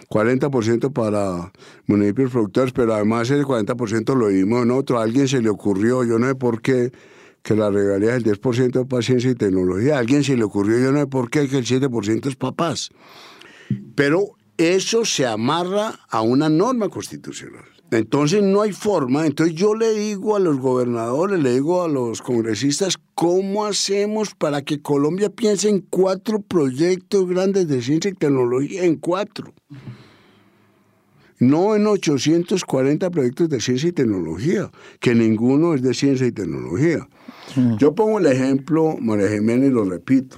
40% 0.09 0.93
para 0.93 1.51
municipios 1.87 2.29
productores, 2.29 2.71
pero 2.71 2.93
además 2.93 3.31
ese 3.31 3.43
40% 3.43 4.15
lo 4.15 4.27
dimos 4.27 4.61
en 4.61 4.69
otro. 4.69 4.99
A 4.99 5.03
alguien 5.03 5.27
se 5.27 5.41
le 5.41 5.49
ocurrió, 5.49 6.03
yo 6.03 6.19
no 6.19 6.27
sé 6.27 6.35
por 6.35 6.61
qué, 6.61 6.91
que 7.43 7.55
la 7.55 7.69
regalía 7.69 8.15
es 8.15 8.23
el 8.23 8.39
10% 8.39 8.87
para 8.87 9.01
ciencia 9.01 9.29
y 9.29 9.35
tecnología. 9.35 9.97
A 9.97 9.99
alguien 9.99 10.23
se 10.23 10.35
le 10.35 10.43
ocurrió, 10.43 10.79
yo 10.79 10.91
no 10.91 11.01
sé 11.01 11.07
por 11.07 11.29
qué, 11.29 11.47
que 11.47 11.57
el 11.57 11.65
7% 11.65 12.27
es 12.27 12.35
paz. 12.55 12.89
Pero 13.95 14.37
eso 14.57 15.03
se 15.05 15.25
amarra 15.25 15.99
a 16.09 16.21
una 16.21 16.47
norma 16.49 16.89
constitucional. 16.89 17.65
Entonces 17.91 18.41
no 18.41 18.61
hay 18.61 18.71
forma. 18.71 19.25
Entonces 19.25 19.55
yo 19.55 19.75
le 19.75 19.93
digo 19.93 20.35
a 20.35 20.39
los 20.39 20.57
gobernadores, 20.57 21.39
le 21.39 21.53
digo 21.53 21.83
a 21.83 21.87
los 21.87 22.21
congresistas, 22.21 22.97
¿cómo 23.13 23.65
hacemos 23.65 24.33
para 24.35 24.63
que 24.63 24.81
Colombia 24.81 25.29
piense 25.29 25.69
en 25.69 25.81
cuatro 25.81 26.41
proyectos 26.41 27.27
grandes 27.27 27.67
de 27.67 27.81
ciencia 27.81 28.09
y 28.09 28.15
tecnología? 28.15 28.85
En 28.85 28.95
cuatro. 28.95 29.53
No 31.49 31.75
en 31.75 31.87
840 31.87 33.09
proyectos 33.09 33.49
de 33.49 33.59
ciencia 33.59 33.89
y 33.89 33.91
tecnología, 33.91 34.71
que 34.99 35.13
ninguno 35.13 35.73
es 35.73 35.81
de 35.81 35.93
ciencia 35.93 36.25
y 36.27 36.31
tecnología. 36.31 37.07
Yo 37.77 37.93
pongo 37.93 38.19
el 38.19 38.27
ejemplo, 38.27 38.95
María 38.99 39.29
Jiménez, 39.29 39.71
lo 39.71 39.83
repito. 39.83 40.37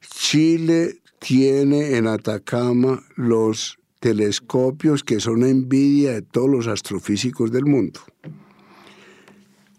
Chile 0.00 1.00
tiene 1.18 1.96
en 1.96 2.06
Atacama 2.06 3.02
los 3.16 3.78
telescopios 4.00 5.04
que 5.04 5.20
son 5.20 5.44
envidia 5.44 6.12
de 6.12 6.22
todos 6.22 6.48
los 6.48 6.66
astrofísicos 6.66 7.52
del 7.52 7.66
mundo. 7.66 8.00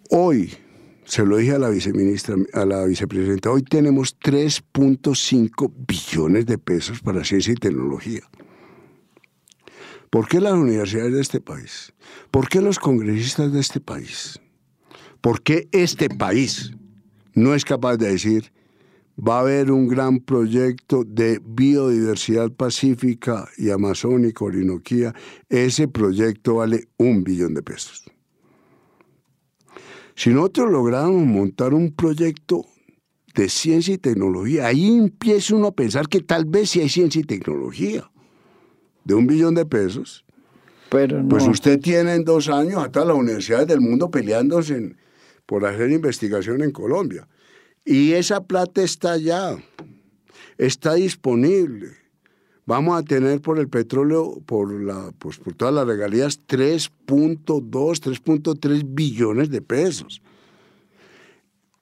Hoy, 0.10 0.54
se 1.06 1.26
lo 1.26 1.38
dije 1.38 1.54
a 1.54 1.60
la 1.60 1.70
viceministra, 1.70 2.36
a 2.54 2.66
la 2.66 2.86
vicepresidenta, 2.86 3.52
hoy 3.52 3.64
tenemos 3.64 4.18
3.5 4.20 5.72
billones 5.88 6.46
de 6.46 6.58
pesos 6.58 7.02
para 7.02 7.24
ciencia 7.24 7.54
y 7.54 7.56
tecnología. 7.56 8.22
¿Por 10.14 10.28
qué 10.28 10.40
las 10.40 10.54
universidades 10.54 11.12
de 11.12 11.22
este 11.22 11.42
país? 11.42 11.92
¿Por 12.30 12.48
qué 12.48 12.62
los 12.62 12.78
congresistas 12.78 13.52
de 13.52 13.60
este 13.60 13.80
país? 13.80 14.40
¿Por 15.22 15.42
qué 15.42 15.68
este 15.72 16.08
país 16.08 16.72
no 17.34 17.56
es 17.56 17.66
capaz 17.66 17.98
de 17.98 18.10
decir, 18.10 18.54
va 19.18 19.38
a 19.38 19.40
haber 19.40 19.72
un 19.72 19.88
gran 19.88 20.20
proyecto 20.20 21.04
de 21.04 21.42
biodiversidad 21.44 22.52
pacífica 22.52 23.50
y 23.58 23.72
amazónica, 23.72 24.46
orinoquía? 24.46 25.16
Ese 25.50 25.88
proyecto 25.88 26.58
vale 26.58 26.90
un 26.98 27.24
billón 27.24 27.56
de 27.56 27.64
pesos. 27.64 28.04
Si 30.14 30.30
nosotros 30.30 30.72
logramos 30.72 31.26
montar 31.26 31.74
un 31.74 31.92
proyecto 31.92 32.68
de 33.34 33.50
ciencia 33.50 33.96
y 33.96 33.98
tecnología, 33.98 34.68
ahí 34.68 34.96
empieza 34.96 35.56
uno 35.56 35.70
a 35.70 35.76
pensar 35.76 36.08
que 36.08 36.22
tal 36.22 36.46
vez 36.46 36.70
sí 36.70 36.82
hay 36.82 36.90
ciencia 36.90 37.20
y 37.20 37.24
tecnología. 37.24 38.12
De 39.06 39.14
un 39.16 39.28
billón 39.28 39.56
de 39.56 39.66
pesos, 39.66 40.24
Pero 40.90 41.22
no. 41.22 41.30
pues 41.30 41.48
usted 41.48 41.80
tiene 41.80 42.14
en 42.16 42.24
dos 42.24 42.50
años 42.50 42.84
a 42.84 42.92
todas 42.92 43.08
las 43.08 43.18
universidades 43.18 43.68
del 43.68 43.82
mundo 43.82 44.10
peleándose 44.12 44.76
en- 44.76 44.98
por 45.46 45.66
hacer 45.66 45.92
investigación 45.92 46.62
en 46.64 46.72
Colombia. 46.72 47.28
Y 47.86 48.14
esa 48.14 48.42
plata 48.44 48.82
está 48.82 49.18
ya, 49.18 49.58
está 50.58 50.94
disponible. 50.94 51.88
Vamos 52.66 52.98
a 52.98 53.04
tener 53.04 53.42
por 53.42 53.60
el 53.60 53.68
petróleo, 53.68 54.40
por, 54.46 54.72
la, 54.82 55.12
pues 55.20 55.38
por 55.38 55.54
todas 55.54 55.74
las 55.74 55.86
regalías, 55.86 56.40
3.2, 56.48 58.00
3.3 58.00 58.84
billones 58.86 59.50
de 59.50 59.62
pesos. 59.62 60.22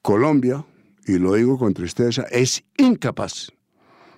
Colombia, 0.01 0.65
y 1.05 1.19
lo 1.19 1.33
digo 1.35 1.59
con 1.59 1.73
tristeza, 1.75 2.23
es 2.31 2.63
incapaz 2.77 3.49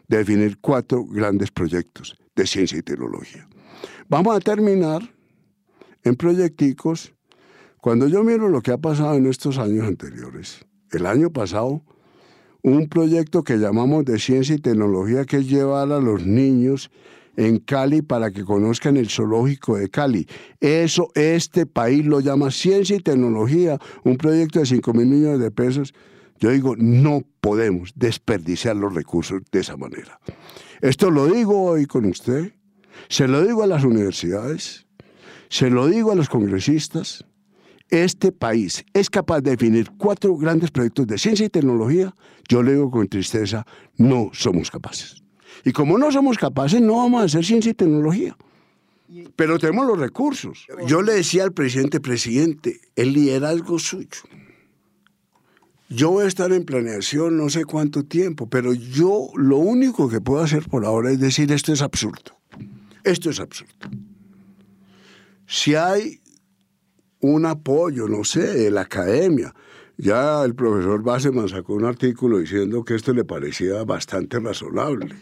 de 0.07 0.17
definir 0.17 0.57
cuatro 0.59 1.03
grandes 1.05 1.51
proyectos 1.51 2.15
de 2.35 2.47
ciencia 2.47 2.77
y 2.77 2.81
tecnología. 2.81 3.47
Vamos 4.09 4.35
a 4.35 4.39
terminar 4.39 5.01
en 6.03 6.15
proyecticos. 6.15 7.13
Cuando 7.81 8.07
yo 8.07 8.23
miro 8.23 8.49
lo 8.49 8.61
que 8.61 8.71
ha 8.71 8.77
pasado 8.77 9.15
en 9.15 9.25
estos 9.25 9.57
años 9.57 9.87
anteriores, 9.87 10.65
el 10.91 11.05
año 11.05 11.31
pasado, 11.31 11.83
un 12.61 12.87
proyecto 12.87 13.43
que 13.43 13.57
llamamos 13.57 14.05
de 14.05 14.19
ciencia 14.19 14.55
y 14.55 14.59
tecnología 14.59 15.25
que 15.25 15.37
es 15.37 15.49
llevar 15.49 15.91
a 15.91 15.99
los 15.99 16.25
niños 16.25 16.91
en 17.35 17.59
Cali 17.59 18.01
para 18.01 18.31
que 18.31 18.43
conozcan 18.43 18.95
el 18.97 19.09
zoológico 19.09 19.75
de 19.75 19.89
Cali. 19.89 20.27
Eso 20.59 21.09
este 21.15 21.65
país 21.65 22.05
lo 22.05 22.19
llama 22.19 22.51
ciencia 22.51 22.95
y 22.95 22.99
tecnología, 22.99 23.79
un 24.03 24.17
proyecto 24.17 24.59
de 24.59 24.65
5 24.65 24.93
mil 24.93 25.07
millones 25.07 25.39
de 25.39 25.51
pesos. 25.51 25.93
Yo 26.39 26.51
digo, 26.51 26.75
no 26.77 27.23
podemos 27.41 27.91
desperdiciar 27.95 28.75
los 28.75 28.93
recursos 28.93 29.41
de 29.51 29.59
esa 29.59 29.77
manera. 29.77 30.19
Esto 30.83 31.11
lo 31.11 31.27
digo 31.27 31.61
hoy 31.61 31.85
con 31.85 32.03
usted, 32.03 32.51
se 33.07 33.29
lo 33.29 33.41
digo 33.41 33.63
a 33.63 33.67
las 33.67 33.85
universidades, 33.85 34.85
se 35.47 35.69
lo 35.69 35.87
digo 35.87 36.11
a 36.11 36.15
los 36.15 36.27
congresistas. 36.27 37.23
Este 37.89 38.33
país 38.33 38.83
es 38.93 39.09
capaz 39.09 39.39
de 39.39 39.51
definir 39.51 39.91
cuatro 39.97 40.35
grandes 40.35 40.71
proyectos 40.71 41.07
de 41.07 41.17
ciencia 41.17 41.45
y 41.45 41.49
tecnología. 41.49 42.13
Yo 42.49 42.61
le 42.61 42.73
digo 42.73 42.91
con 42.91 43.07
tristeza, 43.07 43.65
no 43.95 44.31
somos 44.33 44.69
capaces. 44.69 45.23
Y 45.63 45.71
como 45.71 45.97
no 45.97 46.11
somos 46.11 46.37
capaces, 46.37 46.81
no 46.81 46.97
vamos 46.97 47.21
a 47.21 47.25
hacer 47.27 47.45
ciencia 47.45 47.69
y 47.69 47.75
tecnología. 47.75 48.35
Pero 49.37 49.59
tenemos 49.59 49.87
los 49.87 49.97
recursos. 49.97 50.67
Yo 50.85 51.01
le 51.01 51.13
decía 51.13 51.45
al 51.45 51.53
presidente, 51.53 52.01
presidente, 52.01 52.81
el 52.97 53.13
liderazgo 53.13 53.79
suyo. 53.79 54.09
Yo 55.89 56.09
voy 56.11 56.25
a 56.25 56.27
estar 56.27 56.51
en 56.51 56.65
planeación 56.65 57.37
no 57.37 57.49
sé 57.49 57.65
cuánto 57.65 58.03
tiempo, 58.03 58.49
pero 58.49 58.73
yo 58.73 59.29
lo 59.35 59.57
único 59.57 60.09
que 60.09 60.21
puedo 60.21 60.41
hacer 60.41 60.67
por 60.67 60.85
ahora 60.85 61.11
es 61.11 61.19
decir, 61.19 61.51
esto 61.51 61.73
es 61.73 61.81
absurdo. 61.81 62.39
Esto 63.03 63.29
es 63.29 63.39
absurdo. 63.39 63.73
Si 65.45 65.75
hay 65.75 66.21
un 67.19 67.45
apoyo, 67.45 68.07
no 68.07 68.23
sé, 68.23 68.41
de 68.41 68.71
la 68.71 68.81
academia, 68.81 69.53
ya 69.97 70.43
el 70.43 70.55
profesor 70.55 71.03
Basseman 71.03 71.49
sacó 71.49 71.73
un 71.73 71.85
artículo 71.85 72.39
diciendo 72.39 72.83
que 72.83 72.95
esto 72.95 73.13
le 73.13 73.25
parecía 73.25 73.83
bastante 73.83 74.39
razonable. 74.39 75.15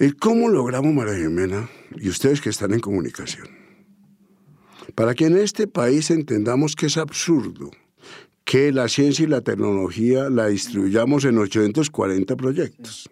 ¿Y 0.00 0.12
cómo 0.12 0.48
logramos, 0.48 0.92
María 0.92 1.14
Jimena, 1.14 1.68
y 1.96 2.08
ustedes 2.08 2.40
que 2.40 2.48
están 2.48 2.72
en 2.72 2.80
comunicación, 2.80 3.46
para 4.94 5.14
que 5.14 5.26
en 5.26 5.36
este 5.36 5.66
país 5.66 6.10
entendamos 6.10 6.74
que 6.74 6.86
es 6.86 6.96
absurdo 6.96 7.70
que 8.44 8.72
la 8.72 8.88
ciencia 8.88 9.24
y 9.24 9.28
la 9.28 9.40
tecnología 9.40 10.28
la 10.30 10.46
distribuyamos 10.48 11.24
en 11.24 11.38
840 11.38 12.36
proyectos 12.36 13.08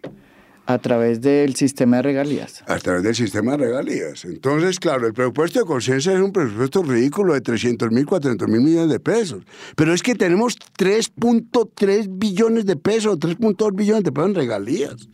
A 0.65 0.77
través 0.77 1.21
del 1.21 1.55
sistema 1.55 1.97
de 1.97 2.03
regalías. 2.03 2.63
a 2.67 2.77
través 2.79 3.03
del 3.03 3.15
sistema 3.15 3.51
de 3.53 3.57
regalías. 3.65 4.25
Entonces, 4.25 4.79
claro, 4.79 5.07
el 5.07 5.13
presupuesto 5.13 5.59
de 5.59 5.65
conciencia 5.65 6.13
es 6.13 6.19
un 6.21 6.31
presupuesto 6.31 6.83
ridículo 6.83 7.33
de 7.33 7.41
300 7.41 7.91
mil, 7.91 8.05
400 8.05 8.47
mil 8.47 8.61
millones 8.61 8.89
de 8.89 8.99
pesos. 8.99 9.43
Pero 9.75 9.93
es 9.93 10.03
que 10.03 10.15
tenemos 10.15 10.57
3.3 10.77 12.07
billones 12.09 12.65
de 12.65 12.75
pesos, 12.75 13.17
3.2 13.19 13.75
billones 13.75 14.03
de 14.03 14.11
pesos 14.11 14.29
en 14.29 14.35
regalías. 14.35 15.09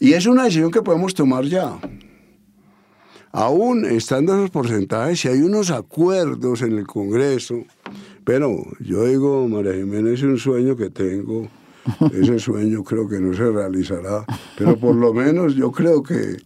Y 0.00 0.12
es 0.14 0.26
una 0.26 0.44
decisión 0.44 0.70
que 0.70 0.82
podemos 0.82 1.14
tomar 1.14 1.44
ya. 1.44 1.78
Aún 3.32 3.84
estando 3.84 4.34
esos 4.34 4.50
porcentajes, 4.50 5.20
si 5.20 5.28
hay 5.28 5.40
unos 5.42 5.70
acuerdos 5.70 6.62
en 6.62 6.78
el 6.78 6.86
Congreso, 6.86 7.64
pero 8.28 8.62
yo 8.80 9.06
digo, 9.06 9.48
María 9.48 9.72
Jiménez, 9.72 10.18
es 10.18 10.22
un 10.22 10.36
sueño 10.36 10.76
que 10.76 10.90
tengo, 10.90 11.48
ese 12.12 12.38
sueño 12.38 12.84
creo 12.84 13.08
que 13.08 13.18
no 13.20 13.32
se 13.32 13.50
realizará, 13.50 14.26
pero 14.58 14.78
por 14.78 14.94
lo 14.94 15.14
menos 15.14 15.54
yo 15.54 15.72
creo 15.72 16.02
que 16.02 16.36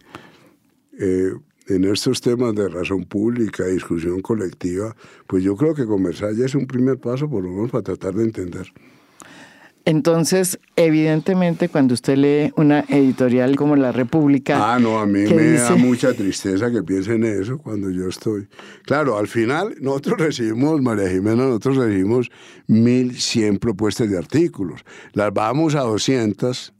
eh, 1.01 1.33
en 1.67 1.85
estos 1.85 2.21
temas 2.21 2.55
de 2.55 2.69
razón 2.69 3.05
pública, 3.05 3.65
discusión 3.65 4.21
colectiva, 4.21 4.95
pues 5.27 5.43
yo 5.43 5.57
creo 5.57 5.75
que 5.75 5.85
conversar 5.85 6.37
ya 6.37 6.45
es 6.45 6.55
un 6.55 6.69
primer 6.69 6.99
paso, 6.99 7.29
por 7.29 7.43
lo 7.43 7.51
menos 7.51 7.73
para 7.73 7.83
tratar 7.83 8.15
de 8.15 8.27
entender. 8.27 8.73
Entonces, 9.85 10.61
evidentemente, 10.77 11.69
cuando 11.69 11.95
usted 11.95 12.17
lee 12.17 12.53
una 12.57 12.85
editorial 12.89 13.57
como 13.57 13.75
La 13.75 13.91
República. 13.91 14.75
Ah, 14.75 14.79
no, 14.79 14.99
a 14.99 15.07
mí 15.07 15.21
me 15.21 15.53
da 15.53 15.75
mucha 15.75 16.13
tristeza 16.13 16.71
que 16.71 16.83
piensen 16.83 17.25
eso 17.25 17.59
cuando 17.59 17.91
yo 17.91 18.09
estoy. 18.09 18.49
Claro, 18.85 19.19
al 19.19 19.27
final 19.27 19.75
nosotros 19.81 20.19
recibimos, 20.21 20.81
María 20.81 21.09
Jimena, 21.09 21.45
nosotros 21.47 21.79
recibimos 21.79 22.31
1.100 22.69 23.59
propuestas 23.59 24.09
de 24.09 24.19
artículos. 24.19 24.85
Las 25.13 25.33
bajamos 25.33 25.75
a 25.75 25.81
200, 25.81 26.73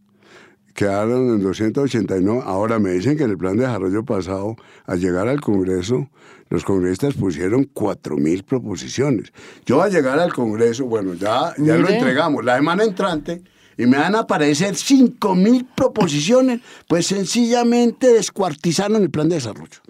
quedaron 0.75 1.35
en 1.35 1.43
289. 1.43 2.43
Ahora 2.45 2.79
me 2.79 2.91
dicen 2.91 3.17
que 3.17 3.25
en 3.25 3.31
el 3.31 3.39
plan 3.39 3.57
de 3.57 3.65
desarrollo 3.65 4.05
pasado, 4.05 4.57
al 4.87 5.01
llegar 5.01 5.29
al 5.29 5.41
Congreso, 5.41 6.09
los 6.49 6.65
congresistas 6.65 7.15
pusieron 7.15 7.71
4.000 7.73 8.45
proposiciones. 8.45 9.33
Yo 9.65 9.83
al 9.83 9.91
llegar 9.91 10.19
al 10.19 10.33
Congreso, 10.33 10.85
bueno, 10.85 11.15
ya, 11.15 11.55
ya 11.59 11.77
lo 11.77 11.89
entregamos. 11.89 12.45
La 12.45 12.57
semana 12.57 12.85
entrante 12.85 13.43
y 13.79 13.87
me 13.87 13.97
van 13.97 14.15
a 14.15 14.21
aparecer 14.21 14.75
5.000 14.75 15.67
proposiciones, 15.75 16.61
pues 16.87 17.07
sencillamente 17.07 18.13
descuartizaron 18.13 19.03
el 19.03 19.11
plan 19.11 19.29
de 19.29 19.37
desarrollo. 19.37 19.81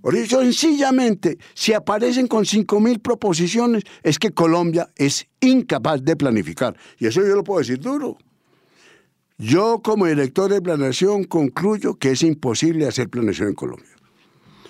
Por 0.00 0.14
eso, 0.14 0.40
sencillamente, 0.40 1.38
si 1.52 1.74
aparecen 1.74 2.26
con 2.26 2.44
5.000 2.44 3.02
proposiciones, 3.02 3.82
es 4.02 4.18
que 4.18 4.30
Colombia 4.30 4.88
es 4.96 5.26
incapaz 5.40 6.02
de 6.02 6.16
planificar. 6.16 6.74
Y 6.98 7.06
eso 7.06 7.20
yo 7.20 7.34
lo 7.34 7.44
puedo 7.44 7.58
decir 7.58 7.80
duro. 7.80 8.16
Yo, 9.40 9.80
como 9.82 10.04
director 10.04 10.52
de 10.52 10.60
planeación, 10.60 11.24
concluyo 11.24 11.94
que 11.94 12.10
es 12.10 12.22
imposible 12.22 12.86
hacer 12.86 13.08
planeación 13.08 13.48
en 13.48 13.54
Colombia. 13.54 13.88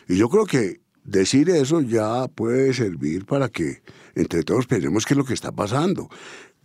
Y 0.08 0.16
yo 0.16 0.28
creo 0.28 0.46
que 0.46 0.80
decir 1.02 1.50
eso 1.50 1.80
ya 1.80 2.28
puede 2.28 2.72
servir 2.72 3.26
para 3.26 3.48
que 3.48 3.82
entre 4.14 4.44
todos 4.44 4.68
pensemos 4.68 5.06
qué 5.06 5.14
es 5.14 5.18
lo 5.18 5.24
que 5.24 5.34
está 5.34 5.50
pasando. 5.50 6.08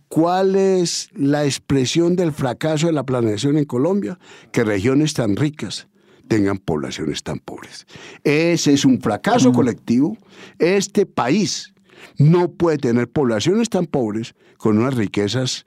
¿Cuál 0.06 0.54
es 0.54 1.10
la 1.14 1.46
expresión 1.46 2.14
del 2.14 2.30
fracaso 2.30 2.86
de 2.86 2.92
la 2.92 3.02
planeación 3.02 3.58
en 3.58 3.64
Colombia? 3.64 4.20
Que 4.52 4.62
regiones 4.62 5.12
tan 5.14 5.34
ricas 5.34 5.88
tengan 6.28 6.58
poblaciones 6.58 7.24
tan 7.24 7.40
pobres. 7.40 7.88
Ese 8.22 8.72
es 8.72 8.84
un 8.84 9.00
fracaso 9.00 9.50
colectivo. 9.50 10.16
Este 10.60 11.06
país 11.06 11.74
no 12.18 12.52
puede 12.52 12.78
tener 12.78 13.08
poblaciones 13.10 13.68
tan 13.68 13.86
pobres 13.86 14.36
con 14.58 14.78
unas 14.78 14.94
riquezas 14.94 15.64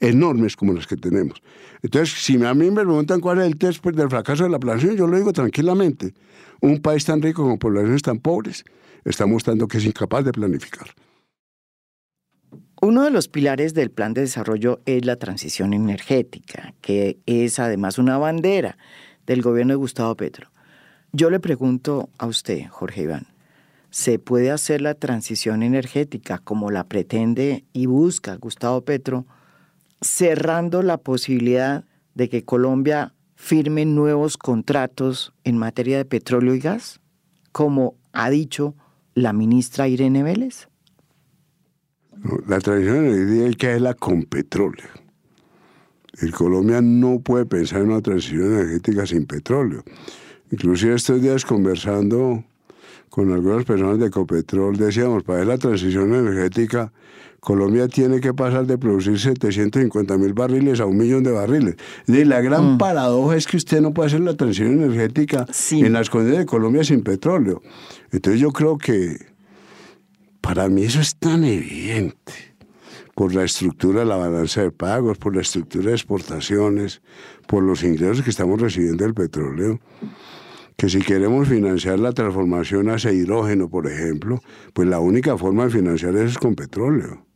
enormes 0.00 0.56
como 0.56 0.72
las 0.72 0.86
que 0.86 0.96
tenemos. 0.96 1.42
Entonces, 1.82 2.22
si 2.22 2.42
a 2.42 2.54
mí 2.54 2.70
me 2.70 2.82
preguntan 2.82 3.20
cuál 3.20 3.40
es 3.40 3.46
el 3.46 3.56
test 3.56 3.80
pues, 3.82 3.96
del 3.96 4.08
fracaso 4.08 4.44
de 4.44 4.50
la 4.50 4.58
planeación, 4.58 4.96
yo 4.96 5.06
lo 5.06 5.16
digo 5.16 5.32
tranquilamente. 5.32 6.14
Un 6.60 6.80
país 6.80 7.04
tan 7.04 7.22
rico 7.22 7.44
con 7.44 7.58
poblaciones 7.58 8.02
tan 8.02 8.18
pobres 8.18 8.64
está 9.04 9.26
mostrando 9.26 9.68
que 9.68 9.78
es 9.78 9.84
incapaz 9.84 10.24
de 10.24 10.32
planificar. 10.32 10.88
Uno 12.80 13.02
de 13.02 13.10
los 13.10 13.26
pilares 13.26 13.74
del 13.74 13.90
plan 13.90 14.14
de 14.14 14.20
desarrollo 14.20 14.80
es 14.86 15.04
la 15.04 15.16
transición 15.16 15.74
energética, 15.74 16.74
que 16.80 17.18
es 17.26 17.58
además 17.58 17.98
una 17.98 18.18
bandera 18.18 18.78
del 19.26 19.42
gobierno 19.42 19.72
de 19.72 19.78
Gustavo 19.78 20.14
Petro. 20.16 20.50
Yo 21.12 21.30
le 21.30 21.40
pregunto 21.40 22.10
a 22.18 22.26
usted, 22.26 22.68
Jorge 22.68 23.02
Iván, 23.02 23.26
¿se 23.90 24.20
puede 24.20 24.52
hacer 24.52 24.80
la 24.80 24.94
transición 24.94 25.64
energética 25.64 26.38
como 26.38 26.70
la 26.70 26.84
pretende 26.84 27.64
y 27.72 27.86
busca 27.86 28.36
Gustavo 28.36 28.84
Petro, 28.84 29.26
cerrando 30.00 30.82
la 30.82 30.98
posibilidad 30.98 31.84
de 32.14 32.28
que 32.28 32.44
Colombia 32.44 33.14
firme 33.34 33.84
nuevos 33.84 34.36
contratos 34.36 35.32
en 35.44 35.58
materia 35.58 35.96
de 35.96 36.04
petróleo 36.04 36.54
y 36.54 36.58
gas, 36.58 37.00
como 37.52 37.96
ha 38.12 38.30
dicho 38.30 38.74
la 39.14 39.32
ministra 39.32 39.88
Irene 39.88 40.22
Vélez? 40.22 40.68
La 42.48 42.58
transición 42.58 43.06
energética 43.06 43.72
es 43.72 43.80
la 43.80 43.94
con 43.94 44.24
petróleo. 44.24 44.88
El 46.20 46.32
Colombia 46.32 46.80
no 46.82 47.20
puede 47.20 47.46
pensar 47.46 47.82
en 47.82 47.90
una 47.90 48.02
transición 48.02 48.52
energética 48.54 49.06
sin 49.06 49.26
petróleo. 49.26 49.84
Inclusive 50.50 50.94
estos 50.94 51.22
días 51.22 51.44
conversando 51.44 52.44
con 53.08 53.32
algunas 53.32 53.64
personas 53.64 53.98
de 53.98 54.06
Ecopetrol, 54.06 54.76
decíamos, 54.76 55.22
para 55.22 55.44
la 55.44 55.58
transición 55.58 56.14
energética, 56.14 56.92
Colombia 57.40 57.86
tiene 57.86 58.20
que 58.20 58.34
pasar 58.34 58.66
de 58.66 58.78
producir 58.78 59.18
750 59.18 60.18
mil 60.18 60.34
barriles 60.34 60.80
a 60.80 60.86
un 60.86 60.96
millón 60.96 61.22
de 61.22 61.30
barriles. 61.30 61.76
Y 62.06 62.24
la 62.24 62.40
gran 62.40 62.74
mm. 62.74 62.78
paradoja 62.78 63.36
es 63.36 63.46
que 63.46 63.56
usted 63.56 63.80
no 63.80 63.94
puede 63.94 64.08
hacer 64.08 64.20
la 64.20 64.34
transición 64.36 64.72
energética 64.82 65.46
en 65.70 65.92
las 65.92 66.10
condiciones 66.10 66.40
de 66.40 66.46
Colombia 66.46 66.84
sin 66.84 67.02
petróleo. 67.02 67.62
Entonces 68.10 68.40
yo 68.40 68.50
creo 68.50 68.76
que 68.76 69.16
para 70.40 70.68
mí 70.68 70.82
eso 70.82 71.00
es 71.00 71.14
tan 71.16 71.44
evidente 71.44 72.32
por 73.14 73.34
la 73.34 73.44
estructura 73.44 74.00
de 74.00 74.06
la 74.06 74.16
balanza 74.16 74.62
de 74.62 74.70
pagos, 74.70 75.18
por 75.18 75.34
la 75.34 75.42
estructura 75.42 75.90
de 75.90 75.96
exportaciones, 75.96 77.02
por 77.46 77.62
los 77.62 77.82
ingresos 77.82 78.22
que 78.22 78.30
estamos 78.30 78.60
recibiendo 78.60 79.04
del 79.04 79.14
petróleo, 79.14 79.80
que 80.76 80.88
si 80.88 81.00
queremos 81.00 81.48
financiar 81.48 81.98
la 81.98 82.12
transformación 82.12 82.88
hacia 82.90 83.12
hidrógeno, 83.12 83.68
por 83.68 83.88
ejemplo, 83.88 84.40
pues 84.72 84.88
la 84.88 85.00
única 85.00 85.36
forma 85.36 85.64
de 85.64 85.70
financiar 85.70 86.14
eso 86.14 86.26
es 86.26 86.38
con 86.38 86.54
petróleo 86.54 87.27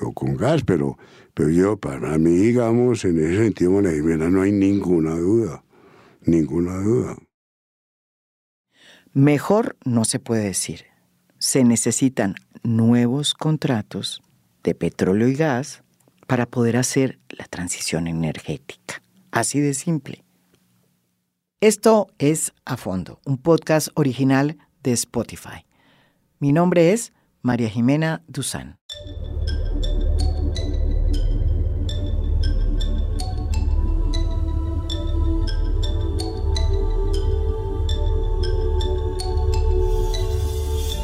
o 0.00 0.12
con 0.12 0.36
gas, 0.36 0.62
pero, 0.64 0.96
pero 1.34 1.50
yo, 1.50 1.76
para 1.76 2.18
mí, 2.18 2.30
digamos, 2.30 3.04
en 3.04 3.18
ese 3.18 3.44
sentido, 3.44 3.70
María 3.70 4.28
no 4.28 4.42
hay 4.42 4.52
ninguna 4.52 5.16
duda, 5.16 5.64
ninguna 6.22 6.76
duda. 6.78 7.16
Mejor 9.12 9.76
no 9.84 10.04
se 10.04 10.18
puede 10.18 10.44
decir. 10.44 10.84
Se 11.38 11.64
necesitan 11.64 12.34
nuevos 12.62 13.34
contratos 13.34 14.22
de 14.62 14.74
petróleo 14.74 15.28
y 15.28 15.34
gas 15.34 15.82
para 16.26 16.46
poder 16.46 16.76
hacer 16.76 17.18
la 17.30 17.46
transición 17.46 18.06
energética. 18.06 19.02
Así 19.30 19.60
de 19.60 19.74
simple. 19.74 20.24
Esto 21.60 22.08
es 22.18 22.52
A 22.64 22.76
Fondo, 22.76 23.20
un 23.24 23.38
podcast 23.38 23.88
original 23.94 24.58
de 24.82 24.92
Spotify. 24.92 25.66
Mi 26.38 26.52
nombre 26.52 26.92
es 26.92 27.12
María 27.42 27.68
Jimena 27.68 28.22
Duzán. 28.28 28.78